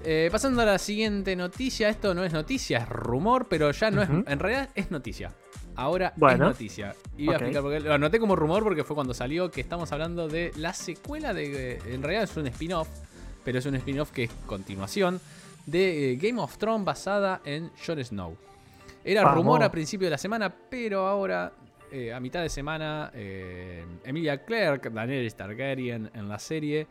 Eh, 0.03 0.29
pasando 0.31 0.61
a 0.61 0.65
la 0.65 0.77
siguiente 0.77 1.35
noticia, 1.35 1.89
esto 1.89 2.13
no 2.13 2.23
es 2.23 2.31
noticia, 2.31 2.77
es 2.77 2.89
rumor, 2.89 3.47
pero 3.49 3.71
ya 3.71 3.91
no 3.91 4.01
es. 4.01 4.09
En 4.09 4.39
realidad 4.39 4.69
es 4.75 4.91
noticia. 4.91 5.33
Ahora 5.79 6.13
Bueno. 6.17 6.45
es 6.45 6.51
noticia. 6.51 6.95
Y 7.17 7.25
voy 7.25 7.33
a 7.33 7.37
explicar 7.37 7.61
por 7.61 7.71
qué. 7.71 7.79
Lo 7.79 7.93
anoté 7.93 8.19
como 8.19 8.35
rumor 8.35 8.63
porque 8.63 8.83
fue 8.83 8.95
cuando 8.95 9.13
salió 9.13 9.49
que 9.49 9.61
estamos 9.61 9.91
hablando 9.91 10.27
de 10.27 10.51
la 10.57 10.73
secuela 10.73 11.33
de. 11.33 11.75
eh, 11.75 11.79
En 11.93 12.01
realidad 12.03 12.23
es 12.23 12.35
un 12.37 12.47
spin-off, 12.47 12.87
pero 13.43 13.59
es 13.59 13.65
un 13.65 13.75
spin-off 13.75 14.11
que 14.11 14.23
es 14.25 14.31
continuación 14.45 15.19
de 15.65 16.13
eh, 16.13 16.15
Game 16.17 16.39
of 16.41 16.57
Thrones 16.57 16.85
basada 16.85 17.41
en 17.45 17.71
Jon 17.85 18.03
Snow. 18.03 18.35
Era 19.03 19.23
Vamos. 19.23 19.37
rumor 19.37 19.63
a 19.63 19.71
principio 19.71 20.07
de 20.07 20.11
la 20.11 20.17
semana, 20.17 20.53
pero 20.69 21.07
ahora, 21.07 21.53
eh, 21.91 22.11
a 22.13 22.19
mitad 22.19 22.41
de 22.41 22.49
semana, 22.49 23.11
eh, 23.13 23.85
Emilia 24.03 24.43
Clarke, 24.43 24.89
Daenerys 24.89 25.35
Targaryen 25.35 26.11
en 26.13 26.27
la 26.27 26.37
serie, 26.39 26.87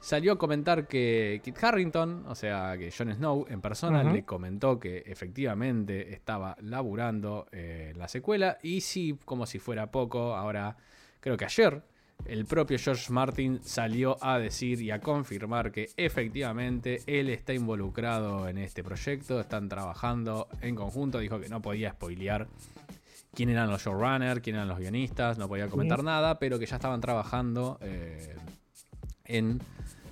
salió 0.00 0.32
a 0.32 0.38
comentar 0.38 0.86
que 0.86 1.40
Kit 1.42 1.62
Harrington, 1.62 2.24
o 2.26 2.34
sea, 2.34 2.76
que 2.78 2.90
Jon 2.90 3.12
Snow 3.12 3.46
en 3.48 3.60
persona, 3.60 4.02
le 4.04 4.24
comentó 4.24 4.78
que 4.78 5.02
efectivamente 5.06 6.12
estaba 6.12 6.56
laburando 6.60 7.46
eh, 7.52 7.92
la 7.96 8.08
secuela. 8.08 8.58
Y 8.62 8.80
sí, 8.80 9.18
como 9.24 9.46
si 9.46 9.58
fuera 9.58 9.90
poco, 9.90 10.34
ahora 10.34 10.76
creo 11.20 11.36
que 11.36 11.44
ayer 11.44 11.82
el 12.26 12.46
propio 12.46 12.78
George 12.78 13.12
Martin 13.12 13.60
salió 13.62 14.16
a 14.20 14.38
decir 14.38 14.80
y 14.80 14.90
a 14.90 15.00
confirmar 15.00 15.70
que 15.70 15.90
efectivamente 15.96 17.00
él 17.06 17.30
está 17.30 17.54
involucrado 17.54 18.48
en 18.48 18.58
este 18.58 18.82
proyecto, 18.82 19.40
están 19.40 19.68
trabajando 19.68 20.48
en 20.60 20.74
conjunto, 20.74 21.18
dijo 21.18 21.40
que 21.40 21.48
no 21.48 21.62
podía 21.62 21.92
spoilear 21.92 22.48
quién 23.34 23.50
eran 23.50 23.70
los 23.70 23.82
showrunners, 23.82 24.40
quién 24.40 24.56
eran 24.56 24.68
los 24.68 24.78
guionistas, 24.78 25.38
no 25.38 25.48
podía 25.48 25.68
comentar 25.68 26.02
nada, 26.02 26.38
pero 26.38 26.58
que 26.58 26.66
ya 26.66 26.76
estaban 26.76 27.00
trabajando 27.00 27.78
eh, 27.80 28.36
en 29.28 29.60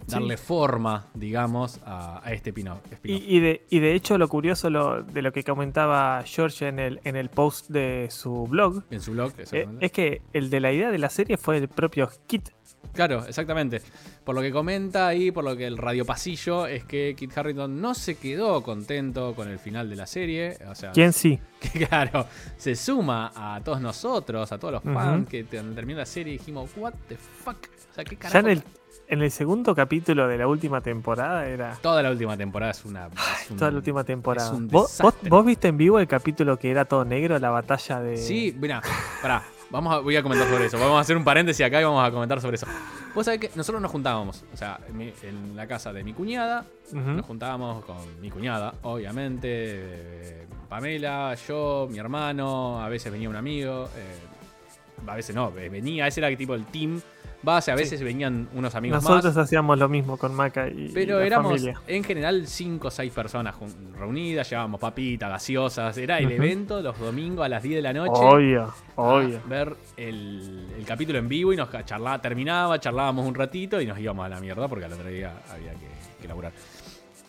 darle 0.07 0.37
forma, 0.37 1.07
digamos, 1.15 1.81
a, 1.85 2.23
este 2.33 2.53
pino. 2.53 2.81
Y, 3.03 3.41
de, 3.41 3.67
y, 3.71 3.81
de, 3.81 3.95
hecho, 3.95 4.19
lo 4.19 4.29
curioso 4.29 4.69
de 5.03 5.23
lo 5.23 5.33
que 5.33 5.45
comentaba 5.45 6.23
George 6.25 6.69
en 6.69 6.79
el, 6.79 7.01
en 7.05 7.17
el 7.17 7.29
post 7.29 7.69
de 7.71 8.09
su 8.11 8.47
blog, 8.47 8.85
en 8.91 9.01
su 9.01 9.13
blog 9.13 9.33
eh, 9.53 9.67
es 9.81 9.93
que 9.93 10.23
el 10.33 10.51
de 10.51 10.61
la 10.61 10.73
idea 10.73 10.91
de 10.91 10.99
la 10.99 11.11
serie 11.11 11.37
fue 11.37 11.59
el 11.59 11.69
propio 11.69 12.09
Kit. 12.27 12.51
Claro, 12.93 13.27
exactamente. 13.27 13.83
Por 14.25 14.35
lo 14.35 14.41
que 14.41 14.51
comenta 14.51 15.09
ahí, 15.09 15.31
por 15.31 15.45
lo 15.45 15.57
que 15.57 15.67
el 15.67 15.77
radio 15.77 16.05
pasillo, 16.05 16.67
es 16.67 16.85
que 16.85 17.15
Kit 17.17 17.37
Harrington 17.37 17.81
no 17.81 17.95
se 17.95 18.17
quedó 18.17 18.63
contento 18.63 19.35
con 19.35 19.49
el 19.49 19.59
final 19.59 19.91
de 19.91 19.97
la 19.97 20.07
serie. 20.07 20.57
O 20.69 20.75
sea, 20.75 20.93
¿Quién 20.93 21.13
sí? 21.13 21.39
Que 21.61 21.87
claro, 21.87 22.27
se 22.57 22.77
suma 22.77 23.33
a 23.35 23.61
todos 23.63 23.81
nosotros, 23.81 24.51
a 24.53 24.59
todos 24.59 24.75
los 24.75 24.83
fans 24.83 25.29
que 25.29 25.45
terminó 25.45 25.99
la 25.99 26.07
serie 26.07 26.35
y 26.35 26.39
dijimos, 26.39 26.71
¿What 26.77 26.95
the 27.09 27.17
fuck? 27.17 27.59
O 27.91 27.95
sea, 27.95 28.05
¿qué 28.05 28.17
carajo? 28.17 28.35
Ya 28.35 28.53
en 28.53 28.59
el, 28.59 28.65
en 29.09 29.23
el 29.23 29.31
segundo 29.31 29.75
capítulo 29.75 30.29
de 30.29 30.39
la 30.39 30.49
última 30.49 30.81
temporada 30.81 31.47
era. 31.47 31.77
Toda 31.81 32.03
la 32.03 32.11
última 32.11 32.37
temporada 32.37 32.73
es 32.73 32.85
una. 32.85 33.09
toda 33.57 33.71
la 33.71 33.77
última 33.77 34.05
temporada. 34.05 34.53
¿Vos, 34.59 35.01
¿Vos, 35.29 35.47
viste 35.47 35.69
en 35.69 35.77
vivo 35.77 35.99
el 35.99 36.09
capítulo 36.09 36.59
que 36.59 36.71
era 36.71 36.85
todo 36.85 37.05
negro, 37.05 37.39
la 37.39 37.51
batalla 37.51 38.01
de. 38.01 38.17
Sí, 38.17 38.55
mira, 38.59 38.83
pará. 39.23 39.43
Vamos 39.69 39.93
a, 39.93 39.99
voy 39.99 40.15
a 40.15 40.23
comentar 40.23 40.49
sobre 40.49 40.67
eso. 40.67 40.79
Vamos 40.79 40.97
a 40.97 41.01
hacer 41.01 41.17
un 41.17 41.25
paréntesis 41.25 41.67
acá 41.67 41.81
y 41.81 41.85
vamos 41.85 42.07
a 42.07 42.11
comentar 42.13 42.41
sobre 42.41 42.55
eso. 42.55 42.67
Vos 43.15 43.25
sabés 43.25 43.41
que 43.41 43.51
nosotros 43.57 43.83
nos 43.83 43.91
juntábamos, 43.91 44.45
o 44.53 44.57
sea, 44.57 44.79
en, 44.89 45.57
la 45.57 45.67
casa 45.67 45.93
de 45.93 46.05
mi 46.05 46.13
cuñada, 46.13 46.65
nos 46.93 47.27
juntábamos 47.27 47.85
con 47.85 48.21
mi 48.21 48.31
cuñada, 48.31 48.75
obviamente, 48.83 49.49
eh, 49.51 50.47
Pamela, 50.69 51.35
yo, 51.49 51.89
mi 51.91 51.99
hermano, 51.99 52.81
a 52.81 52.89
veces 52.89 53.11
venía 53.11 53.29
un 53.29 53.37
amigo, 53.37 53.89
eh, 53.97 55.07
a 55.07 55.15
veces 55.17 55.35
no, 55.35 55.51
venía, 55.51 56.07
ese 56.07 56.21
era 56.21 56.37
tipo 56.37 56.55
el 56.55 56.67
team 56.67 57.01
base. 57.43 57.71
A 57.71 57.75
veces 57.75 58.03
venían 58.03 58.49
unos 58.55 58.75
amigos 58.75 58.97
Nosotros 58.97 59.17
más. 59.17 59.25
Nosotros 59.25 59.45
hacíamos 59.45 59.79
lo 59.79 59.89
mismo 59.89 60.17
con 60.17 60.35
Maca 60.35 60.69
y. 60.69 60.91
Pero 60.93 61.21
éramos 61.21 61.63
en 61.87 62.05
general 62.05 62.47
cinco 62.47 62.89
o 62.89 62.91
seis 62.91 63.13
personas 63.13 63.55
reunidas, 63.99 64.49
llevábamos 64.49 64.81
papitas, 64.81 65.31
gaseosas. 65.31 65.97
Era 65.99 66.19
el 66.19 66.31
evento 66.33 66.83
los 66.83 66.99
domingos 66.99 67.45
a 67.45 67.49
las 67.49 67.63
10 67.63 67.77
de 67.77 67.83
la 67.83 67.93
noche. 67.93 68.13
Obvio, 68.15 68.75
obvio. 68.97 69.41
Ver 69.47 69.75
el, 69.97 70.85
capítulo 70.87 71.19
en 71.19 71.29
vivo 71.29 71.53
y 71.53 71.57
nos 71.57 71.69
charlaba, 71.85 72.21
terminaba, 72.21 72.79
charlábamos 72.79 73.27
un 73.27 73.35
ratito 73.35 73.81
y 73.81 73.87
nos 73.87 73.99
íbamos 73.99 74.25
a 74.25 74.29
la 74.29 74.41
mierda 74.41 74.69
porque 74.69 74.85
al 74.85 74.93
otro 74.93 75.09
día 75.09 75.33
había 75.51 75.73
que, 75.73 75.89
que 76.21 76.29
laburar 76.29 76.53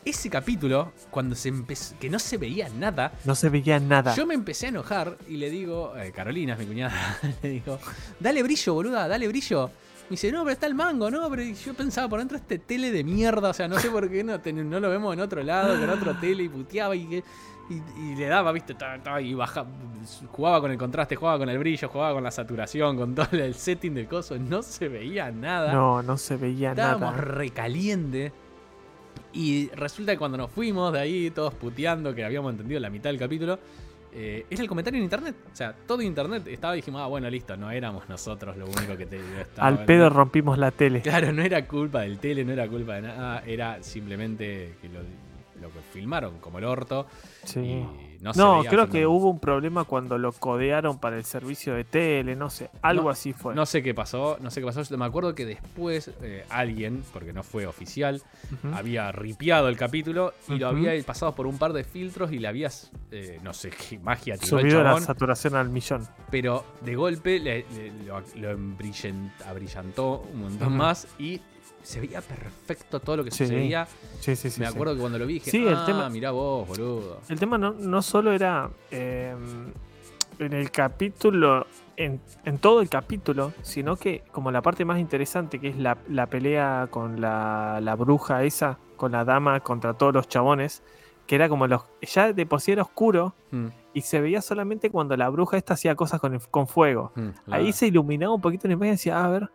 ese 0.09 0.29
capítulo, 0.29 0.93
cuando 1.09 1.35
se 1.35 1.49
empezó, 1.49 1.95
que 1.99 2.09
no 2.09 2.19
se 2.19 2.37
veía 2.37 2.69
nada. 2.69 3.11
No 3.25 3.35
se 3.35 3.49
veía 3.49 3.79
nada. 3.79 4.15
Yo 4.15 4.25
me 4.25 4.33
empecé 4.33 4.67
a 4.67 4.69
enojar 4.69 5.17
y 5.27 5.37
le 5.37 5.49
digo, 5.49 5.95
eh, 5.97 6.11
Carolina 6.15 6.53
es 6.53 6.59
mi 6.59 6.65
cuñada, 6.65 7.19
le 7.41 7.49
digo, 7.49 7.79
dale 8.19 8.43
brillo, 8.43 8.73
boluda, 8.73 9.07
dale 9.07 9.27
brillo. 9.27 9.69
Me 10.09 10.11
dice, 10.11 10.31
no, 10.31 10.43
pero 10.43 10.53
está 10.53 10.67
el 10.67 10.75
mango, 10.75 11.11
no, 11.11 11.29
pero 11.29 11.43
yo 11.43 11.73
pensaba 11.73 12.07
por 12.07 12.19
dentro 12.19 12.37
este 12.37 12.59
tele 12.59 12.91
de 12.91 13.03
mierda, 13.03 13.49
o 13.49 13.53
sea, 13.53 13.67
no 13.67 13.77
sé 13.77 13.89
por 13.89 14.09
qué 14.09 14.23
no, 14.23 14.37
no 14.37 14.79
lo 14.79 14.89
vemos 14.89 15.13
en 15.13 15.19
otro 15.19 15.43
lado, 15.43 15.77
con 15.77 15.89
otro 15.89 16.15
tele 16.15 16.43
y 16.43 16.49
puteaba 16.49 16.95
y, 16.95 17.21
y, 17.69 18.15
le 18.15 18.27
daba, 18.27 18.53
viste, 18.53 18.73
y 19.21 19.33
baja, 19.33 19.65
jugaba 20.31 20.61
con 20.61 20.71
el 20.71 20.77
contraste, 20.77 21.17
jugaba 21.17 21.39
con 21.39 21.49
el 21.49 21.59
brillo, 21.59 21.89
jugaba 21.89 22.13
con 22.13 22.23
la 22.23 22.31
saturación, 22.31 22.95
con 22.95 23.15
todo 23.15 23.27
el 23.31 23.53
setting 23.53 23.93
del 23.93 24.07
coso, 24.07 24.37
no 24.37 24.61
se 24.61 24.87
veía 24.87 25.29
nada. 25.31 25.73
No, 25.73 26.01
no 26.01 26.17
se 26.17 26.37
veía 26.37 26.73
nada. 26.73 26.93
Estábamos 26.93 27.19
recaliente. 27.19 28.31
Y 29.33 29.69
resulta 29.69 30.13
que 30.13 30.17
cuando 30.17 30.37
nos 30.37 30.51
fuimos 30.51 30.93
de 30.93 30.99
ahí, 30.99 31.31
todos 31.31 31.53
puteando, 31.53 32.15
que 32.15 32.23
habíamos 32.23 32.51
entendido 32.51 32.79
la 32.79 32.89
mitad 32.89 33.09
del 33.09 33.19
capítulo, 33.19 33.59
eh, 34.19 34.45
era 34.49 34.63
el 34.63 34.67
comentario 34.67 34.97
en 34.97 35.03
internet. 35.03 35.35
O 35.51 35.55
sea, 35.55 35.73
todo 35.73 36.01
internet 36.01 36.47
estaba 36.47 36.73
y 36.73 36.77
dijimos, 36.77 37.01
ah, 37.01 37.05
bueno, 37.05 37.29
listo, 37.29 37.55
no 37.55 37.69
éramos 37.69 38.09
nosotros 38.09 38.57
lo 38.57 38.65
único 38.65 38.97
que 38.97 39.05
te 39.05 39.19
estaba. 39.39 39.67
Al 39.67 39.85
pedo 39.85 40.09
rompimos 40.09 40.57
la 40.57 40.71
tele. 40.71 41.01
Claro, 41.01 41.31
no 41.31 41.43
era 41.43 41.67
culpa 41.67 42.01
del 42.01 42.17
tele, 42.17 42.43
no 42.43 42.51
era 42.51 42.67
culpa 42.67 42.95
de 42.95 43.03
nada, 43.03 43.43
era 43.45 43.83
simplemente 43.83 44.75
que 44.81 44.89
lo, 44.89 45.01
lo 45.67 45.73
que 45.73 45.79
filmaron 45.91 46.39
como 46.39 46.59
el 46.59 46.65
orto. 46.65 47.07
Sí. 47.43 47.85
No, 48.21 48.63
creo 48.67 48.89
que 48.89 49.05
hubo 49.05 49.29
un 49.29 49.39
problema 49.39 49.83
cuando 49.83 50.17
lo 50.17 50.31
codearon 50.31 50.99
para 50.99 51.17
el 51.17 51.23
servicio 51.23 51.75
de 51.75 51.83
tele, 51.83 52.35
no 52.35 52.49
sé, 52.49 52.69
algo 52.81 53.09
así 53.09 53.33
fue. 53.33 53.53
No 53.53 53.65
sé 53.65 53.83
qué 53.83 53.93
pasó, 53.93 54.37
no 54.41 54.49
sé 54.49 54.61
qué 54.61 54.65
pasó. 54.65 54.97
Me 54.97 55.05
acuerdo 55.05 55.35
que 55.35 55.45
después 55.45 56.11
eh, 56.21 56.45
alguien, 56.49 57.03
porque 57.13 57.33
no 57.33 57.43
fue 57.43 57.67
oficial, 57.67 58.21
había 58.73 59.11
ripiado 59.11 59.67
el 59.67 59.77
capítulo 59.77 60.33
y 60.47 60.55
lo 60.55 60.67
había 60.67 61.01
pasado 61.03 61.35
por 61.35 61.47
un 61.47 61.57
par 61.57 61.73
de 61.73 61.83
filtros 61.83 62.31
y 62.31 62.39
le 62.39 62.47
habías, 62.47 62.91
eh, 63.11 63.39
no 63.43 63.53
sé 63.53 63.69
qué 63.69 63.99
magia 63.99 64.37
tiró 64.37 64.59
Subido 64.59 64.83
la 64.83 64.99
saturación 64.99 65.55
al 65.55 65.69
millón. 65.69 66.07
Pero 66.31 66.65
de 66.81 66.95
golpe 66.95 67.65
lo, 68.05 68.57
abrillantó 69.45 70.25
un 70.33 70.41
montón 70.41 70.77
más 70.77 71.07
y 71.19 71.41
se 71.87 72.01
veía 72.01 72.19
perfecto 72.21 72.99
todo 72.99 73.17
lo 73.17 73.23
que 73.23 73.31
sucedía. 73.31 73.87
Sí, 74.19 74.35
sí, 74.35 74.49
sí. 74.49 74.59
Me 74.59 74.67
acuerdo 74.67 74.93
que 74.93 74.99
cuando 74.99 75.17
lo 75.17 75.25
vi 75.25 75.35
dije, 75.35 75.51
sí, 75.51 75.65
el 75.65 75.73
ah, 75.73 75.85
tema, 75.85 76.09
mirá 76.09 76.31
vos, 76.31 76.67
boludo. 76.67 77.21
El 77.29 77.39
tema 77.39 77.57
no, 77.57 77.71
no 77.71 78.01
solo 78.01 78.33
era 78.33 78.69
em, 78.91 79.71
en 80.37 80.51
el 80.51 80.69
capítulo, 80.69 81.65
en, 81.95 82.19
todo 82.59 82.81
el 82.81 82.89
capítulo, 82.89 83.53
sino 83.61 83.95
que 83.95 84.23
como 84.33 84.51
la 84.51 84.61
parte 84.61 84.83
más 84.83 84.99
interesante, 84.99 85.59
que 85.59 85.69
es 85.69 85.77
la, 85.77 85.95
pelea 86.25 86.89
con 86.91 87.21
la, 87.21 87.79
la, 87.81 87.95
bruja 87.95 88.43
esa, 88.43 88.77
con 88.97 89.13
la 89.13 89.23
dama 89.23 89.61
contra 89.61 89.93
todos 89.93 90.13
los 90.13 90.27
chabones, 90.27 90.83
que 91.25 91.35
era 91.35 91.47
como 91.47 91.67
los. 91.67 91.83
Ya 92.01 92.33
de 92.33 92.45
por 92.45 92.59
sí 92.59 92.73
era 92.73 92.81
oscuro. 92.81 93.33
Mm. 93.51 93.67
Y 93.93 94.01
se 94.01 94.19
veía 94.19 94.41
solamente 94.41 94.89
cuando 94.89 95.15
la 95.15 95.29
bruja 95.29 95.55
esta 95.55 95.75
hacía 95.75 95.95
cosas 95.95 96.19
con, 96.19 96.37
con 96.51 96.67
fuego. 96.67 97.13
Mm, 97.15 97.29
Ahí 97.49 97.71
se 97.71 97.87
iluminaba 97.87 98.35
un 98.35 98.41
poquito 98.41 98.67
en 98.67 98.73
imagen 98.73 98.89
y 98.89 98.97
decía, 98.97 99.19
ah, 99.19 99.25
a 99.25 99.29
ver. 99.29 99.49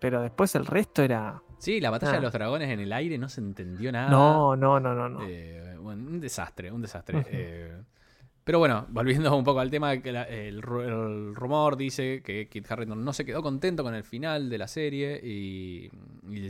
Pero 0.00 0.22
después 0.22 0.54
el 0.54 0.66
resto 0.66 1.02
era 1.02 1.42
Sí, 1.58 1.80
la 1.80 1.90
batalla 1.90 2.12
de 2.12 2.18
ah. 2.18 2.22
los 2.22 2.32
dragones 2.32 2.70
en 2.70 2.80
el 2.80 2.92
aire 2.92 3.18
no 3.18 3.28
se 3.28 3.40
entendió 3.40 3.90
nada. 3.92 4.10
No, 4.10 4.56
no, 4.56 4.78
no, 4.78 5.08
no. 5.08 5.26
Eh, 5.26 5.76
un 5.78 6.20
desastre, 6.20 6.70
un 6.70 6.82
desastre. 6.82 7.24
Eh, 7.28 7.76
pero 8.44 8.60
bueno, 8.60 8.86
volviendo 8.90 9.36
un 9.36 9.42
poco 9.42 9.58
al 9.58 9.70
tema, 9.70 9.96
que 9.98 10.10
el, 10.10 10.62
rumor 10.62 11.76
dice 11.76 12.22
que 12.22 12.48
Kit 12.48 12.70
Harrington 12.70 13.04
no 13.04 13.12
se 13.12 13.24
quedó 13.24 13.42
contento 13.42 13.82
con 13.82 13.94
el 13.94 14.04
final 14.04 14.48
de 14.48 14.58
la 14.58 14.68
serie 14.68 15.20
y, 15.20 15.90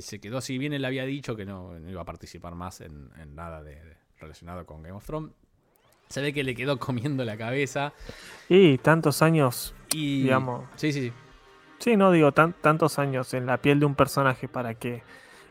se 0.01 0.21
quedó, 0.21 0.43
si 0.43 0.59
bien 0.59 0.75
él 0.75 0.85
había 0.85 1.07
dicho 1.07 1.37
que 1.37 1.47
no, 1.47 1.73
iba 1.89 2.03
a 2.03 2.05
participar 2.05 2.55
más 2.55 2.83
en, 2.83 3.09
nada 3.35 3.65
relacionado 4.19 4.67
con 4.67 4.83
Game 4.83 4.95
of 4.95 5.07
Thrones, 5.07 5.33
se 6.09 6.21
ve 6.21 6.35
que 6.35 6.45
le 6.45 6.55
quedó 6.55 6.79
comiendo 6.79 7.25
la 7.25 7.39
cabeza. 7.39 7.95
Y 8.49 8.77
tantos 8.79 9.23
años, 9.23 9.75
y, 9.95 10.25
digamos. 10.25 10.67
Sí, 10.77 10.93
sí, 10.93 11.01
sí. 11.01 11.13
Sí, 11.79 11.97
no 11.97 12.11
digo 12.11 12.33
tantos 12.33 12.99
años 12.99 13.35
en 13.35 13.47
la 13.47 13.59
piel 13.59 13.81
de 13.81 13.87
un 13.87 13.95
personaje 13.95 14.49
para 14.49 14.75
que 14.75 15.03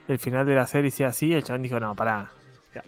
el 0.08 0.20
final 0.20 0.46
de 0.46 0.56
la 0.56 0.68
serie 0.68 0.92
sea 0.92 1.10
así. 1.10 1.34
El 1.34 1.44
chabón 1.44 1.62
dijo, 1.62 1.80
no, 1.80 1.96
para. 1.96 2.32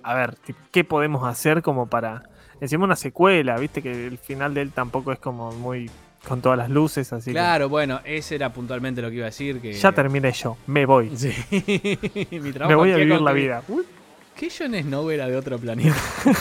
A 0.03 0.13
ver, 0.15 0.37
¿qué 0.71 0.83
podemos 0.83 1.27
hacer 1.27 1.61
como 1.61 1.87
para. 1.87 2.23
Encima 2.59 2.85
una 2.85 2.95
secuela, 2.95 3.57
viste 3.57 3.83
que 3.83 4.07
el 4.07 4.17
final 4.17 4.53
de 4.53 4.61
él 4.61 4.71
tampoco 4.71 5.11
es 5.11 5.19
como 5.19 5.51
muy 5.51 5.91
con 6.27 6.41
todas 6.41 6.57
las 6.57 6.69
luces, 6.69 7.11
así 7.13 7.31
Claro, 7.31 7.69
bueno, 7.69 8.01
ese 8.03 8.35
era 8.35 8.51
puntualmente 8.51 9.01
lo 9.01 9.09
que 9.09 9.15
iba 9.15 9.25
a 9.25 9.29
decir. 9.29 9.61
Que... 9.61 9.73
Ya 9.73 9.91
terminé 9.91 10.31
yo, 10.31 10.57
me 10.67 10.85
voy. 10.85 11.11
Sí. 11.17 11.33
me 12.31 12.75
voy 12.75 12.91
a 12.91 12.97
vivir 12.97 13.21
la 13.21 13.31
vida. 13.31 13.63
¿Qué 14.35 14.49
Jon 14.55 14.75
Snow 14.75 15.09
era 15.09 15.27
de 15.27 15.35
otro 15.35 15.57
planeta? 15.57 15.95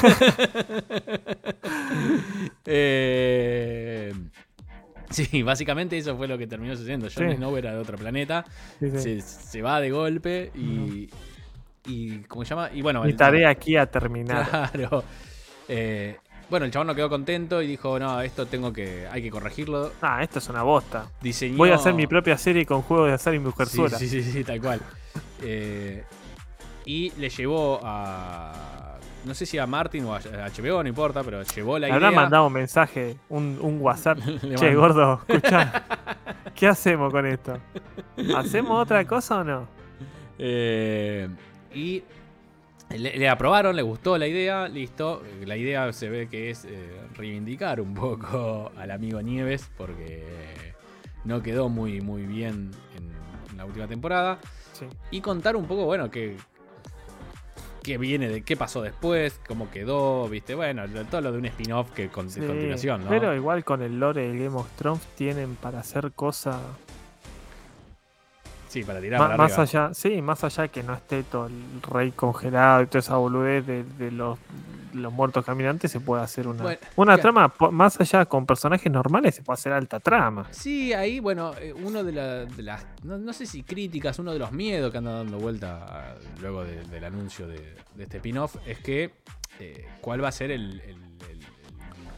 eh, 2.66 4.12
Sí, 5.16 5.42
básicamente 5.42 5.96
eso 5.96 6.16
fue 6.16 6.28
lo 6.28 6.36
que 6.36 6.46
terminó 6.46 6.76
sucediendo. 6.76 7.08
Jon 7.14 7.34
Snow 7.34 7.56
era 7.56 7.72
de 7.72 7.78
otro 7.78 7.96
planeta, 7.96 8.44
Se, 8.78 9.62
va 9.62 9.80
de 9.80 9.90
golpe 9.90 10.50
y, 10.54 11.08
y 11.86 12.18
¿cómo 12.28 12.44
se 12.44 12.50
llama? 12.50 12.70
Y 12.74 12.82
bueno, 12.82 13.02
mi 13.02 13.14
tarea 13.14 13.48
aquí 13.48 13.76
a 13.76 13.86
terminar. 13.86 14.70
Claro. 14.72 15.04
Eh, 15.68 16.16
bueno, 16.50 16.66
el 16.66 16.70
chabón 16.70 16.88
no 16.88 16.94
quedó 16.94 17.08
contento 17.08 17.60
y 17.62 17.66
dijo, 17.66 17.98
no, 17.98 18.20
esto 18.20 18.46
tengo 18.46 18.72
que, 18.72 19.06
hay 19.10 19.22
que 19.22 19.30
corregirlo. 19.30 19.92
Ah, 20.02 20.22
esto 20.22 20.38
es 20.38 20.48
una 20.48 20.62
bosta. 20.62 21.10
Voy 21.56 21.70
a 21.70 21.76
hacer 21.76 21.94
mi 21.94 22.06
propia 22.06 22.36
serie 22.36 22.64
con 22.66 22.82
juegos 22.82 23.08
de 23.08 23.14
azar 23.14 23.34
y 23.34 23.38
mujer 23.38 23.66
sí, 23.66 23.82
sí, 23.98 24.08
sí, 24.08 24.22
sí, 24.22 24.44
tal 24.44 24.60
cual. 24.60 24.80
Eh, 25.42 26.04
y 26.84 27.10
le 27.18 27.30
llevó 27.30 27.80
a 27.82 28.95
no 29.26 29.34
sé 29.34 29.44
si 29.44 29.58
a 29.58 29.66
Martin 29.66 30.04
o 30.04 30.14
a 30.14 30.20
HBO, 30.20 30.82
no 30.82 30.88
importa, 30.88 31.22
pero 31.22 31.42
llevó 31.42 31.78
la 31.78 31.88
idea. 31.88 31.96
Habrá 31.96 32.10
mandado 32.10 32.46
un 32.46 32.52
mensaje, 32.52 33.16
un, 33.28 33.58
un 33.60 33.80
WhatsApp. 33.80 34.18
che, 34.56 34.74
gordo, 34.74 35.20
escucha. 35.26 35.84
¿Qué 36.54 36.66
hacemos 36.66 37.12
con 37.12 37.26
esto? 37.26 37.58
¿Hacemos 38.36 38.80
otra 38.80 39.04
cosa 39.04 39.40
o 39.40 39.44
no? 39.44 39.68
Eh, 40.38 41.28
y 41.74 42.02
le, 42.90 43.28
aprobaron, 43.28 43.76
le 43.76 43.82
gustó 43.82 44.16
la 44.16 44.26
idea, 44.26 44.68
listo. 44.68 45.22
La 45.44 45.56
idea 45.56 45.92
se 45.92 46.08
ve 46.08 46.28
que 46.28 46.50
es 46.50 46.64
eh, 46.64 46.88
reivindicar 47.14 47.80
un 47.80 47.94
poco 47.94 48.72
al 48.76 48.90
amigo 48.90 49.20
Nieves, 49.20 49.70
porque 49.76 50.24
no 51.24 51.42
quedó 51.42 51.68
muy, 51.68 52.00
muy 52.00 52.22
bien 52.22 52.70
en 52.96 53.16
en 53.50 53.58
la 53.58 53.64
última 53.64 53.86
temporada. 53.86 54.38
Sí. 54.72 54.86
Y 55.10 55.20
contar 55.20 55.56
un 55.56 55.66
poco, 55.66 55.84
bueno, 55.84 56.10
qué, 56.10 56.36
qué 57.86 57.98
viene, 57.98 58.28
de 58.28 58.42
qué 58.42 58.56
pasó 58.56 58.82
después, 58.82 59.40
cómo 59.46 59.70
quedó, 59.70 60.28
viste, 60.28 60.56
bueno, 60.56 60.82
todo 61.08 61.20
lo 61.20 61.30
de 61.30 61.38
un 61.38 61.46
spin-off 61.46 61.92
que 61.92 62.08
con, 62.08 62.28
Sí, 62.28 62.40
continuación, 62.40 63.04
¿no? 63.04 63.10
Pero 63.10 63.32
igual 63.32 63.62
con 63.64 63.80
el 63.80 64.00
lore 64.00 64.28
de 64.28 64.44
Game 64.44 64.56
of 64.56 64.68
Thrones 64.76 65.02
tienen 65.14 65.54
para 65.54 65.78
hacer 65.78 66.10
cosas 66.10 66.56
sí, 68.68 68.82
para 68.84 69.00
tirar 69.00 69.18
para 69.20 69.36
más 69.36 69.58
allá, 69.58 69.94
sí, 69.94 70.20
más 70.22 70.44
allá 70.44 70.68
que 70.68 70.82
no 70.82 70.94
esté 70.94 71.22
todo 71.22 71.46
el 71.46 71.82
rey 71.82 72.12
congelado 72.12 72.82
y 72.82 72.86
toda 72.86 73.00
esa 73.00 73.16
boludez 73.16 73.66
de, 73.66 73.84
de 73.84 74.10
los, 74.10 74.38
los 74.94 75.12
muertos 75.12 75.44
caminantes, 75.44 75.90
se 75.90 76.00
puede 76.00 76.22
hacer 76.22 76.48
una, 76.48 76.62
Bueno, 76.62 76.78
una 76.96 77.18
claro. 77.18 77.48
trama, 77.48 77.70
más 77.72 78.00
allá 78.00 78.24
con 78.24 78.46
personajes 78.46 78.90
normales, 78.90 79.34
se 79.34 79.42
puede 79.42 79.54
hacer 79.54 79.72
alta 79.72 80.00
trama. 80.00 80.46
Sí, 80.52 80.92
ahí, 80.94 81.20
bueno, 81.20 81.52
eh, 81.60 81.72
uno 81.74 82.02
de, 82.02 82.12
la- 82.12 82.44
de 82.46 82.62
las, 82.62 82.86
no, 83.02 83.18
no 83.18 83.32
sé 83.32 83.44
si 83.46 83.62
críticas, 83.62 84.18
uno 84.18 84.32
de 84.32 84.38
los 84.38 84.52
miedos 84.52 84.90
que 84.92 84.98
anda 84.98 85.12
dando 85.12 85.38
vuelta 85.38 85.86
ah, 85.88 86.14
luego 86.40 86.64
de- 86.64 86.82
del 86.84 87.04
anuncio 87.04 87.46
de, 87.46 87.74
de 87.94 88.02
este 88.04 88.16
spin-off 88.18 88.56
es 88.66 88.78
que 88.78 89.12
eh, 89.60 89.86
cuál 90.00 90.22
va 90.24 90.28
a 90.28 90.32
ser 90.32 90.50
el, 90.50 90.80
el- 90.80 90.96
el- 91.30 91.46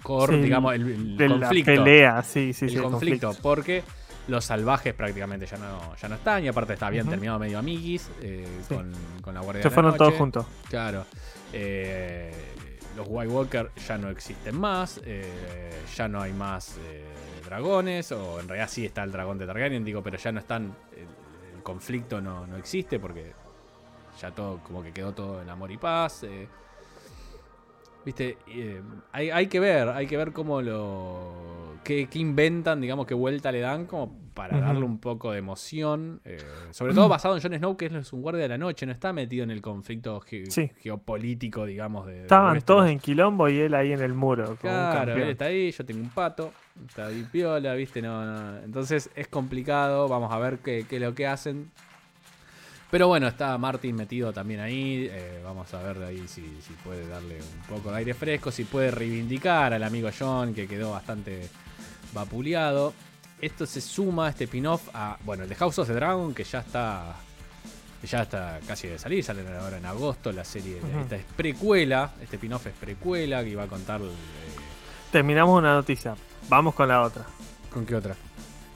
core, 0.03 0.36
Sí, 0.36 0.42
digamos, 0.42 0.74
el, 0.74 0.82
el 0.88 1.16
De 1.18 1.28
conflicto. 1.28 1.70
la 1.72 1.84
pelea, 1.84 2.22
sí, 2.22 2.53
sí, 2.53 2.64
el 2.66 2.70
sí. 2.70 2.76
el 2.78 2.82
conflicto, 2.84 3.32
porque 3.42 3.82
los 4.28 4.44
salvajes 4.44 4.94
prácticamente 4.94 5.46
ya 5.46 5.56
no, 5.58 5.96
ya 5.96 6.08
no 6.08 6.14
están 6.14 6.44
y 6.44 6.48
aparte 6.48 6.74
está, 6.74 6.86
habían 6.86 7.04
Ujú. 7.06 7.10
terminado 7.12 7.38
medio 7.38 7.58
amiguis 7.58 8.10
eh, 8.22 8.46
Sí. 8.68 8.74
con, 8.74 8.92
con 9.22 9.34
la 9.34 9.40
Guardia 9.40 9.62
Se 9.62 9.68
de 9.68 9.70
la 9.70 9.74
fueron 9.74 9.96
todos 9.96 10.10
Noche. 10.10 10.18
juntos. 10.18 10.46
Claro. 10.68 11.04
Eh, 11.52 12.32
los 12.96 13.06
White 13.08 13.32
Walker 13.32 13.70
ya 13.86 13.96
no 13.98 14.08
existen 14.10 14.58
más. 14.58 15.00
eh, 15.04 15.82
ya 15.96 16.08
no 16.08 16.20
hay 16.20 16.32
más 16.32 16.76
dragones. 17.44 18.12
O 18.12 18.40
en 18.40 18.48
realidad 18.48 18.68
sí 18.70 18.84
está 18.84 19.02
el 19.02 19.12
dragón 19.12 19.38
de 19.38 19.46
Targaryen, 19.46 19.84
digo, 19.84 20.02
pero 20.02 20.18
ya 20.18 20.32
no 20.32 20.40
están. 20.40 20.74
El, 20.92 21.06
el 21.56 21.62
conflicto 21.62 22.20
no, 22.20 22.46
no 22.46 22.56
existe 22.56 22.98
porque 22.98 23.32
ya 24.20 24.30
todo, 24.32 24.58
como 24.62 24.82
que 24.82 24.92
quedó 24.92 25.12
todo 25.12 25.40
en 25.42 25.48
amor 25.48 25.70
y 25.70 25.76
paz. 25.78 26.24
Viste, 28.09 28.38
Eh, 28.46 28.80
hay, 29.12 29.28
hay 29.28 29.48
que 29.48 29.61
ver, 29.61 29.90
hay 29.90 30.06
que 30.06 30.16
ver 30.16 30.32
cómo 30.32 30.62
lo. 30.62 31.76
Qué, 31.84 32.09
qué 32.11 32.18
inventan, 32.18 32.80
digamos, 32.80 33.06
qué 33.06 33.12
vuelta 33.12 33.52
le 33.52 33.61
dan 33.61 33.84
como 33.84 34.16
para 34.32 34.59
darle 34.59 34.82
un 34.84 34.98
poco 34.98 35.32
de 35.32 35.38
emoción. 35.40 36.18
eh, 36.24 36.38
sobre 36.70 36.94
todo 36.94 37.06
basado 37.11 37.36
en 37.36 37.42
Jon 37.42 37.52
Snow, 37.54 37.76
que 37.76 37.84
es 37.86 38.12
un 38.14 38.22
guardia 38.22 38.44
de 38.44 38.48
la 38.48 38.56
noche, 38.56 38.86
no 38.86 38.92
está 38.92 39.12
metido 39.12 39.44
en 39.44 39.50
el 39.50 39.61
conflicto 39.61 40.20
ge- 40.20 40.50
Sí. 40.50 40.70
geopolítico, 40.78 41.66
digamos. 41.66 42.06
De, 42.06 42.22
Estaban 42.22 42.62
todos 42.62 42.88
en 42.88 42.98
quilombo 42.98 43.46
y 43.50 43.59
él 43.59 43.74
ahí 43.74 43.92
en 43.92 44.00
el 44.00 44.14
muro. 44.14 44.56
Claro, 44.59 45.12
él 45.12 45.28
está 45.28 45.44
ahí, 45.46 45.70
yo 45.70 45.84
tengo 45.84 46.00
un 46.00 46.09
pato, 46.09 46.50
está 46.86 47.09
ahí 47.09 47.24
piola, 47.30 47.74
viste, 47.74 48.00
no, 48.00 48.24
no. 48.24 48.59
Entonces 48.64 49.11
es 49.16 49.28
complicado, 49.28 50.09
vamos 50.09 50.32
a 50.32 50.38
ver 50.38 50.61
qué, 50.61 50.86
qué 50.88 50.96
es 50.96 51.02
lo 51.02 51.14
que 51.14 51.26
hacen. 51.26 51.70
Pero 52.91 53.07
bueno, 53.09 53.28
está 53.28 53.57
Martin 53.59 53.95
metido 53.97 54.32
también 54.32 54.61
ahí, 54.61 55.09
eh, 55.11 55.41
vamos 55.45 55.72
a 55.74 55.82
ver 55.82 56.03
ahí 56.05 56.26
si, 56.26 56.43
si 56.66 56.72
puede 56.84 57.07
darle 57.07 57.36
un 57.36 57.76
poco 57.76 57.91
de 57.91 57.99
aire 57.99 58.14
fresco, 58.14 58.51
si 58.51 58.64
puede 58.64 58.91
reivindicar 58.91 59.74
al 59.74 59.82
amigo 59.82 60.09
John, 60.18 60.55
que 60.55 60.66
quedó 60.66 60.93
bastante 60.93 61.49
vapuleado. 62.14 62.95
Esto 63.41 63.66
se 63.66 63.80
suma, 63.82 64.30
este 64.30 64.49
pin-off, 64.49 64.89
a, 64.95 65.18
bueno, 65.24 65.43
el 65.43 65.49
de 65.51 65.55
House 65.55 65.78
of 65.78 65.89
the 65.89 65.95
Dragon, 65.95 66.34
que 66.34 66.45
ya 66.45 66.61
está... 66.61 67.16
Ya 68.01 68.22
está 68.22 68.61
casi 68.64 68.86
de 68.86 68.97
salir, 68.97 69.24
sale 69.24 69.43
ahora 69.59 69.78
en 69.78 69.84
agosto 69.84 70.30
la 70.30 70.45
serie. 70.45 70.78
Esta 71.01 71.16
es 71.16 71.24
precuela, 71.36 72.12
este 72.22 72.39
pin-off 72.39 72.64
es 72.68 72.72
precuela, 72.72 73.43
que 73.43 73.51
iba 73.51 73.64
a 73.64 73.66
contar... 73.66 74.01
eh, 74.01 74.07
Terminamos 75.11 75.59
una 75.59 75.74
noticia. 75.74 76.14
Vamos 76.49 76.74
con 76.76 76.86
la 76.86 77.03
otra. 77.03 77.26
¿Con 77.72 77.84
qué 77.84 77.97
otra? 77.97 78.14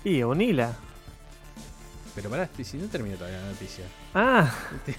Y 0.04 0.24
Unila. 0.24 0.74
Pero 2.14 2.28
pará, 2.28 2.48
si 2.62 2.76
no 2.76 2.86
terminó 2.88 3.16
todavía 3.16 3.38
la 3.40 3.46
noticia. 3.46 3.84
Ah, 4.14 4.50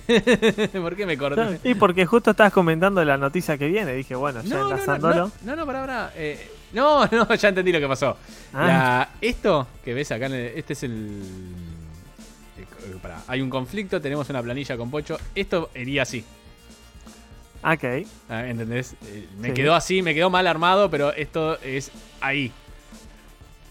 ¿Por 0.74 0.96
qué 0.96 1.06
me 1.06 1.16
corté? 1.18 1.60
y 1.64 1.76
porque 1.76 2.08
justo 2.08 2.32
estabas 2.32 2.52
comentando 2.52 3.06
la 3.06 3.18
noticia 3.18 3.56
que 3.58 3.68
viene. 3.68 3.94
Dije, 3.94 4.16
bueno, 4.16 4.42
ya 4.42 4.58
No, 4.58 4.64
enlazándolo. 4.72 5.16
no, 5.28 5.32
no, 5.44 5.56
no, 5.58 5.66
pará, 5.68 5.82
pará. 5.82 6.12
Eh, 6.16 6.50
no, 6.74 7.06
no, 7.12 7.34
ya 7.36 7.50
entendí 7.50 7.72
lo 7.72 7.80
que 7.80 7.88
pasó. 7.88 8.18
Ah, 8.54 8.68
La- 8.68 9.10
esto 9.22 9.68
que 9.86 9.94
ves 9.94 10.12
acá, 10.12 10.26
en 10.26 10.34
el- 10.34 10.58
este 10.58 10.74
es 10.74 10.84
el... 10.84 11.22
eh, 12.58 12.96
pará, 13.00 13.22
hay 13.28 13.42
un 13.42 13.50
conflicto, 13.52 14.02
tenemos 14.02 14.28
una 14.32 14.42
planilla 14.42 14.76
con 14.76 14.90
Pocho. 14.90 15.20
Esto 15.36 15.70
iría 15.76 16.02
así. 16.02 16.26
ok. 17.64 17.84
ah, 18.30 18.48
¿Entendés? 18.48 18.96
Eh, 19.06 19.28
me 19.38 19.50
Sí. 19.50 19.54
quedó 19.54 19.76
así, 19.76 20.02
me 20.02 20.16
quedó 20.16 20.32
mal 20.32 20.48
armado, 20.48 20.90
pero 20.90 21.14
esto 21.14 21.60
es 21.62 21.92
ahí. 22.22 22.52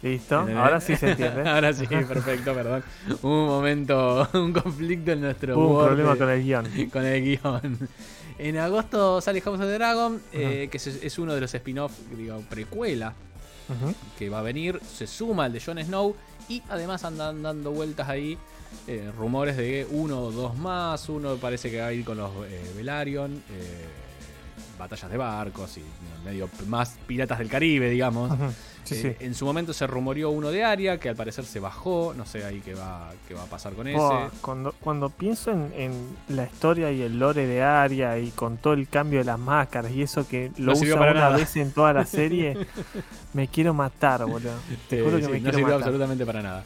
Listo. 0.03 0.41
Ahora 0.41 0.81
sí 0.81 0.97
se 0.97 1.11
entiende. 1.11 1.49
Ahora 1.49 1.73
sí, 1.73 1.87
perfecto, 1.87 2.55
perdón. 2.55 2.83
Un 3.23 3.47
momento, 3.47 4.29
un 4.35 4.53
conflicto 4.53 5.13
en 5.13 5.21
nuestro 5.21 5.59
Hubo 5.59 5.79
un 5.79 5.87
problema 5.87 6.17
con 6.17 6.29
el 6.31 6.43
guion. 6.43 6.67
con 6.93 7.05
el 7.07 7.23
guion. 7.23 7.79
En 8.39 8.59
agosto 8.59 9.21
sale 9.21 9.41
House 9.41 9.61
of 9.61 9.67
the 9.67 9.73
Dragon, 9.73 10.21
eh, 10.33 10.69
que 10.71 10.79
es, 10.79 10.87
es 10.87 11.19
uno 11.19 11.35
de 11.35 11.41
los 11.41 11.55
spin-off, 11.55 11.93
digo, 12.17 12.43
precuela 12.49 13.15
que 14.19 14.29
va 14.29 14.41
a 14.41 14.43
venir. 14.43 14.81
Se 14.83 15.07
suma 15.07 15.45
al 15.45 15.53
de 15.53 15.61
Jon 15.61 15.79
Snow 15.79 16.15
y 16.49 16.63
además 16.69 17.05
andan 17.05 17.43
dando 17.43 17.71
vueltas 17.71 18.09
ahí 18.09 18.39
eh, 18.87 19.11
rumores 19.17 19.57
de 19.57 19.87
uno 19.91 20.21
o 20.23 20.33
dos 20.33 20.57
más. 20.57 21.09
Uno 21.09 21.37
parece 21.37 21.71
que 21.71 21.81
va 21.81 21.87
a 21.89 21.93
ir 21.93 22.05
con 22.05 22.19
los 22.19 22.31
eh, 22.47 22.73
Velaryon, 22.77 23.33
eh, 23.33 23.87
batallas 24.79 25.11
de 25.11 25.17
barcos 25.17 25.79
y 25.79 25.83
medio 26.25 26.49
más 26.69 26.97
piratas 27.07 27.39
del 27.39 27.49
Caribe, 27.49 27.89
digamos. 27.91 28.31
Sí, 28.85 28.97
Eh, 28.97 29.17
sí. 29.19 29.25
En 29.25 29.35
su 29.37 29.45
momento 29.45 29.73
se 29.73 29.87
rumoreó 29.87 30.31
uno 30.31 30.51
de 30.51 30.65
Aria, 30.65 30.99
que 30.99 31.09
al 31.09 31.15
parecer 31.15 31.45
se 31.45 31.61
bajó. 31.61 32.15
No 32.17 32.27
sé 32.27 32.45
ahí 32.45 32.61
qué 32.65 32.75
va, 32.75 33.13
qué 33.29 33.35
va 33.35 33.45
a 33.45 33.47
pasar 33.47 33.75
con 33.75 33.87
ese. 33.87 33.97
Oh, 34.01 34.29
cuando, 34.41 34.73
cuando 34.81 35.09
pienso 35.09 35.53
en, 35.53 35.73
en 35.77 36.17
la 36.37 36.45
historia 36.45 36.91
y 36.91 37.01
el 37.03 37.17
lore 37.19 37.47
de 37.47 37.63
Arya 37.63 38.19
y 38.19 38.31
con 38.33 38.57
todo 38.57 38.73
el 38.73 38.89
cambio 38.89 39.21
de 39.21 39.25
las 39.25 39.39
máscaras 39.39 39.93
y 39.93 40.03
eso 40.03 40.27
que 40.27 40.51
lo 40.59 40.73
No 40.75 40.79
usa 40.81 40.99
para 40.99 41.13
una 41.13 41.21
nada. 41.21 41.37
vez 41.37 41.57
en 41.57 41.71
toda 41.71 41.93
la 41.93 42.05
serie, 42.07 42.57
me 43.35 43.47
quiero 43.47 43.73
matar, 43.73 44.25
boludo. 44.27 44.53
Te 44.89 45.01
juro 45.03 45.19
que 45.19 45.29
me 45.29 45.35
no 45.39 45.43
quiero 45.43 45.51
sirvió 45.59 45.65
matar. 45.67 45.75
absolutamente 45.83 46.27
para 46.27 46.43
nada. 46.43 46.65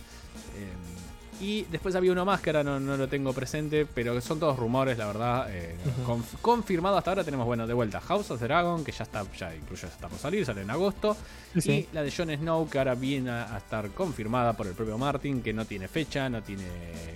Y 1.39 1.65
después 1.65 1.95
había 1.95 2.13
uno 2.13 2.25
más 2.25 2.41
que 2.41 2.49
ahora 2.51 2.65
no, 2.65 2.81
no 2.81 2.97
lo 2.97 3.09
tengo 3.09 3.33
presente, 3.35 3.85
pero 3.85 4.19
son 4.23 4.41
todos 4.41 4.59
rumores, 4.59 4.97
la 4.97 5.07
verdad. 5.07 5.47
eh, 5.51 5.77
conf- 6.07 6.41
confirmado 6.41 6.97
hasta 6.97 7.11
ahora 7.11 7.25
tenemos, 7.25 7.45
bueno, 7.45 7.67
de 7.67 7.75
vuelta 7.75 8.01
House 8.01 8.31
of 8.31 8.39
the 8.39 8.47
Dragon, 8.47 8.83
que 8.83 8.91
ya 8.93 9.05
está, 9.05 9.23
ya 9.39 9.55
incluso 9.55 9.87
ya 9.87 9.93
está 9.93 10.09
por 10.09 10.19
salir, 10.19 10.47
sale 10.47 10.63
en 10.63 10.71
agosto. 10.71 11.15
Sí. 11.59 11.73
Y 11.73 11.89
la 11.93 12.03
de 12.03 12.11
Jon 12.11 12.31
Snow, 12.31 12.69
que 12.71 12.79
ahora 12.79 12.95
viene 12.95 13.31
a, 13.31 13.55
a 13.55 13.59
estar 13.59 13.89
confirmada 13.91 14.55
por 14.55 14.67
el 14.67 14.73
propio 14.73 14.97
Martin, 14.97 15.43
que 15.43 15.53
no 15.53 15.67
tiene 15.67 15.89
fecha, 15.89 16.29
no 16.31 16.43
tiene 16.43 16.65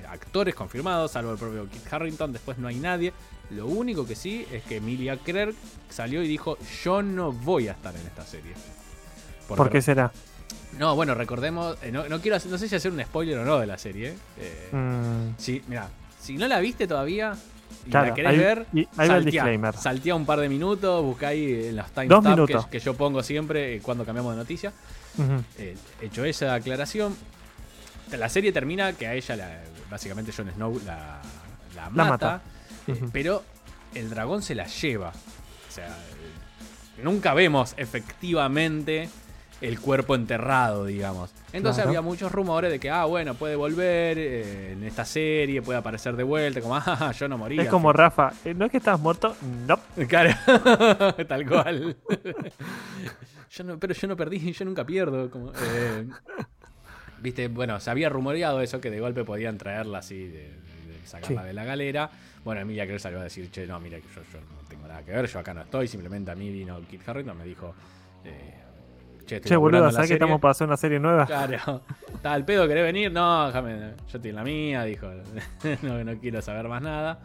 actores 0.09 0.55
confirmados, 0.55 1.13
salvo 1.13 1.33
el 1.33 1.39
propio 1.39 1.67
Kit 1.71 1.91
Harrington, 1.91 2.33
después 2.33 2.59
no 2.59 2.69
hay 2.69 2.77
nadie. 2.77 3.13
Lo 3.51 3.67
único 3.67 4.07
que 4.07 4.15
sí 4.17 4.47
es 4.53 4.63
que 4.65 4.77
Emilia 4.77 5.17
Clarke 5.17 5.57
salió 5.89 6.23
y 6.23 6.29
dijo, 6.29 6.59
yo 6.85 7.03
no 7.03 7.33
voy 7.33 7.69
a 7.69 7.73
estar 7.73 7.95
en 7.97 8.07
esta 8.07 8.25
serie. 8.25 8.53
¿Por 9.49 9.71
qué 9.71 9.83
será? 9.83 10.13
No, 10.79 10.95
bueno, 10.95 11.15
recordemos, 11.15 11.77
eh, 11.83 11.91
no, 11.93 12.09
no 12.09 12.21
quiero, 12.21 12.37
hacer- 12.37 12.51
no 12.51 12.57
sé 12.59 12.69
si 12.69 12.75
hacer 12.77 12.93
un 12.93 13.03
spoiler 13.03 13.39
o 13.39 13.45
no 13.45 13.59
de 13.59 13.67
la 13.67 13.77
serie. 13.79 14.15
eh. 14.39 14.69
Mm, 14.73 15.35
Sí, 15.39 15.63
mira, 15.69 15.89
si 16.21 16.37
no 16.37 16.47
la 16.49 16.61
viste 16.61 16.87
todavía 16.87 17.35
y 17.87 17.91
Claro, 17.91 18.09
la 18.09 18.15
querés 18.15 18.31
ahí- 18.33 18.39
ver, 18.39 18.67
y 18.73 18.79
ahí 18.81 18.87
va 18.99 19.03
el 19.05 19.09
saltea, 19.11 19.25
disclaimer. 19.33 19.77
saltea 19.77 20.15
un 20.15 20.27
par 20.27 20.41
de 20.41 20.49
minutos, 20.49 21.03
busca 21.05 21.29
ahí 21.29 21.67
en 21.69 21.77
los 21.77 21.87
Dos 21.95 21.95
timestamps 22.23 22.67
que, 22.67 22.79
yo 22.81 22.95
pongo 22.95 23.23
siempre 23.23 23.77
eh, 23.77 23.81
cuando 23.81 24.05
cambiamos 24.05 24.33
de 24.33 24.39
noticia. 24.39 24.73
Eh, 25.59 25.77
hecho 26.01 26.25
esa 26.25 26.55
aclaración, 26.55 27.17
la 28.17 28.29
serie 28.29 28.53
termina 28.53 28.93
que 28.93 29.07
a 29.07 29.15
ella, 29.15 29.37
la- 29.37 29.61
básicamente 29.91 30.33
Jon 30.33 30.51
Snow 30.53 30.81
la, 30.87 31.21
la 31.75 31.91
mata, 31.91 32.43
pero 33.13 33.43
el 33.95 34.09
dragón 34.09 34.43
se 34.43 34.55
la 34.55 34.67
lleva. 34.67 35.09
O 35.69 35.73
sea, 35.73 35.89
nunca 37.03 37.35
vemos 37.35 37.75
efectivamente 37.77 39.09
el 39.61 39.79
cuerpo 39.81 40.15
enterrado, 40.15 40.87
digamos. 40.87 41.33
Entonces 41.53 41.77
Claro. 41.83 41.91
había 41.91 42.01
muchos 42.03 42.33
rumores 42.33 42.71
de 42.71 42.79
que, 42.81 42.89
ah, 42.91 43.05
bueno, 43.05 43.35
puede 43.35 43.57
volver 43.57 44.17
eh, 44.19 44.73
en 44.73 44.85
esta 44.85 45.05
serie, 45.05 45.61
puede 45.63 45.79
aparecer 45.79 46.17
de 46.17 46.23
vuelta, 46.23 46.61
como, 46.61 46.77
ah, 46.85 47.13
yo 47.19 47.29
no 47.29 47.37
morí. 47.39 47.61
Es 47.61 47.69
como 47.69 47.93
Rafa, 47.93 48.33
eh, 48.45 48.55
¿no 48.55 48.65
es 48.67 48.71
que 48.71 48.79
estabas 48.79 49.01
muerto? 49.01 49.37
No. 49.67 49.79
Claro, 50.09 50.31
tal 51.29 51.47
cual. 51.47 51.97
yo 53.51 53.65
no, 53.65 53.79
pero 53.79 53.93
yo 53.95 54.09
no 54.09 54.17
perdí, 54.17 54.53
yo 54.53 54.65
nunca 54.65 54.85
pierdo. 54.85 55.31
como, 55.31 55.53
eh, 55.53 56.07
Viste, 57.21 57.49
bueno, 57.49 57.79
se 57.81 57.91
había 57.91 58.09
rumoreado 58.09 58.63
eso, 58.63 58.81
que 58.81 58.91
de 58.91 58.99
golpe 59.01 59.25
podían 59.25 59.59
traerla 59.59 59.99
así, 59.99 60.25
de, 60.27 60.49
de 60.49 61.01
sacarla 61.07 61.43
Sí. 61.43 61.47
de 61.49 61.53
la 61.53 61.65
galera. 61.65 62.11
Bueno, 62.45 62.63
Emilia 62.63 62.87
creo 62.87 62.99
salió 62.99 63.21
a 63.21 63.25
decir, 63.25 63.51
che, 63.51 63.67
no, 63.67 63.79
mira, 63.79 63.99
que 63.99 64.09
yo, 64.15 64.23
yo 64.33 64.39
no 64.41 64.67
tengo 64.69 64.89
nada 64.89 65.03
que 65.03 65.13
ver, 65.13 65.27
yo 65.27 65.39
acá 65.39 65.53
no 65.53 65.61
estoy, 65.61 65.87
simplemente 65.87 66.31
a 66.31 66.35
mí 66.35 66.51
vino 66.51 66.81
Kit 66.89 67.07
Harrington, 67.07 67.37
me 67.37 67.45
dijo, 67.45 67.75
eh, 68.25 68.55
che, 69.27 69.41
Che, 69.41 69.57
boludo, 69.57 69.91
¿sabes 69.91 69.97
que 69.97 70.03
serie". 70.03 70.15
estamos 70.15 70.41
para 70.41 70.53
hacer 70.53 70.67
una 70.67 70.77
serie 70.77 70.99
nueva? 71.01 71.27
Claro, 71.27 71.83
está 72.15 72.33
al 72.33 72.45
pedo, 72.45 72.67
¿querés 72.69 72.85
venir? 72.85 73.13
No, 73.13 73.47
déjame, 73.47 73.79
yo 73.79 74.19
estoy 74.19 74.31
en 74.31 74.37
la 74.37 74.45
mía, 74.45 74.85
dijo, 74.85 75.09
no, 75.83 76.05
no 76.05 76.19
quiero 76.19 76.43
saber 76.43 76.69
más 76.69 76.83
nada. 76.83 77.21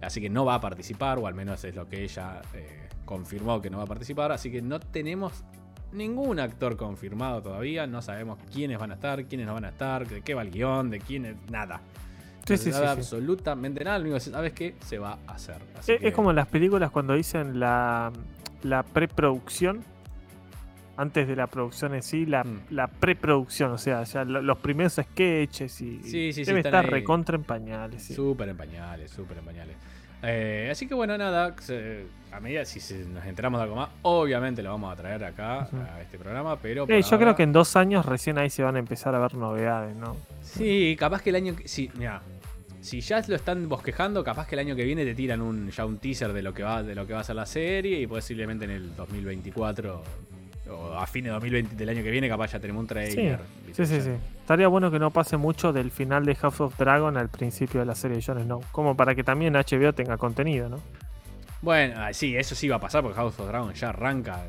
Así 0.00 0.20
que 0.20 0.28
no 0.28 0.44
va 0.44 0.56
a 0.56 0.60
participar, 0.60 1.18
o 1.18 1.26
al 1.26 1.34
menos 1.34 1.64
es 1.64 1.74
lo 1.74 1.88
que 1.88 2.04
ella 2.04 2.42
eh, 2.54 2.88
confirmó 3.04 3.62
que 3.62 3.70
no 3.70 3.78
va 3.78 3.84
a 3.84 3.86
participar. 3.86 4.30
Así 4.30 4.50
que 4.52 4.60
no 4.60 4.78
tenemos 4.78 5.44
ningún 5.92 6.38
actor 6.38 6.76
confirmado 6.76 7.42
todavía, 7.42 7.86
no 7.86 8.02
sabemos 8.02 8.38
quiénes 8.52 8.78
van 8.78 8.90
a 8.90 8.94
estar, 8.94 9.24
quiénes 9.24 9.46
no 9.46 9.54
van 9.54 9.64
a 9.64 9.70
estar, 9.70 10.06
de 10.06 10.20
qué 10.22 10.34
va 10.34 10.42
el 10.42 10.50
guion, 10.50 10.90
de 10.90 11.00
quiénes, 11.00 11.36
nada. 11.50 11.80
No 12.48 12.56
se 12.56 12.70
sabe 12.70 12.86
absolutamente 12.88 13.82
nada, 13.82 13.98
lo 13.98 14.02
único 14.04 14.16
que 14.16 14.20
se 14.20 14.30
sabe 14.30 14.48
es 14.48 14.52
que 14.52 14.74
se 14.80 14.98
va 14.98 15.18
a 15.26 15.32
hacer. 15.32 15.56
es, 15.86 16.14
como 16.14 16.30
en 16.30 16.36
las 16.36 16.46
películas 16.46 16.90
cuando 16.90 17.14
dicen 17.14 17.58
la, 17.58 18.12
la 18.62 18.82
preproducción 18.84 19.82
antes 20.96 21.28
de 21.28 21.36
la 21.36 21.46
producción 21.46 21.94
en 21.94 22.02
sí, 22.02 22.26
la, 22.26 22.44
mm. 22.44 22.60
la 22.70 22.88
preproducción, 22.88 23.72
o 23.72 23.78
sea, 23.78 24.02
ya 24.04 24.24
los 24.24 24.58
primeros 24.58 24.94
sketches 24.94 25.80
y 25.80 26.02
sí, 26.02 26.32
sí, 26.32 26.44
debe 26.44 26.60
estar 26.60 26.88
recontra 26.88 27.36
en 27.36 27.44
pañales. 27.44 28.04
Súper 28.06 28.48
en 28.48 28.56
pañales, 28.56 29.10
súper 29.10 29.38
en 29.38 29.44
pañales. 29.44 29.76
Eh, 30.22 30.68
así 30.70 30.88
que 30.88 30.94
bueno, 30.94 31.16
nada, 31.18 31.54
a 32.32 32.40
medida 32.40 32.64
si 32.64 32.80
nos 33.04 33.24
enteramos 33.26 33.60
de 33.60 33.64
algo 33.64 33.76
más, 33.76 33.90
obviamente 34.02 34.62
lo 34.62 34.70
vamos 34.70 34.92
a 34.92 34.96
traer 34.96 35.22
acá 35.24 35.68
a 35.72 36.00
este 36.00 36.18
programa, 36.18 36.56
pero... 36.56 36.86
Eh, 36.88 37.02
yo 37.02 37.18
creo 37.18 37.36
que 37.36 37.42
en 37.42 37.52
dos 37.52 37.76
años 37.76 38.06
recién 38.06 38.38
ahí 38.38 38.50
se 38.50 38.62
van 38.62 38.76
a 38.76 38.78
empezar 38.78 39.14
a 39.14 39.18
ver 39.18 39.34
novedades, 39.34 39.94
¿no? 39.94 40.16
Sí, 40.42 40.96
capaz 40.98 41.22
que 41.22 41.30
el 41.30 41.36
año... 41.36 41.54
Sí, 41.64 41.90
mira, 41.94 42.22
si 42.80 43.00
ya 43.00 43.22
lo 43.26 43.36
están 43.36 43.68
bosquejando, 43.68 44.24
capaz 44.24 44.46
que 44.46 44.54
el 44.54 44.60
año 44.60 44.76
que 44.76 44.84
viene 44.84 45.04
te 45.04 45.14
tiran 45.14 45.42
un, 45.42 45.70
ya 45.70 45.84
un 45.84 45.98
teaser 45.98 46.32
de 46.32 46.42
lo 46.42 46.54
que 46.54 46.62
va 46.62 46.82
de 46.82 46.94
lo 46.94 47.06
que 47.06 47.14
va 47.14 47.20
a 47.20 47.24
ser 47.24 47.36
la 47.36 47.46
serie 47.46 48.00
y 48.00 48.06
posiblemente 48.06 48.64
en 48.64 48.70
el 48.70 48.96
2024 48.96 50.02
o 50.70 50.94
a 50.94 51.06
fines 51.06 51.28
de 51.28 51.34
2020 51.34 51.76
del 51.76 51.88
año 51.88 52.02
que 52.02 52.10
viene, 52.10 52.28
capaz 52.28 52.52
ya 52.52 52.60
tenemos 52.60 52.80
un 52.80 52.86
trailer. 52.86 53.40
Sí, 53.72 53.86
sí, 53.86 54.00
sí, 54.00 54.10
Estaría 54.40 54.68
bueno 54.68 54.90
que 54.90 54.98
no 54.98 55.10
pase 55.10 55.36
mucho 55.36 55.72
del 55.72 55.90
final 55.90 56.24
de 56.24 56.34
House 56.36 56.60
of 56.60 56.76
Dragon 56.78 57.16
al 57.16 57.28
principio 57.28 57.80
de 57.80 57.86
la 57.86 57.94
serie 57.94 58.18
de 58.18 58.22
Jon 58.22 58.42
Snow. 58.42 58.62
Como 58.72 58.96
para 58.96 59.14
que 59.14 59.24
también 59.24 59.54
HBO 59.54 59.92
tenga 59.92 60.16
contenido, 60.16 60.68
¿no? 60.68 60.80
Bueno, 61.62 61.94
ah, 61.98 62.12
sí, 62.12 62.36
eso 62.36 62.54
sí 62.54 62.68
va 62.68 62.76
a 62.76 62.80
pasar 62.80 63.02
porque 63.02 63.16
House 63.16 63.38
of 63.40 63.48
Dragon 63.48 63.72
ya 63.72 63.88
arranca. 63.88 64.44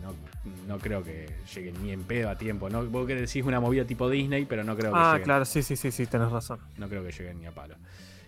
No, 0.67 0.77
creo 0.77 1.03
que 1.03 1.27
llegue 1.53 1.73
ni 1.81 1.91
en 1.91 2.03
pedo 2.03 2.29
a 2.29 2.37
tiempo. 2.37 2.69
¿no? 2.69 2.85
Vos 2.85 3.07
que 3.07 3.15
decís 3.15 3.43
una 3.43 3.59
movida 3.59 3.85
tipo 3.85 4.09
Disney, 4.09 4.45
pero 4.45 4.63
no 4.63 4.75
creo 4.75 4.91
que 4.91 4.99
Ah, 4.99 5.19
claro, 5.23 5.45
sí, 5.45 5.63
sí, 5.63 5.75
sí, 5.75 5.91
sí, 5.91 6.05
tenés 6.05 6.31
razón. 6.31 6.59
No 6.77 6.87
creo 6.87 7.03
que 7.03 7.11
lleguen 7.11 7.39
ni 7.39 7.47
a 7.47 7.51
palo. 7.51 7.75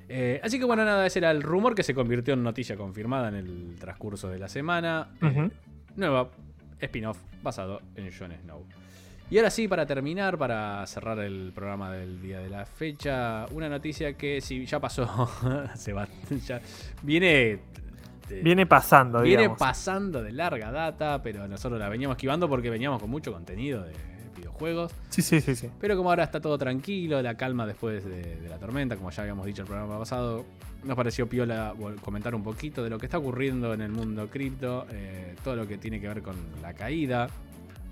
Eh, 0.07 0.41
así 0.43 0.57
que 0.57 0.65
bueno, 0.65 0.83
nada, 0.83 1.05
ese 1.05 1.19
era 1.19 1.29
el 1.29 1.43
rumor 1.43 1.75
que 1.75 1.83
se 1.83 1.93
convirtió 1.93 2.33
en 2.33 2.41
noticia 2.41 2.75
confirmada 2.75 3.29
en 3.29 3.35
el 3.35 3.75
transcurso 3.79 4.27
de 4.27 4.39
la 4.39 4.49
semana. 4.49 5.09
Eh, 5.21 5.49
nueva 5.95 6.29
spin-off 6.81 7.17
basado 7.41 7.81
en 7.95 8.11
Jon 8.11 8.31
Snow. 8.41 8.65
Y 9.31 9.37
ahora 9.37 9.51
sí, 9.51 9.67
para 9.67 9.85
terminar, 9.85 10.37
para 10.39 10.85
cerrar 10.87 11.19
el 11.19 11.51
programa 11.53 11.91
del 11.91 12.19
día 12.19 12.39
de 12.39 12.49
la 12.49 12.65
fecha, 12.65 13.45
una 13.51 13.69
noticia 13.69 14.13
que 14.13 14.41
si 14.41 14.65
ya 14.65 14.79
pasó, 14.79 15.29
se 15.75 15.93
va, 15.93 16.07
ya 16.47 16.59
viene 17.03 17.59
viene 18.43 18.65
pasando, 18.65 19.21
Viene 19.21 19.49
pasando 19.49 20.23
de 20.23 20.31
larga 20.31 20.71
data, 20.71 21.21
pero 21.21 21.47
nosotros 21.47 21.79
la 21.79 21.89
veníamos 21.89 22.15
esquivando 22.15 22.47
porque 22.49 22.69
veníamos 22.69 22.99
con 23.01 23.09
mucho 23.09 23.31
contenido 23.31 23.83
de 23.83 23.93
videojuegos. 24.59 24.91
Sí, 25.09 25.21
sí, 25.21 25.41
sí, 25.41 25.55
sí. 25.55 25.69
Pero 25.79 25.95
como 25.97 26.09
ahora 26.09 26.23
está 26.23 26.39
todo 26.39 26.57
tranquilo, 26.57 27.21
la 27.21 27.35
calma 27.35 27.65
después 27.65 28.03
de, 28.05 28.47
la 28.47 28.57
tormenta, 28.57 28.95
como 28.95 29.09
ya 29.11 29.23
habíamos 29.23 29.45
dicho 29.45 29.61
el 29.61 29.67
programa 29.67 29.97
pasado, 29.97 30.45
nos 30.83 30.95
pareció 30.95 31.27
piola 31.27 31.73
comentar 32.01 32.35
un 32.35 32.43
poquito 32.43 32.83
de 32.83 32.89
lo 32.89 32.97
que 32.97 33.05
está 33.05 33.17
ocurriendo 33.17 33.73
en 33.73 33.81
el 33.81 33.91
mundo 33.91 34.27
cripto, 34.29 34.85
eh, 34.91 35.35
todo 35.43 35.55
lo 35.55 35.67
que 35.67 35.77
tiene 35.77 35.99
que 35.99 36.07
ver 36.07 36.21
con 36.21 36.35
la 36.61 36.73
caída. 36.73 37.29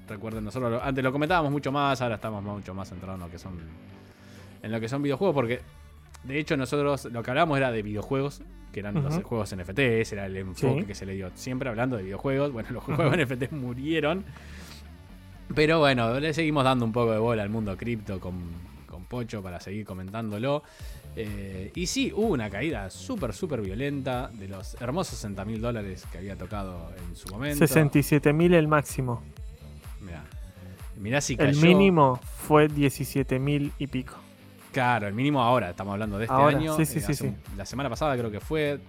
Recuerden, 0.07 0.43
nosotros 0.43 0.82
antes 0.84 1.03
lo 1.03 1.11
comentábamos 1.11 1.51
mucho 1.51 1.72
más, 1.72 2.01
ahora 2.01 2.15
estamos 2.15 2.43
mucho 2.43 2.74
más 2.74 2.89
centrados 2.89 3.20
en 3.20 3.26
lo 3.26 3.32
que 3.32 3.39
son 3.39 3.53
en 4.63 4.72
lo 4.72 4.80
que 4.80 4.89
son 4.89 5.01
videojuegos, 5.01 5.36
porque 5.36 5.61
de 6.24 6.39
hecho 6.39 6.57
nosotros 6.57 7.05
lo 7.05 7.24
que 7.24 7.32
hablábamos 7.32 7.57
era 7.57 7.72
de 7.72 7.82
videojuegos, 7.82 8.41
que 8.72 8.80
eran 8.80 8.95
los 8.95 9.24
juegos 9.24 9.55
NFT, 9.55 9.80
ese 9.80 10.15
era 10.15 10.26
el 10.26 10.38
enfoque 10.38 10.86
que 10.86 10.95
se 10.95 11.05
le 11.05 11.13
dio 11.13 11.32
siempre 11.36 11.70
hablando 11.70 11.97
de 11.97 12.03
videojuegos. 12.03 12.51
Bueno, 12.51 12.70
los 12.72 12.84
juegos 12.84 13.18
NFT 13.18 13.51
murieron. 13.51 14.26
Pero 15.55 15.79
bueno, 15.79 16.19
le 16.19 16.33
seguimos 16.33 16.63
dando 16.63 16.85
un 16.85 16.91
poco 16.91 17.11
de 17.11 17.19
bola 17.19 17.43
al 17.43 17.49
mundo 17.49 17.75
cripto 17.77 18.19
con, 18.19 18.35
con 18.85 19.05
Pocho 19.05 19.41
para 19.41 19.59
seguir 19.59 19.85
comentándolo. 19.85 20.63
Eh, 21.15 21.71
y 21.73 21.87
sí, 21.87 22.13
hubo 22.15 22.27
una 22.27 22.49
caída 22.49 22.89
súper, 22.91 23.33
súper 23.33 23.61
violenta 23.61 24.29
de 24.31 24.47
los 24.47 24.79
hermosos 24.79 25.15
60 25.15 25.45
mil 25.45 25.59
dólares 25.59 26.05
que 26.11 26.19
había 26.19 26.35
tocado 26.35 26.91
en 26.95 27.15
su 27.15 27.27
momento. 27.29 27.57
67 27.57 28.33
mil 28.33 28.53
el 28.53 28.67
máximo. 28.67 29.23
Mirá, 29.99 30.23
mirá 30.97 31.21
si 31.21 31.35
cayó. 31.35 31.49
El 31.49 31.57
mínimo 31.57 32.19
fue 32.47 32.67
17 32.67 33.39
mil 33.39 33.71
y 33.79 33.87
pico. 33.87 34.13
Claro, 34.71 35.07
el 35.07 35.15
mínimo 35.15 35.41
ahora, 35.41 35.71
estamos 35.71 35.93
hablando 35.93 36.19
de 36.19 36.25
este 36.25 36.35
año. 36.35 36.75
Sí, 36.75 36.85
sí, 36.85 36.99
eh, 36.99 37.13
sí, 37.15 37.33
La 37.55 37.65
semana 37.65 37.89
pasada 37.89 38.15
creo 38.15 38.29
que 38.29 38.39
fue, 38.39 38.79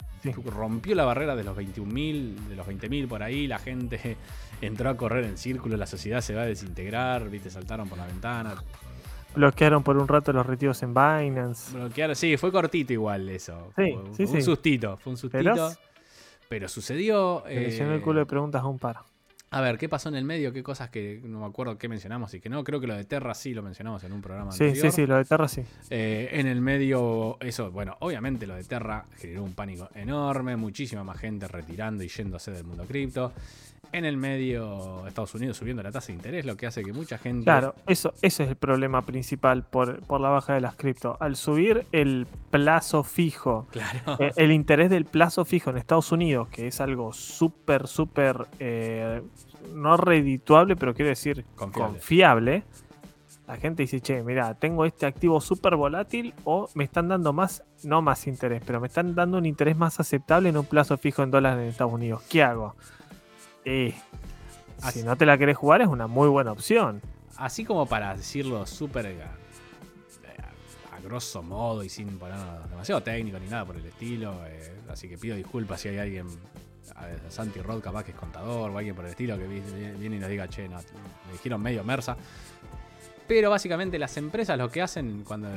rompió 0.44 0.94
la 0.94 1.06
barrera 1.06 1.34
de 1.34 1.44
los 1.44 1.56
21 1.56 1.90
mil, 1.90 2.36
de 2.46 2.56
los 2.56 2.66
20 2.66 2.90
mil 2.90 3.09
por 3.09 3.22
ahí, 3.22 3.46
la 3.46 3.59
gente 3.59 4.18
entró 4.61 4.90
a 4.90 4.96
correr 4.96 5.24
en 5.24 5.38
círculo, 5.38 5.76
la 5.76 5.86
sociedad 5.86 6.20
se 6.20 6.34
va 6.34 6.42
a 6.42 6.46
desintegrar, 6.46 7.28
viste, 7.28 7.50
saltaron 7.50 7.88
por 7.88 7.98
la 7.98 8.06
ventana. 8.06 8.54
Bloquearon 9.34 9.82
por 9.82 9.96
un 9.96 10.09
rato 10.09 10.32
los 10.32 10.44
retiros 10.46 10.82
en 10.82 10.94
Binance. 10.94 11.76
Bloquearon, 11.76 12.16
sí, 12.16 12.36
fue 12.36 12.50
cortito 12.50 12.92
igual 12.92 13.28
eso. 13.28 13.72
Sí, 13.76 13.94
fue, 14.14 14.26
sí, 14.26 14.36
un 14.36 14.42
sustito, 14.42 14.96
fue 14.96 15.12
un 15.12 15.16
sustito. 15.16 15.70
Pero, 16.48 16.68
sucedió. 16.68 17.44
Se 17.46 17.76
eh, 17.82 17.94
el 17.94 18.00
culo 18.00 18.20
de 18.20 18.26
preguntas 18.26 18.62
a 18.62 18.66
un 18.66 18.78
par. 18.78 18.96
A 19.50 19.62
ver, 19.62 19.78
¿qué 19.78 19.88
pasó 19.88 20.11
en 20.11 20.14
el 20.14 20.24
medio? 20.24 20.52
¿Qué 20.52 20.62
cosas 20.62 20.90
que 20.90 21.22
no 21.24 21.40
me 21.40 21.46
acuerdo 21.46 21.78
qué 21.78 21.88
mencionamos 21.88 22.34
y 22.34 22.40
que 22.40 22.50
no? 22.50 22.62
Creo 22.64 22.80
que 22.80 22.86
lo 22.86 22.94
de 22.94 23.04
Terra 23.04 23.32
sí 23.34 23.54
lo 23.54 23.62
mencionamos 23.62 24.04
en 24.04 24.12
un 24.12 24.20
programa 24.20 24.52
sí, 24.52 24.64
anterior. 24.64 24.90
Sí, 24.90 24.96
sí, 24.96 25.06
lo 25.06 25.16
de 25.16 25.24
Terra 25.24 25.48
sí. 25.48 25.62
Eh, 25.88 26.28
en 26.32 26.46
el 26.46 26.61
medio, 26.61 27.38
eso, 27.40 27.70
bueno, 27.70 27.96
obviamente 28.00 28.46
lo 28.46 28.54
de 28.56 28.64
Terra 28.64 29.06
generó 29.16 29.42
un 29.42 29.54
pánico 29.54 29.88
enorme, 29.94 30.56
muchísima 30.56 31.02
más 31.02 31.18
gente 31.18 31.48
retirando 31.48 32.04
y 32.04 32.09
yéndose 32.09 32.50
del 32.50 32.64
mundo 32.64 32.84
cripto 32.84 33.32
en 33.93 34.05
el 34.05 34.16
medio 34.16 35.07
Estados 35.07 35.34
Unidos 35.34 35.57
subiendo 35.57 35.82
la 35.82 35.91
tasa 35.91 36.09
de 36.09 36.14
interés, 36.14 36.45
lo 36.45 36.57
que 36.57 36.66
hace 36.66 36.82
que 36.82 36.93
mucha 36.93 37.18
gente... 37.18 37.45
Claro, 37.45 37.74
eso, 37.86 38.12
ese 38.22 38.45
es 38.45 38.49
el 38.51 38.57
problema 38.57 39.03
principal 39.03 39.64
por, 39.64 40.03
la 40.20 40.28
baja 40.28 40.55
de 40.55 40.61
las 40.61 40.74
cripto. 40.76 41.16
Al 41.20 41.36
subir 41.36 41.86
el 41.93 42.26
plazo 42.51 43.03
fijo, 43.03 43.66
eh, 44.18 44.32
el 44.36 44.53
interés 44.53 44.91
del 44.91 45.05
plazo 45.05 45.45
fijo 45.45 45.70
en 45.70 45.78
Estados 45.78 46.12
Unidos, 46.12 46.49
que 46.49 46.66
es 46.66 46.80
algo 46.80 47.12
súper, 47.12 47.86
súper, 47.86 48.47
eh, 48.59 49.22
no 49.74 49.97
redituable, 49.97 50.76
pero 50.76 50.95
quiero 50.95 51.09
decir 51.11 51.45
confiable. 51.55 52.64
la 53.47 53.57
gente 53.57 53.82
dice, 53.82 54.01
che, 54.01 54.22
mira, 54.22 54.55
tengo 54.55 54.84
este 54.84 55.07
activo 55.07 55.41
súper 55.41 55.76
volátil 55.76 56.34
o 56.45 56.68
me 56.74 56.84
están 56.84 57.09
dando 57.09 57.32
más, 57.32 57.64
no 57.82 58.03
más 58.03 58.26
interés, 58.26 58.62
pero 58.64 58.80
me 58.80 58.89
están 58.89 59.14
dando 59.14 59.39
un 59.39 59.47
interés 59.47 59.76
más 59.76 60.01
aceptable 60.01 60.51
en 60.51 60.59
un 60.59 60.66
plazo 60.66 60.99
fijo 60.99 61.22
en 61.22 61.30
dólares 61.30 61.62
en 61.62 61.68
Estados 61.68 61.93
Unidos. 61.93 62.22
¿Qué 62.28 62.43
hago? 62.43 62.76
Si 63.64 65.02
no 65.02 65.16
te 65.16 65.26
la 65.26 65.36
querés 65.38 65.56
jugar, 65.56 65.82
es 65.82 65.88
una 65.88 66.06
muy 66.06 66.28
buena 66.28 66.52
opción. 66.52 67.02
Así 67.36 67.64
como 67.64 67.86
para 67.86 68.16
decirlo 68.16 68.66
súper 68.66 69.06
eh, 69.06 69.22
a, 69.22 71.00
grosso 71.00 71.42
modo 71.42 71.84
y 71.84 71.88
sin 71.88 72.18
poner 72.18 72.36
demasiado 72.68 73.02
técnico 73.02 73.38
ni 73.38 73.46
nada 73.46 73.64
por 73.64 73.76
el 73.76 73.86
estilo. 73.86 74.34
Eh, 74.46 74.80
así 74.88 75.09
que 75.09 75.16
pido 75.18 75.36
disculpas 75.36 75.80
si 75.80 75.88
hay 75.88 75.98
alguien, 75.98 76.26
a 76.94 77.30
Santi 77.30 77.61
Rod 77.61 77.80
capaz 77.80 78.04
que 78.04 78.11
es 78.11 78.16
contador 78.16 78.70
o 78.70 78.78
alguien 78.78 78.94
por 78.94 79.04
el 79.04 79.11
estilo 79.11 79.38
que 79.38 79.46
viene 79.46 80.16
y 80.16 80.18
nos 80.18 80.28
diga, 80.28 80.48
che, 80.48 80.68
no, 80.68 80.78
me 81.26 81.32
dijeron 81.32 81.61
medio 81.61 81.84
mersa. 81.84 82.16
Pero 83.29 83.51
básicamente 83.51 83.99
las 83.99 84.16
empresas 84.16 84.57
lo 84.57 84.70
que 84.70 84.81
hacen 84.81 85.22
cuando 85.22 85.49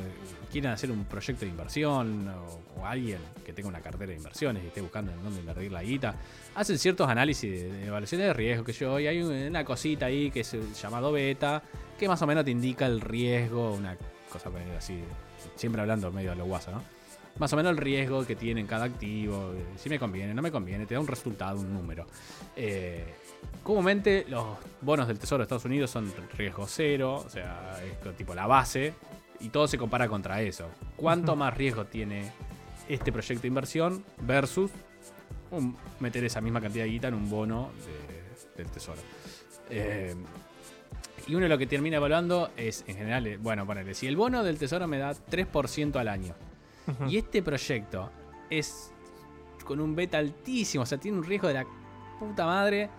quieren 0.50 0.70
hacer 0.72 0.90
un 0.90 1.06
proyecto 1.06 1.46
de 1.46 1.50
inversión 1.50 2.28
o, 2.28 2.86
alguien 2.86 3.18
que 3.46 3.52
tenga 3.52 3.68
una 3.68 3.80
cartera 3.80 4.10
de 4.10 4.16
inversiones 4.16 4.64
y 4.64 4.66
esté 4.66 4.80
buscando 4.80 5.12
en 5.12 5.22
dónde 5.22 5.38
invertir 5.40 5.70
la 5.70 5.82
guita, 5.84 6.16
hacen 6.56 6.78
ciertos 6.78 7.08
análisis 7.08 7.48
de, 7.48 7.86
evaluaciones 7.86 8.26
de 8.26 8.32
riesgo 8.34 8.64
que 8.64 8.72
yo 8.72 8.98
y 8.98 9.06
hay 9.06 9.22
una 9.22 9.64
cosita 9.64 10.06
ahí 10.06 10.32
que 10.32 10.40
es 10.40 10.56
llamado 10.82 11.12
beta 11.12 11.62
que 11.96 12.08
más 12.08 12.20
o 12.20 12.26
menos 12.26 12.44
te 12.44 12.50
indica 12.50 12.86
el 12.86 13.00
riesgo, 13.00 13.72
una 13.72 13.96
cosa 14.28 14.50
así, 14.76 14.98
siempre 15.54 15.80
hablando 15.80 16.10
medio 16.10 16.30
de 16.30 16.36
lo 16.36 16.44
guasa, 16.44 16.72
¿no? 16.72 16.82
Más 17.38 17.52
o 17.52 17.56
menos 17.56 17.70
el 17.70 17.78
riesgo 17.78 18.26
que 18.26 18.34
tiene 18.34 18.66
cada 18.66 18.84
activo, 18.84 19.54
si 19.76 19.88
me 19.88 19.98
conviene, 19.98 20.34
no 20.34 20.42
me 20.42 20.50
conviene, 20.50 20.84
te 20.84 20.94
da 20.94 21.00
un 21.00 21.06
resultado, 21.06 21.60
un 21.60 21.72
número. 21.72 22.06
Eh, 22.56 23.04
Comúnmente 23.62 24.24
los 24.28 24.44
bonos 24.80 25.06
del 25.06 25.18
Tesoro 25.18 25.38
de 25.38 25.44
Estados 25.44 25.64
Unidos 25.64 25.90
son 25.90 26.12
riesgo 26.36 26.66
cero, 26.66 27.22
o 27.24 27.28
sea, 27.28 27.80
es 27.84 28.16
tipo 28.16 28.34
la 28.34 28.46
base, 28.46 28.94
y 29.40 29.50
todo 29.50 29.68
se 29.68 29.78
compara 29.78 30.08
contra 30.08 30.40
eso. 30.42 30.68
¿Cuánto 30.96 31.36
más 31.36 31.56
riesgo 31.56 31.84
tiene 31.84 32.32
este 32.88 33.12
proyecto 33.12 33.42
de 33.42 33.48
inversión 33.48 34.04
versus 34.20 34.70
meter 36.00 36.24
esa 36.24 36.40
misma 36.40 36.60
cantidad 36.60 36.84
de 36.84 36.90
guita 36.90 37.08
en 37.08 37.14
un 37.14 37.30
bono 37.30 37.70
del 38.56 38.66
Tesoro? 38.68 39.00
Eh, 39.70 40.14
y 41.28 41.34
uno 41.36 41.46
lo 41.46 41.56
que 41.56 41.66
termina 41.66 41.98
evaluando 41.98 42.50
es, 42.56 42.84
en 42.88 42.96
general, 42.96 43.26
eh, 43.28 43.36
bueno, 43.36 43.64
ponele, 43.64 43.94
si 43.94 44.08
el 44.08 44.16
bono 44.16 44.42
del 44.42 44.58
Tesoro 44.58 44.88
me 44.88 44.98
da 44.98 45.12
3% 45.12 45.96
al 45.96 46.08
año, 46.08 46.34
y 47.08 47.16
este 47.16 47.42
proyecto 47.42 48.10
es 48.50 48.92
con 49.64 49.80
un 49.80 49.94
beta 49.94 50.18
altísimo, 50.18 50.82
o 50.82 50.86
sea, 50.86 50.98
tiene 50.98 51.18
un 51.18 51.24
riesgo 51.24 51.46
de 51.46 51.54
la 51.54 51.66
puta 52.18 52.44
madre 52.44 52.90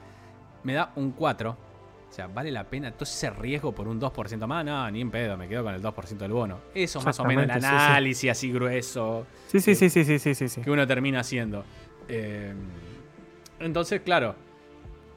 me 0.64 0.74
da 0.74 0.92
un 0.96 1.12
4. 1.12 1.50
O 1.52 2.16
sea, 2.16 2.28
¿vale 2.28 2.52
la 2.52 2.64
pena 2.66 2.92
todo 2.92 3.06
ese 3.06 3.32
riesgo 3.32 3.74
por 3.74 3.88
un 3.88 4.00
2% 4.00 4.46
más? 4.46 4.64
No, 4.64 4.92
ni 4.92 5.02
en 5.02 5.10
pedo, 5.10 5.36
me 5.36 5.48
quedo 5.48 5.64
con 5.64 5.74
el 5.74 5.82
2% 5.82 6.18
del 6.18 6.32
bono. 6.32 6.60
Eso 6.76 7.02
más 7.02 7.20
o 7.20 7.26
menos 7.26 7.44
el 7.46 7.52
análisis 7.52 8.30
así 8.30 8.52
grueso. 8.52 9.26
Sí, 9.48 9.60
sí, 9.60 9.74
sí, 9.74 9.90
sí, 9.90 10.04
sí, 10.04 10.20
sí, 10.20 10.48
sí. 10.48 10.62
Que 10.62 10.70
uno 10.70 10.86
termina 10.86 11.22
haciendo. 11.22 11.66
Eh, 12.08 12.54
entonces, 13.60 14.02
claro, 14.02 14.36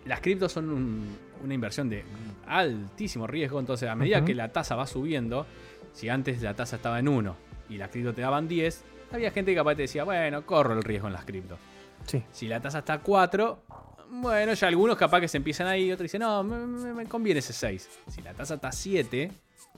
las 0.06 0.20
criptos 0.20 0.52
son 0.52 1.04
una 1.42 1.54
inversión 1.54 1.90
de 1.90 2.02
altísimo 2.46 3.26
riesgo. 3.26 3.60
Entonces, 3.60 3.88
a 3.88 3.94
medida 3.94 4.24
que 4.24 4.34
la 4.34 4.52
tasa 4.52 4.74
va 4.74 4.86
subiendo, 4.86 5.46
si 5.92 6.08
antes 6.08 6.40
la 6.40 6.54
tasa 6.54 6.76
estaba 6.76 6.98
en 6.98 7.08
1 7.08 7.36
y 7.68 7.76
las 7.76 7.90
criptos 7.90 8.14
te 8.14 8.22
daban 8.22 8.48
10, 8.48 8.84
había 9.12 9.30
gente 9.30 9.50
que 9.52 9.56
capaz 9.56 9.74
te 9.74 9.82
decía, 9.82 10.04
bueno, 10.04 10.46
corro 10.46 10.72
el 10.74 10.82
riesgo 10.82 11.08
en 11.08 11.12
las 11.12 11.24
criptos. 11.24 11.58
Sí. 12.06 12.22
Si 12.30 12.48
la 12.48 12.60
tasa 12.60 12.78
está 12.78 12.94
a 12.94 13.00
4, 13.00 13.62
bueno, 14.10 14.52
ya 14.54 14.68
algunos 14.68 14.96
capaz 14.96 15.20
que 15.20 15.28
se 15.28 15.36
empiezan 15.36 15.66
ahí, 15.66 15.90
otros 15.92 16.04
dicen, 16.04 16.20
no, 16.20 16.42
me, 16.42 16.58
me- 16.66 16.94
me 16.94 17.06
conviene 17.06 17.40
ese 17.40 17.52
6. 17.52 17.88
Si 18.08 18.22
la 18.22 18.32
tasa 18.34 18.54
está 18.54 18.68
a 18.68 18.72
7, 18.72 19.30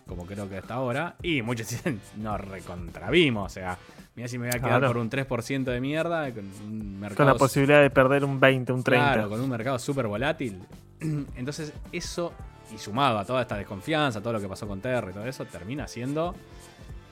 como 0.06 0.24
creo 0.26 0.48
que 0.48 0.58
hasta 0.58 0.74
ahora, 0.74 1.16
y 1.22 1.42
muchos 1.42 1.68
dicen, 1.70 2.00
no 2.16 2.38
recontravimos, 2.38 3.46
o 3.46 3.54
sea, 3.54 3.78
mira 4.14 4.28
si 4.28 4.38
me 4.38 4.46
voy 4.48 4.56
a 4.56 4.58
quedar 4.60 4.78
Claro. 4.80 4.86
por 4.88 4.96
un 4.98 5.10
3% 5.10 5.64
de 5.64 5.80
mierda, 5.80 6.32
con 6.32 6.44
un 6.44 6.50
Con 6.58 7.00
mercado 7.00 7.28
la 7.32 7.34
posibilidad 7.38 7.80
de 7.82 7.90
perder 7.90 8.24
un 8.24 8.38
20, 8.40 8.72
un 8.72 8.82
30. 8.82 9.12
Claro, 9.12 9.28
con 9.28 9.40
un 9.40 9.50
mercado 9.50 9.78
súper 9.78 10.06
volátil. 10.06 10.58
Entonces, 11.00 11.72
eso, 11.92 12.32
y 12.74 12.78
sumado 12.78 13.18
a 13.18 13.24
toda 13.24 13.42
esta 13.42 13.56
desconfianza, 13.56 14.20
todo 14.20 14.32
lo 14.34 14.40
que 14.40 14.48
pasó 14.48 14.66
con 14.66 14.80
Terra 14.80 15.10
y 15.10 15.14
todo 15.14 15.26
eso, 15.26 15.44
termina 15.44 15.84
haciendo 15.84 16.34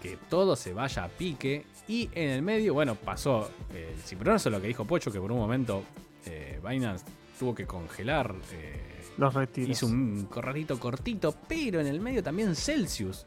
que 0.03 0.19
todo 0.29 0.57
se 0.57 0.73
vaya 0.73 1.05
a 1.05 1.09
pique. 1.09 1.65
Y 1.89 2.11
en 2.15 2.31
el 2.31 2.43
medio, 2.43 2.75
bueno, 2.75 2.95
pasó 2.97 3.49
eh, 3.73 3.93
el 3.95 4.01
cimbronazo, 4.03 4.51
lo 4.51 4.61
que 4.61 4.67
dijo 4.67 4.85
Pocho, 4.85 5.11
que 5.13 5.21
por 5.21 5.31
un 5.33 5.39
momento 5.39 5.85
eh, 6.27 6.61
Binance 6.67 7.05
tuvo 7.39 7.55
que 7.55 7.67
congelar. 7.67 8.35
eh, 8.53 9.03
Los 9.19 9.35
retiros. 9.35 9.71
hizo 9.71 9.87
un 9.87 10.27
corralito 10.27 10.79
cortito, 10.79 11.35
pero 11.49 11.81
en 11.81 11.87
el 11.87 12.01
medio 12.01 12.23
también 12.23 12.55
Celsius 12.55 13.27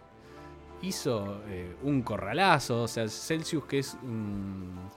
hizo 0.82 1.42
eh, 1.48 1.76
un 1.84 2.02
corralazo. 2.02 2.84
O 2.84 2.88
sea, 2.88 3.08
Celsius 3.08 3.66
que 3.66 3.80
es 3.80 3.96
un. 4.02 4.90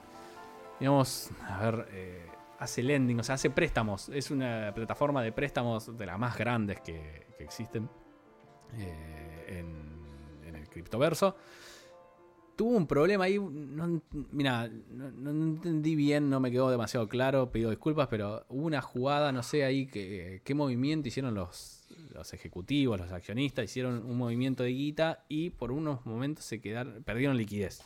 Digamos, 0.79 1.29
a 1.47 1.59
ver, 1.63 1.87
eh, 1.91 2.25
hace 2.59 2.83
lending, 2.83 3.19
o 3.19 3.23
sea, 3.23 3.35
hace 3.35 3.49
préstamos. 3.49 4.09
Es 4.09 4.31
una 4.31 4.71
plataforma 4.73 5.21
de 5.21 5.31
préstamos 5.31 5.95
de 5.97 6.05
las 6.05 6.17
más 6.19 6.37
grandes 6.37 6.81
que, 6.81 7.27
que 7.37 7.43
existen 7.43 7.89
eh, 8.77 9.59
en, 9.59 10.47
en 10.47 10.55
el 10.55 10.67
criptoverso. 10.69 11.35
Tuvo 12.55 12.77
un 12.77 12.85
problema 12.87 13.23
ahí. 13.25 13.39
No, 13.39 14.01
mira, 14.31 14.69
no, 14.91 15.11
no 15.11 15.29
entendí 15.31 15.95
bien, 15.95 16.29
no 16.29 16.39
me 16.39 16.51
quedó 16.51 16.69
demasiado 16.69 17.07
claro. 17.09 17.51
Pido 17.51 17.69
disculpas, 17.71 18.07
pero 18.09 18.45
hubo 18.49 18.65
una 18.67 18.81
jugada, 18.81 19.31
no 19.31 19.41
sé 19.41 19.63
ahí 19.63 19.87
que, 19.87 20.41
qué 20.43 20.53
movimiento 20.53 21.07
hicieron 21.07 21.33
los, 21.33 21.87
los 22.13 22.31
ejecutivos, 22.33 22.99
los 22.99 23.11
accionistas. 23.11 23.65
Hicieron 23.65 24.05
un 24.05 24.17
movimiento 24.17 24.61
de 24.63 24.69
guita 24.69 25.23
y 25.29 25.49
por 25.49 25.71
unos 25.71 26.05
momentos 26.05 26.45
se 26.45 26.61
quedaron, 26.61 27.01
perdieron 27.03 27.37
liquidez. 27.37 27.81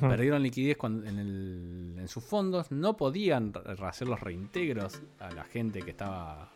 Perdieron 0.00 0.42
liquidez 0.42 0.76
cuando- 0.76 1.06
en, 1.08 1.18
el- 1.18 1.94
en 1.98 2.08
sus 2.08 2.22
fondos. 2.24 2.70
No 2.72 2.96
podían 2.96 3.52
hacer 3.82 4.06
los 4.08 4.20
reintegros 4.20 5.00
a 5.18 5.30
la 5.32 5.44
gente 5.44 5.80
que 5.82 5.90
estaba 5.90 6.50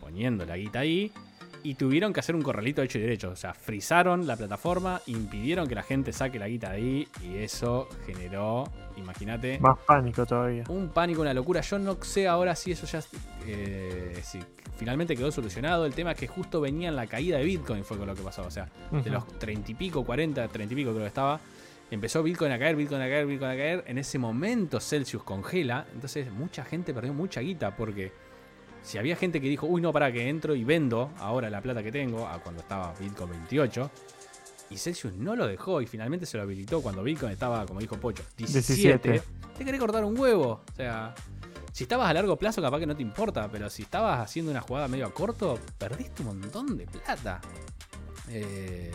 poniendo 0.00 0.44
la 0.46 0.56
guita 0.56 0.80
ahí. 0.80 1.12
Y 1.64 1.74
tuvieron 1.74 2.12
que 2.12 2.20
hacer 2.20 2.34
un 2.34 2.42
corralito 2.42 2.82
hecho 2.82 2.98
y 2.98 3.02
derecho. 3.02 3.30
O 3.30 3.36
sea, 3.36 3.54
frizaron 3.54 4.26
la 4.26 4.36
plataforma, 4.36 5.00
impidieron 5.06 5.68
que 5.68 5.74
la 5.74 5.82
gente 5.82 6.12
saque 6.12 6.38
la 6.38 6.48
guita 6.48 6.70
de 6.70 6.76
ahí. 6.76 7.08
Y 7.22 7.36
eso 7.38 7.88
generó, 8.06 8.64
imagínate, 8.96 9.58
Más 9.60 9.78
pánico 9.86 10.26
todavía. 10.26 10.64
un 10.68 10.88
pánico, 10.88 11.20
una 11.20 11.32
locura. 11.34 11.60
Yo 11.60 11.78
no 11.78 11.96
sé 12.02 12.26
ahora 12.26 12.56
si 12.56 12.72
eso 12.72 12.86
ya 12.86 13.00
eh, 13.46 14.18
si 14.22 14.40
finalmente 14.76 15.16
quedó 15.16 15.30
solucionado. 15.30 15.86
El 15.86 15.94
tema 15.94 16.12
es 16.12 16.18
que 16.18 16.26
justo 16.26 16.60
venía 16.60 16.88
en 16.88 16.96
la 16.96 17.06
caída 17.06 17.38
de 17.38 17.44
Bitcoin, 17.44 17.84
fue 17.84 17.96
con 17.96 18.06
lo 18.08 18.14
que 18.14 18.22
pasó. 18.22 18.42
O 18.42 18.50
sea, 18.50 18.68
de 18.90 19.10
los 19.10 19.26
30 19.38 19.70
y 19.70 19.74
pico, 19.74 20.04
40, 20.04 20.48
30 20.48 20.72
y 20.72 20.76
pico 20.76 20.90
creo 20.90 21.02
que 21.02 21.08
estaba. 21.08 21.40
Empezó 21.92 22.22
Bitcoin 22.22 22.50
a 22.52 22.58
caer, 22.58 22.74
Bitcoin 22.74 23.02
a 23.02 23.06
caer, 23.06 23.26
Bitcoin 23.26 23.50
a 23.50 23.56
caer. 23.56 23.84
En 23.86 23.98
ese 23.98 24.18
momento 24.18 24.80
Celsius 24.80 25.22
congela. 25.22 25.86
Entonces 25.94 26.32
mucha 26.32 26.64
gente 26.64 26.92
perdió 26.94 27.12
mucha 27.12 27.40
guita 27.42 27.76
porque 27.76 28.12
si 28.82 28.98
había 28.98 29.16
gente 29.16 29.40
que 29.40 29.48
dijo, 29.48 29.66
uy, 29.66 29.80
no, 29.80 29.92
para 29.92 30.12
que 30.12 30.28
entro 30.28 30.54
y 30.54 30.64
vendo 30.64 31.10
ahora 31.18 31.48
la 31.50 31.60
plata 31.60 31.82
que 31.82 31.92
tengo, 31.92 32.26
a 32.26 32.38
cuando 32.40 32.62
estaba 32.62 32.94
Bitcoin 32.98 33.30
28. 33.30 33.90
Y 34.70 34.78
Celsius 34.78 35.12
no 35.14 35.36
lo 35.36 35.46
dejó 35.46 35.82
y 35.82 35.86
finalmente 35.86 36.26
se 36.26 36.36
lo 36.36 36.42
habilitó 36.42 36.80
cuando 36.80 37.02
Bitcoin 37.02 37.32
estaba, 37.32 37.66
como 37.66 37.80
dijo 37.80 37.96
Pocho, 37.96 38.22
17. 38.36 39.10
17. 39.10 39.22
Te 39.58 39.64
querés 39.64 39.80
cortar 39.80 40.04
un 40.04 40.18
huevo. 40.18 40.62
O 40.70 40.74
sea, 40.74 41.14
si 41.72 41.84
estabas 41.84 42.08
a 42.08 42.14
largo 42.14 42.36
plazo, 42.36 42.60
capaz 42.62 42.80
que 42.80 42.86
no 42.86 42.96
te 42.96 43.02
importa, 43.02 43.48
pero 43.50 43.68
si 43.70 43.82
estabas 43.82 44.20
haciendo 44.20 44.50
una 44.50 44.60
jugada 44.60 44.88
medio 44.88 45.06
a 45.06 45.14
corto, 45.14 45.58
perdiste 45.78 46.22
un 46.22 46.38
montón 46.38 46.76
de 46.76 46.86
plata. 46.86 47.40
Eh, 48.28 48.90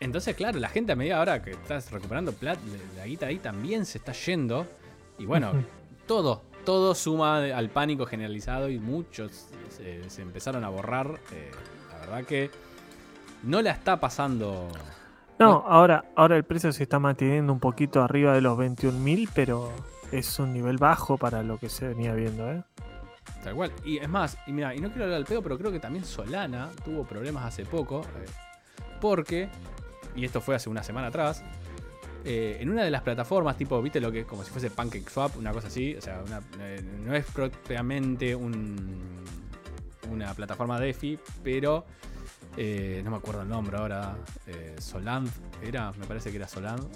entonces, 0.00 0.34
claro, 0.34 0.58
la 0.58 0.68
gente 0.68 0.92
a 0.92 0.96
medida 0.96 1.18
ahora 1.18 1.42
que 1.42 1.52
estás 1.52 1.90
recuperando 1.92 2.32
plata, 2.32 2.60
la 2.96 3.06
guita 3.06 3.26
ahí 3.26 3.38
también 3.38 3.86
se 3.86 3.98
está 3.98 4.12
yendo. 4.12 4.66
Y 5.18 5.26
bueno, 5.26 5.52
todo, 6.06 6.42
todo 6.64 6.94
suma 6.94 7.38
al 7.38 7.70
pánico 7.70 8.06
generalizado 8.06 8.68
y 8.68 8.78
muchos 8.78 9.48
se, 9.70 10.08
se 10.08 10.22
empezaron 10.22 10.64
a 10.64 10.68
borrar. 10.68 11.20
Eh, 11.32 11.50
la 11.92 12.00
verdad 12.00 12.24
que 12.24 12.50
no 13.42 13.62
la 13.62 13.72
está 13.72 13.98
pasando. 14.00 14.68
No, 15.38 15.64
ahora, 15.66 16.04
ahora 16.14 16.36
el 16.36 16.44
precio 16.44 16.72
se 16.72 16.84
está 16.84 16.98
manteniendo 16.98 17.52
un 17.52 17.60
poquito 17.60 18.02
arriba 18.02 18.32
de 18.34 18.40
los 18.40 18.56
21.000, 18.58 19.28
pero 19.34 19.72
es 20.12 20.38
un 20.38 20.52
nivel 20.52 20.78
bajo 20.78 21.16
para 21.16 21.42
lo 21.42 21.58
que 21.58 21.68
se 21.68 21.88
venía 21.88 22.14
viendo, 22.14 22.50
¿eh? 22.50 22.62
Tal 23.42 23.54
cual. 23.54 23.72
Y 23.84 23.98
es 23.98 24.08
más, 24.08 24.38
y 24.46 24.52
mira, 24.52 24.74
y 24.74 24.78
no 24.78 24.88
quiero 24.88 25.04
hablar 25.04 25.18
al 25.18 25.24
pedo, 25.24 25.42
pero 25.42 25.58
creo 25.58 25.72
que 25.72 25.80
también 25.80 26.04
Solana 26.04 26.70
tuvo 26.84 27.04
problemas 27.04 27.44
hace 27.44 27.64
poco. 27.64 28.02
eh, 28.02 28.26
porque, 29.00 29.48
y 30.14 30.24
esto 30.24 30.40
fue 30.40 30.54
hace 30.54 30.70
una 30.70 30.84
semana 30.84 31.08
atrás, 31.08 31.42
eh, 32.24 32.58
en 32.60 32.70
una 32.70 32.84
de 32.84 32.90
las 32.90 33.02
plataformas, 33.02 33.56
tipo, 33.56 33.80
viste 33.82 34.00
lo 34.00 34.12
que 34.12 34.24
como 34.24 34.44
si 34.44 34.50
fuese 34.50 34.70
PancakeSwap, 34.70 35.36
una 35.36 35.52
cosa 35.52 35.68
así. 35.68 35.94
O 35.96 36.00
sea, 36.00 36.22
eh, 36.60 36.82
no 37.04 37.14
es 37.14 37.24
propiamente 37.26 38.34
un, 38.34 38.76
una 40.10 40.32
plataforma 40.34 40.78
DeFi, 40.78 41.18
pero 41.42 41.84
eh, 42.56 43.00
no 43.04 43.10
me 43.10 43.16
acuerdo 43.16 43.42
el 43.42 43.48
nombre 43.48 43.76
ahora. 43.76 44.16
Soland 44.78 45.28
era, 45.62 45.92
me 45.92 46.06
parece 46.06 46.30
que 46.30 46.36
era 46.36 46.46
Soland. 46.46 46.86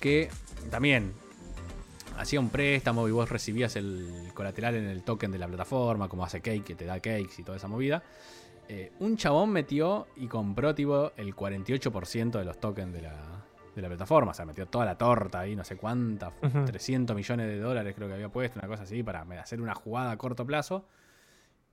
Que 0.00 0.28
también 0.70 1.12
hacía 2.18 2.40
un 2.40 2.50
préstamo 2.50 3.06
y 3.08 3.12
vos 3.12 3.28
recibías 3.30 3.76
el 3.76 4.30
colateral 4.34 4.74
en 4.74 4.86
el 4.86 5.02
token 5.02 5.30
de 5.30 5.38
la 5.38 5.46
plataforma, 5.46 6.08
como 6.08 6.24
hace 6.24 6.40
Cake, 6.40 6.64
que 6.64 6.74
te 6.74 6.84
da 6.84 6.94
cakes 6.94 7.34
y 7.38 7.42
toda 7.42 7.56
esa 7.56 7.68
movida. 7.68 8.02
Un 8.98 9.16
chabón 9.16 9.50
metió 9.50 10.08
y 10.16 10.26
compró 10.26 10.74
tipo 10.74 11.12
el 11.16 11.36
48% 11.36 12.32
de 12.32 12.44
los 12.44 12.58
tokens 12.58 12.92
de 12.92 13.02
la, 13.02 13.35
de 13.76 13.82
la 13.82 13.88
plataforma. 13.88 14.30
O 14.32 14.34
sea, 14.34 14.44
metió 14.44 14.66
toda 14.66 14.84
la 14.84 14.96
torta 14.98 15.40
ahí, 15.40 15.54
no 15.54 15.64
sé 15.64 15.76
cuánta, 15.76 16.32
Ujú. 16.42 16.64
300 16.64 17.14
millones 17.14 17.46
de 17.46 17.58
dólares 17.60 17.94
creo 17.94 18.08
que 18.08 18.14
había 18.14 18.28
puesto, 18.28 18.58
una 18.58 18.66
cosa 18.68 18.82
así, 18.84 19.02
para 19.02 19.20
hacer 19.40 19.60
una 19.60 19.74
jugada 19.74 20.10
a 20.10 20.16
corto 20.18 20.44
plazo. 20.46 20.86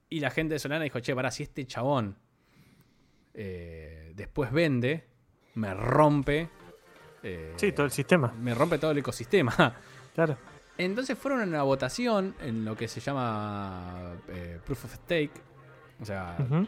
Y 0.09 0.19
la 0.19 0.29
gente 0.29 0.53
de 0.53 0.59
Solana 0.59 0.83
dijo, 0.83 0.99
che, 0.99 1.15
pará, 1.15 1.31
si 1.31 1.43
este 1.43 1.65
chabón 1.65 2.15
eh, 3.33 4.11
después 4.15 4.51
vende, 4.51 5.03
me 5.55 5.73
rompe... 5.73 6.49
eh, 7.23 7.53
Sí, 7.55 7.71
todo 7.71 7.85
el 7.85 7.91
sistema, 7.91 8.31
me 8.33 8.53
rompe 8.53 8.77
todo 8.77 8.91
el 8.91 8.97
ecosistema. 8.99 9.53
claro. 10.13 10.37
Entonces 10.77 11.17
fueron 11.17 11.41
a 11.41 11.43
una 11.43 11.63
votación 11.63 12.35
en 12.41 12.65
lo 12.65 12.75
que 12.75 12.87
se 12.87 12.99
llama 12.99 14.13
eh, 14.27 14.59
Proof 14.65 14.85
of 14.85 14.93
Stake. 14.95 15.31
O 16.01 16.05
sea, 16.05 16.35
Ujú. 16.39 16.55
eh, 16.55 16.67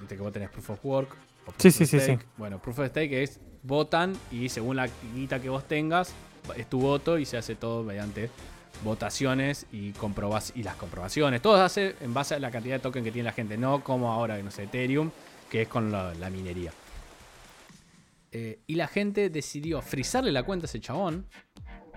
viste 0.00 0.16
que 0.16 0.22
vos 0.22 0.32
tenés 0.32 0.50
Proof 0.50 0.70
of 0.70 0.84
Work. 0.84 1.12
o 1.12 1.44
Proof 1.46 1.56
Sí, 1.58 1.68
of 1.68 1.74
sí, 1.74 1.86
sí, 1.86 1.98
Stake. 2.00 2.22
sí. 2.22 2.28
Bueno, 2.36 2.60
Proof 2.60 2.78
of 2.80 2.88
Stake 2.88 3.22
es 3.22 3.40
votan 3.66 4.14
y 4.30 4.48
según 4.48 4.76
la 4.76 4.88
guita 5.14 5.40
que 5.40 5.48
vos 5.48 5.66
tengas, 5.66 6.12
es 6.56 6.68
tu 6.68 6.80
voto 6.80 7.18
y 7.18 7.24
se 7.26 7.36
hace 7.36 7.54
todo 7.56 7.82
mediante 7.82 8.30
votaciones 8.84 9.66
y, 9.72 9.92
comprobas 9.92 10.52
y 10.54 10.62
las 10.62 10.76
comprobaciones. 10.76 11.42
Todo 11.42 11.56
se 11.56 11.62
hace 11.62 11.96
en 12.04 12.14
base 12.14 12.34
a 12.34 12.38
la 12.38 12.50
cantidad 12.50 12.76
de 12.76 12.80
token 12.80 13.02
que 13.04 13.10
tiene 13.10 13.26
la 13.28 13.32
gente, 13.32 13.56
no 13.56 13.82
como 13.82 14.12
ahora, 14.12 14.38
no 14.42 14.50
sé, 14.50 14.64
Ethereum, 14.64 15.10
que 15.50 15.62
es 15.62 15.68
con 15.68 15.90
la, 15.90 16.14
la 16.14 16.30
minería. 16.30 16.72
Eh, 18.32 18.58
y 18.66 18.74
la 18.74 18.86
gente 18.86 19.30
decidió 19.30 19.80
frizarle 19.82 20.30
la 20.32 20.42
cuenta 20.42 20.64
a 20.64 20.68
ese 20.68 20.80
chabón 20.80 21.26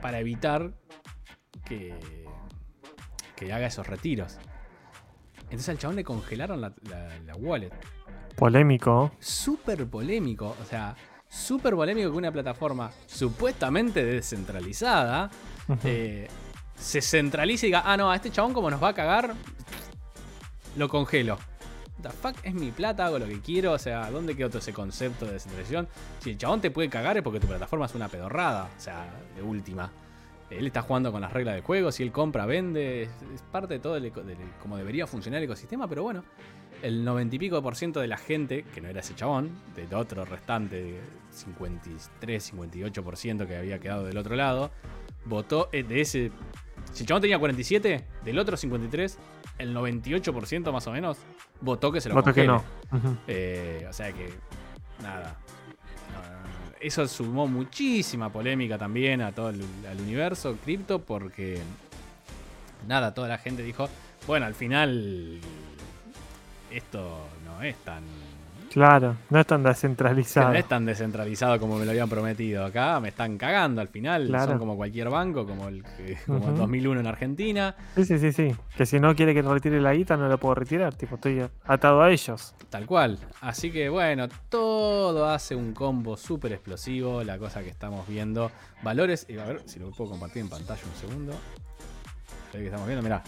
para 0.02 0.20
evitar 0.20 0.72
que, 1.66 1.94
que 3.36 3.52
haga 3.52 3.68
esos 3.68 3.86
retiros. 3.88 4.38
Entonces 5.44 5.68
al 5.70 5.78
chabón 5.80 5.96
le 5.98 6.04
congelaron 6.04 6.62
la, 6.62 6.74
la- 6.90 7.20
la 7.26 7.36
wallet. 7.36 7.72
Polémico. 8.36 9.12
Súper 9.20 9.86
polémico, 9.88 10.56
o 10.62 10.66
sea, 10.66 10.96
súper 11.30 11.76
polémico 11.76 12.12
que 12.12 12.18
una 12.18 12.32
plataforma 12.32 12.92
supuestamente 13.06 14.04
descentralizada 14.04 15.30
eh, 15.84 16.28
se 16.76 17.02
centralice 17.02 17.68
y 17.68 17.70
diga, 17.70 17.84
ah, 17.86 17.96
no, 17.96 18.10
a 18.12 18.16
este 18.16 18.32
chabón 18.32 18.54
como 18.54 18.70
nos 18.70 18.82
va 18.82 18.90
a 18.90 18.94
cagar, 18.94 19.34
lo 20.76 20.90
congelo. 20.90 21.38
The 22.02 22.10
fuck 22.10 22.36
es 22.44 22.54
mi 22.54 22.72
plata, 22.72 23.06
hago 23.06 23.20
lo 23.20 23.28
que 23.28 23.42
quiero, 23.42 23.74
o 23.74 23.78
sea, 23.80 24.10
¿dónde 24.10 24.36
quedó 24.36 24.48
todo 24.48 24.60
ese 24.60 24.72
concepto 24.74 25.26
de 25.26 25.34
descentralización? 25.34 25.88
Si 26.20 26.30
el 26.32 26.38
chabón 26.38 26.62
te 26.62 26.72
puede 26.72 26.90
cagar 26.90 27.18
es 27.18 27.24
porque 27.24 27.42
tu 27.42 27.48
plataforma 27.48 27.86
es 27.88 27.94
una 27.96 28.08
pedorrada, 28.08 28.70
o 28.76 28.80
sea, 28.82 29.06
de 29.36 29.42
última. 29.44 29.92
Él 30.50 30.66
está 30.66 30.82
jugando 30.82 31.12
con 31.12 31.22
las 31.22 31.32
reglas 31.34 31.56
del 31.56 31.64
juego, 31.64 31.92
si 31.92 32.02
él 32.04 32.12
compra, 32.14 32.46
vende, 32.46 33.04
es, 33.04 33.10
parte 33.52 33.76
de 33.76 33.80
todo 33.82 33.98
el 33.98 34.04
del- 34.04 34.38
como 34.62 34.78
debería 34.78 35.06
funcionar 35.06 35.40
el 35.40 35.44
ecosistema, 35.44 35.88
pero 35.88 36.02
bueno, 36.04 36.24
el 36.82 37.04
90 37.04 37.36
y 37.36 37.40
pico 37.40 37.62
por 37.62 37.76
ciento 37.76 38.00
de 38.00 38.08
la 38.08 38.18
gente, 38.18 38.64
que 38.74 38.82
no 38.82 38.88
era 38.88 39.02
ese 39.02 39.16
chabón, 39.16 39.52
del 39.76 39.94
otro 39.94 40.26
restante, 40.26 40.84
de 40.84 41.00
53, 41.32 42.54
58% 42.54 43.48
que 43.48 43.58
había 43.58 43.80
quedado 43.80 44.06
del 44.06 44.18
otro 44.18 44.36
lado, 44.36 44.72
votó 45.26 45.70
eh, 45.72 45.84
de 45.84 46.02
ese. 46.02 46.32
Si 46.94 47.04
el 47.04 47.08
chabón 47.08 47.22
tenía 47.22 47.40
47, 47.40 48.04
del 48.24 48.40
otro 48.40 48.58
53, 48.58 49.18
el 49.60 49.76
98% 49.76 50.72
más 50.72 50.88
o 50.88 50.92
menos 50.92 51.18
votó 51.62 51.92
que 51.92 52.02
se 52.02 52.10
lo 52.10 52.16
Voto 52.16 52.34
que 52.34 52.48
no. 52.48 52.64
Eh, 53.28 53.86
o 53.90 53.94
sea 53.94 54.12
que, 54.12 54.34
nada. 55.04 55.38
Eso 56.80 57.06
sumó 57.10 57.46
muchísima 57.46 58.32
polémica 58.32 58.78
también 58.78 59.22
a 59.22 59.34
todo 59.34 59.50
el 59.50 59.62
al 59.90 60.00
universo 60.00 60.56
cripto 60.64 61.00
porque 61.00 61.60
nada, 62.88 63.14
toda 63.14 63.28
la 63.28 63.38
gente 63.38 63.64
dijo, 63.64 63.90
bueno, 64.26 64.46
al 64.46 64.56
final 64.56 65.42
esto 66.72 67.28
no 67.46 67.62
es 67.64 67.76
tan 67.78 68.04
Claro, 68.72 69.16
no 69.32 69.40
es 69.40 69.48
tan 69.48 69.64
descentralizado. 69.64 70.50
no 70.54 70.54
es 70.60 70.68
tan 70.68 70.86
descentralizado 70.86 71.60
como 71.60 71.80
me 71.80 71.86
lo 71.86 71.90
habían 71.92 72.08
prometido. 72.08 72.64
Acá 72.64 73.00
me 73.00 73.10
están 73.10 73.36
cagando 73.40 73.82
al 73.82 73.88
final. 73.88 74.28
Claro. 74.28 74.52
Son 74.52 74.60
como 74.60 74.76
cualquier 74.78 75.10
banco, 75.10 75.48
como 75.48 75.68
el, 75.70 75.84
que- 75.84 76.20
como 76.28 76.38
el 76.46 76.52
Ujú. 76.52 76.58
2001 76.60 77.00
en 77.00 77.08
Argentina. 77.08 77.76
Sí, 77.96 78.06
sí, 78.06 78.20
sí, 78.20 78.32
sí. 78.32 78.56
Que 78.78 78.86
si 78.86 79.00
no 79.00 79.16
quiere 79.16 79.34
que 79.34 79.42
retire 79.42 79.82
la 79.82 79.96
guita, 79.96 80.18
no 80.18 80.28
lo 80.30 80.38
puedo 80.38 80.54
retirar. 80.54 80.94
Tipo, 80.94 81.16
estoy 81.16 81.44
atado 81.66 82.04
a 82.04 82.12
ellos. 82.12 82.54
Tal 82.70 82.86
cual. 82.86 83.18
Así 83.42 83.72
que 83.72 83.90
bueno, 83.90 84.28
todo 84.50 85.28
hace 85.28 85.56
un 85.56 85.74
combo 85.74 86.16
súper 86.16 86.52
explosivo. 86.54 87.24
La 87.24 87.40
cosa 87.40 87.64
que 87.64 87.70
estamos 87.70 88.08
viendo. 88.08 88.52
Valores. 88.84 89.26
Y 89.30 89.40
a 89.40 89.46
ver 89.46 89.64
si 89.66 89.80
lo 89.80 89.90
puedo 89.90 90.12
compartir 90.12 90.44
en 90.44 90.50
pantalla 90.50 90.82
un 90.86 91.10
segundo. 91.10 91.34
Ahí 92.54 92.60
que 92.60 92.66
estamos 92.66 92.86
viendo, 92.86 93.02
mirá. 93.02 93.24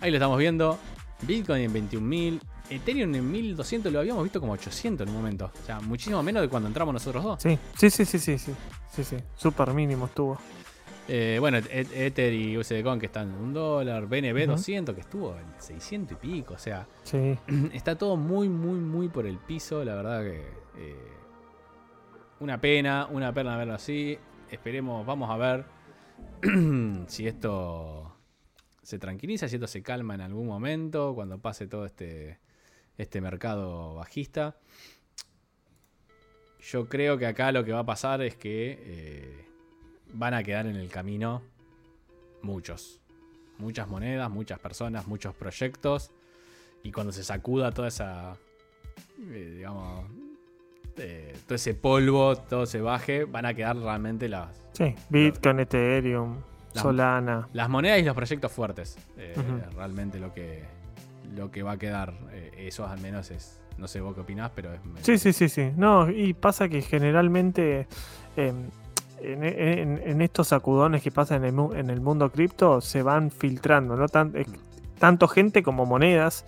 Ahí 0.00 0.12
lo 0.12 0.16
estamos 0.18 0.38
viendo. 0.38 0.78
Bitcoin 1.22 1.62
en 1.62 1.72
21.000. 1.90 2.40
Ethereum 2.70 3.14
en 3.14 3.30
1200. 3.30 3.92
Lo 3.92 4.00
habíamos 4.00 4.22
visto 4.22 4.40
como 4.40 4.52
800 4.52 5.06
en 5.06 5.10
un 5.14 5.16
momento. 5.20 5.50
O 5.62 5.66
sea, 5.66 5.80
muchísimo 5.80 6.22
menos 6.22 6.42
de 6.42 6.48
cuando 6.48 6.68
entramos 6.68 6.94
nosotros 6.94 7.22
dos. 7.24 7.42
Sí, 7.42 7.58
sí, 7.76 7.90
sí, 7.90 8.04
sí, 8.04 8.18
sí, 8.18 8.38
sí. 8.38 8.52
Sí, 8.92 9.04
sí. 9.04 9.16
Súper 9.36 9.72
mínimo 9.74 10.06
estuvo. 10.06 10.38
Eh, 11.08 11.38
bueno, 11.40 11.58
Et- 11.58 11.90
Ether 11.92 12.32
y 12.32 12.56
USD 12.56 12.82
Coin 12.84 13.00
que 13.00 13.06
están 13.06 13.28
en 13.30 13.34
un 13.34 13.52
dólar. 13.52 14.06
BNB 14.06 14.44
Ujú. 14.44 14.52
200 14.52 14.94
que 14.94 15.00
estuvo 15.00 15.36
en 15.36 15.44
600 15.58 16.16
y 16.16 16.20
pico. 16.20 16.54
O 16.54 16.58
sea, 16.58 16.86
Sí. 17.02 17.36
está 17.72 17.96
todo 17.96 18.16
muy, 18.16 18.48
muy, 18.48 18.78
muy 18.78 19.08
por 19.08 19.26
el 19.26 19.38
piso. 19.38 19.84
La 19.84 19.94
verdad 19.96 20.22
que. 20.22 20.40
eh, 20.76 20.96
una 22.40 22.60
pena, 22.60 23.06
una 23.10 23.32
pena 23.34 23.56
verlo 23.56 23.74
así. 23.74 24.18
Esperemos, 24.50 25.04
vamos 25.04 25.28
a 25.30 25.36
ver 25.36 25.64
si 27.08 27.26
esto 27.26 28.16
se 28.82 28.98
tranquiliza, 28.98 29.48
si 29.48 29.56
esto 29.56 29.66
se 29.66 29.82
calma 29.82 30.14
en 30.14 30.22
algún 30.22 30.46
momento, 30.46 31.14
cuando 31.14 31.38
pase 31.38 31.66
todo 31.66 31.84
este, 31.86 32.38
este 33.00 33.20
mercado 33.20 33.94
bajista. 33.94 34.56
Yo 36.60 36.88
creo 36.88 37.16
que 37.18 37.26
acá 37.26 37.52
lo 37.52 37.64
que 37.64 37.72
va 37.72 37.80
a 37.80 37.86
pasar 37.86 38.20
es 38.22 38.36
que 38.36 38.78
eh, 38.80 39.44
van 40.12 40.34
a 40.34 40.42
quedar 40.42 40.66
en 40.66 40.76
el 40.76 40.88
camino 40.90 41.42
muchos. 42.42 43.00
Muchas 43.58 43.88
monedas, 43.88 44.30
muchas 44.30 44.58
personas, 44.58 45.06
muchos 45.06 45.34
proyectos. 45.34 46.10
Y 46.82 46.92
cuando 46.92 47.12
se 47.12 47.24
sacuda 47.24 47.72
toda 47.72 47.88
esa, 47.88 48.36
eh, 49.30 49.52
digamos, 49.56 50.04
eh, 50.96 51.34
todo 51.46 51.54
ese 51.56 51.74
polvo, 51.74 52.36
todo 52.36 52.66
se 52.66 52.80
baje, 52.80 53.24
van 53.24 53.46
a 53.46 53.54
quedar 53.54 53.76
realmente 53.76 54.28
las, 54.28 54.48
Sí. 54.72 54.94
Bitcoin, 55.08 55.60
Ethereum, 55.60 56.40
La- 56.74 56.82
Solana. 56.82 57.48
las 57.52 57.68
monedas 57.68 57.98
y 58.00 58.02
los 58.02 58.14
proyectos 58.14 58.52
fuertes. 58.52 58.98
Realmente 59.74 60.18
lo 60.20 60.32
que, 60.32 60.64
lo 61.34 61.50
que 61.50 61.62
va 61.62 61.72
a 61.72 61.76
quedar. 61.78 62.14
eh, 62.32 62.66
eso 62.68 62.86
al 62.86 63.00
menos 63.00 63.30
es. 63.30 63.60
No 63.78 63.88
sé 63.88 64.00
vos 64.00 64.14
qué 64.14 64.20
opinás, 64.20 64.50
pero 64.54 64.72
es. 64.74 64.80
Sí, 65.02 65.16
sí, 65.18 65.32
sí, 65.32 65.48
sí. 65.48 65.72
No, 65.76 66.10
y 66.10 66.34
pasa 66.34 66.68
que 66.68 66.82
generalmente 66.82 67.86
eh, 68.36 68.52
en, 69.22 70.20
estos 70.22 70.48
sacudones 70.48 71.02
que 71.02 71.10
pasan 71.10 71.44
en 71.44 71.58
el, 71.58 71.76
en 71.76 71.90
el 71.90 72.00
mundo 72.00 72.30
cripto 72.30 72.80
se 72.80 73.02
van 73.02 73.30
filtrando, 73.30 73.96
¿no? 73.96 74.08
Tan- 74.08 74.34
tanto 74.98 75.28
gente 75.28 75.62
como 75.62 75.86
monedas 75.86 76.44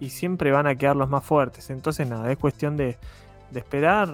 y 0.00 0.10
siempre 0.10 0.52
van 0.52 0.66
a 0.66 0.76
quedar 0.76 0.96
los 0.96 1.08
más 1.08 1.24
fuertes. 1.24 1.70
Entonces, 1.70 2.08
nada, 2.08 2.30
es 2.30 2.38
cuestión 2.38 2.76
de, 2.76 2.98
esperar. 3.54 4.12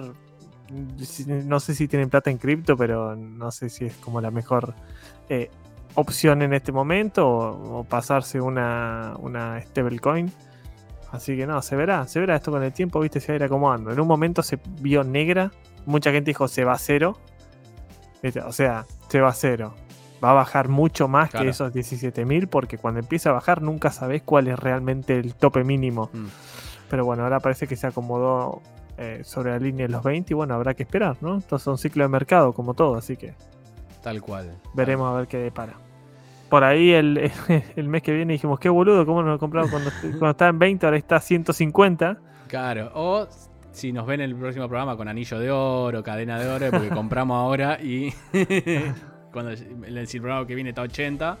No 0.69 1.59
sé 1.59 1.75
si 1.75 1.87
tienen 1.87 2.09
plata 2.09 2.31
en 2.31 2.37
cripto, 2.37 2.75
pero 2.77 3.15
no 3.15 3.51
sé 3.51 3.69
si 3.69 3.85
es 3.85 3.95
como 3.97 4.21
la 4.21 4.31
mejor 4.31 4.73
eh, 5.29 5.51
opción 5.95 6.41
en 6.41 6.53
este 6.53 6.71
momento 6.71 7.27
o, 7.27 7.79
o 7.79 7.83
pasarse 7.83 8.41
una, 8.41 9.13
una 9.19 9.61
stablecoin. 9.61 10.31
Así 11.11 11.37
que 11.37 11.45
no, 11.45 11.61
se 11.61 11.75
verá, 11.75 12.07
se 12.07 12.19
verá 12.19 12.35
esto 12.35 12.51
con 12.51 12.63
el 12.63 12.73
tiempo, 12.73 12.99
viste, 12.99 13.19
se 13.19 13.27
va 13.27 13.33
a 13.33 13.35
ir 13.37 13.43
acomodando. 13.43 13.91
En 13.91 13.99
un 13.99 14.07
momento 14.07 14.41
se 14.41 14.59
vio 14.79 15.03
negra, 15.03 15.51
mucha 15.85 16.11
gente 16.11 16.31
dijo 16.31 16.47
se 16.47 16.63
va 16.63 16.73
a 16.73 16.77
cero. 16.79 17.17
¿viste? 18.23 18.39
O 18.41 18.51
sea, 18.51 18.85
se 19.09 19.19
va 19.21 19.29
a 19.29 19.33
cero. 19.33 19.75
Va 20.23 20.31
a 20.31 20.33
bajar 20.33 20.69
mucho 20.69 21.07
más 21.09 21.29
Claro. 21.29 21.43
que 21.43 21.49
esos 21.51 21.73
17.000 21.73 22.47
porque 22.47 22.77
cuando 22.77 23.01
empieza 23.01 23.29
a 23.29 23.33
bajar 23.33 23.61
nunca 23.61 23.91
sabés 23.91 24.23
cuál 24.23 24.47
es 24.47 24.57
realmente 24.57 25.19
el 25.19 25.35
tope 25.35 25.63
mínimo. 25.63 26.09
Mm, 26.13 26.25
Pero 26.89 27.05
bueno, 27.05 27.23
ahora 27.23 27.39
parece 27.41 27.67
que 27.67 27.75
se 27.75 27.87
acomodó 27.87 28.61
eh, 28.97 29.21
sobre 29.25 29.51
la 29.51 29.59
línea 29.59 29.85
de 29.87 29.91
los 29.91 30.01
20 30.03 30.31
y 30.31 30.35
bueno, 30.35 30.53
habrá 30.55 30.73
que 30.75 30.83
esperar, 30.83 31.17
¿no? 31.21 31.37
Esto 31.39 31.57
es 31.57 31.67
un 31.67 31.77
ciclo 31.77 32.03
de 32.03 32.07
mercado 32.07 32.53
como 32.53 32.73
todo, 32.73 32.95
así 32.95 33.17
que 33.17 33.33
tal 34.03 34.21
cual. 34.21 34.59
veremos 34.73 35.11
a 35.11 35.17
ver 35.17 35.27
qué 35.27 35.37
depara. 35.37 35.73
Por 36.49 36.63
ahí 36.63 36.91
el, 36.91 37.31
el 37.75 37.87
mes 37.87 38.03
que 38.03 38.13
viene 38.13 38.33
dijimos, 38.33 38.59
qué 38.59 38.69
boludo, 38.69 39.05
¿cómo 39.05 39.23
nos 39.23 39.31
lo 39.31 39.39
compramos 39.39 39.71
cuando, 39.71 39.89
cuando 40.01 40.29
estaba 40.29 40.49
en 40.49 40.59
20, 40.59 40.85
ahora 40.85 40.97
está 40.97 41.15
a 41.15 41.21
150? 41.21 42.17
Claro, 42.47 42.91
o 42.93 43.27
si 43.71 43.91
nos 43.91 44.05
ven 44.05 44.21
en 44.21 44.29
el 44.29 44.35
próximo 44.35 44.67
programa 44.67 44.95
con 44.95 45.07
anillo 45.07 45.39
de 45.39 45.49
oro, 45.49 46.03
cadena 46.03 46.39
de 46.39 46.47
oro, 46.47 46.69
porque 46.69 46.89
compramos 46.89 47.37
ahora 47.37 47.79
y 47.81 48.13
cuando 49.31 49.51
el, 49.51 49.97
el 49.97 50.07
programa 50.07 50.45
que 50.45 50.53
viene 50.53 50.69
está 50.69 50.81
a 50.81 50.85
80, 50.85 51.37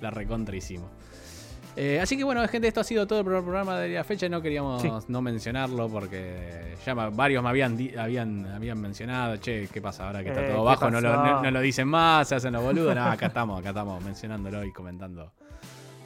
la 0.00 0.10
recontra 0.10 0.56
hicimos. 0.56 0.90
Eh, 1.78 2.00
así 2.00 2.16
que 2.16 2.24
bueno, 2.24 2.46
gente, 2.48 2.68
esto 2.68 2.80
ha 2.80 2.84
sido 2.84 3.06
todo 3.06 3.18
el 3.18 3.24
pro- 3.26 3.42
programa 3.42 3.78
de 3.78 3.90
la 3.90 4.02
fecha. 4.02 4.28
No 4.30 4.40
queríamos 4.40 4.80
Sí. 4.80 4.90
no 5.08 5.20
mencionarlo 5.20 5.88
porque 5.90 6.74
ya 6.86 6.94
varios 6.94 7.42
me 7.42 7.50
habían, 7.50 7.76
habían, 7.98 8.46
habían 8.46 8.80
mencionado, 8.80 9.36
che, 9.36 9.68
¿qué 9.70 9.82
pasa 9.82 10.06
ahora 10.06 10.22
que 10.22 10.30
está 10.30 10.40
Eh, 10.42 10.48
todo 10.48 10.60
¿qué 10.62 10.64
bajo? 10.64 10.90
No 10.90 11.00
lo, 11.02 11.10
pasó? 11.10 11.22
no- 11.24 11.42
no 11.42 11.50
lo 11.50 11.60
dicen 11.60 11.86
más, 11.88 12.28
se 12.28 12.34
hacen 12.36 12.54
los 12.54 12.62
boludos. 12.62 12.94
No, 12.94 13.04
acá 13.04 13.26
estamos, 13.26 13.60
acá 13.60 13.68
estamos 13.70 14.02
mencionándolo 14.02 14.64
y 14.64 14.72
comentando 14.72 15.30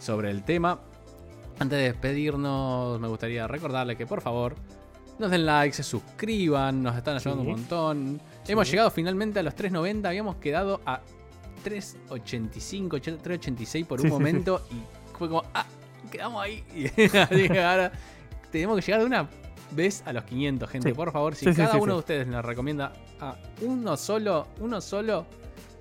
sobre 0.00 0.30
el 0.30 0.42
tema. 0.42 0.78
Antes 1.60 1.78
de 1.78 1.84
despedirnos, 1.84 2.98
me 3.00 3.06
gustaría 3.06 3.46
recordarles 3.46 3.96
que 3.96 4.06
por 4.06 4.22
favor 4.22 4.56
nos 5.20 5.30
den 5.30 5.44
like, 5.46 5.72
se 5.74 5.82
suscriban, 5.84 6.82
nos 6.82 6.96
están 6.96 7.16
ayudando 7.16 7.44
Sí. 7.44 7.48
un 7.50 7.56
montón. 7.56 8.20
Sí. 8.42 8.52
Hemos 8.52 8.68
llegado 8.68 8.90
finalmente 8.90 9.38
a 9.38 9.42
los 9.44 9.54
3.90, 9.54 10.08
habíamos 10.08 10.36
quedado 10.36 10.80
a 10.84 11.00
3.85, 11.62 12.98
3.86 13.22 13.84
por 13.86 14.00
un 14.00 14.04
Sí, 14.04 14.08
sí, 14.08 14.08
sí. 14.08 14.12
momento 14.18 14.62
y 14.70 14.99
fue 15.20 15.28
como, 15.28 15.44
ah, 15.54 15.64
quedamos 16.10 16.42
ahí. 16.42 16.64
Y 16.74 17.56
ahora 17.58 17.92
tenemos 18.50 18.76
que 18.76 18.82
llegar 18.86 19.00
de 19.00 19.06
una 19.06 19.28
vez 19.70 20.02
a 20.06 20.12
los 20.12 20.24
500, 20.24 20.68
gente. 20.68 20.88
Sí. 20.88 20.94
Por 20.94 21.12
favor, 21.12 21.36
si 21.36 21.44
Sí, 21.46 21.54
cada 21.54 21.72
sí, 21.74 21.78
uno 21.80 21.92
de 21.92 21.98
ustedes 22.00 22.26
nos 22.26 22.44
recomienda 22.44 22.92
a 23.20 23.36
uno 23.60 23.96
solo, 23.96 24.48
uno 24.58 24.80
solo, 24.80 25.26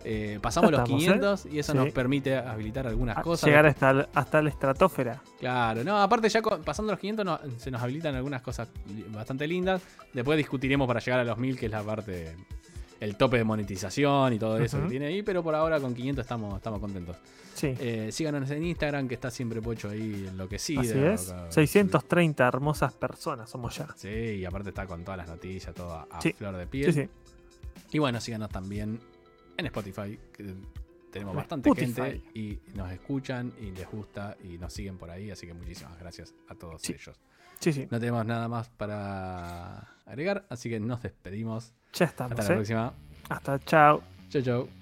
eh, 0.04 0.38
pasamos 0.42 0.70
los 0.72 0.82
estamos, 0.82 1.02
¿eh? 1.02 1.06
500 1.06 1.46
y 1.48 1.60
eso 1.60 1.74
nos 1.74 1.90
permite 1.92 2.36
habilitar 2.38 2.86
algunas 2.86 3.18
A- 3.18 3.22
cosas. 3.22 3.48
Llegar 3.48 3.66
hasta, 3.66 3.90
el- 3.92 4.08
hasta 4.14 4.42
la 4.42 4.50
estratosfera. 4.50 5.22
Claro, 5.40 5.84
no, 5.84 5.98
aparte 6.02 6.30
ya 6.30 6.42
co- 6.42 6.60
pasando 6.62 6.92
los 6.92 7.00
500 7.00 7.26
no- 7.26 7.40
se 7.58 7.72
nos 7.72 7.82
habilitan 7.82 8.14
algunas 8.16 8.42
cosas 8.42 8.68
bastante 9.10 9.48
lindas. 9.48 9.82
Después 10.14 10.38
discutiremos 10.38 10.86
para 10.88 11.00
llegar 11.00 11.22
a 11.22 11.24
los 11.24 11.38
1000, 11.38 11.58
que 11.58 11.66
es 11.66 11.72
la 11.72 11.82
parte, 11.82 12.36
el 13.00 13.16
tope 13.16 13.38
de 13.38 13.44
monetización 13.44 14.34
y 14.34 14.40
todo 14.40 14.58
eso 14.60 14.82
que 14.84 14.90
tiene 14.90 15.08
ahí, 15.08 15.24
pero 15.24 15.42
por 15.44 15.56
ahora 15.56 15.80
con 15.80 15.94
500 15.94 16.24
estamos, 16.24 16.56
estamos 16.56 16.80
contentos. 16.80 17.16
Sí, 17.54 17.76
Eh, 17.80 18.10
síganos 18.12 18.50
en 18.52 18.64
Instagram, 18.66 19.08
que 19.08 19.16
está 19.16 19.30
siempre 19.32 19.62
Pocho 19.62 19.90
ahí 19.90 20.26
enloquecido. 20.30 20.82
así 20.82 20.98
es. 20.98 21.34
630 21.50 22.48
hermosas 22.48 22.94
personas 22.94 23.50
somos 23.50 23.76
ya. 23.78 23.88
Sí, 23.98 24.08
y 24.10 24.46
aparte 24.46 24.70
está 24.70 24.86
con 24.88 25.04
todas 25.04 25.18
las 25.18 25.28
noticias, 25.28 25.74
todo 25.76 25.94
a, 25.94 26.22
Sí. 26.22 26.34
flor 26.34 26.56
de 26.56 26.68
piel. 26.68 26.94
Sí, 26.94 27.04
sí. 27.04 27.10
Y 27.92 28.00
bueno, 28.00 28.22
síganos 28.22 28.50
también 28.50 29.00
en 29.58 29.66
Spotify, 29.66 30.18
que 30.32 30.54
tenemos 31.12 31.34
En 31.34 31.38
bastante 31.38 31.70
Spotify. 31.70 32.02
gente 32.02 32.22
y 32.34 32.60
nos 32.76 32.92
escuchan 32.92 33.52
y 33.60 33.72
les 33.72 33.90
gusta 33.90 34.38
y 34.44 34.58
nos 34.58 34.72
siguen 34.72 34.98
por 34.98 35.10
ahí, 35.10 35.32
así 35.32 35.46
que 35.48 35.54
muchísimas 35.54 35.98
gracias 36.00 36.34
a 36.48 36.56
todos 36.56 36.88
ellos. 36.90 37.20
Sí, 37.60 37.74
sí. 37.74 37.88
No 37.92 38.00
tenemos 38.00 38.26
nada 38.26 38.48
más 38.48 38.70
para 38.70 39.80
agregar, 40.06 40.46
así 40.50 40.70
que 40.70 40.80
nos 40.80 41.02
despedimos. 41.02 41.74
Ya 41.94 42.06
Hasta 42.06 42.26
estamos, 42.26 42.38
la 42.38 42.46
¿eh? 42.54 42.56
próxima. 42.56 42.94
Hasta 43.30 43.60
chao. 43.60 44.02
Chau, 44.30 44.42
chau. 44.42 44.79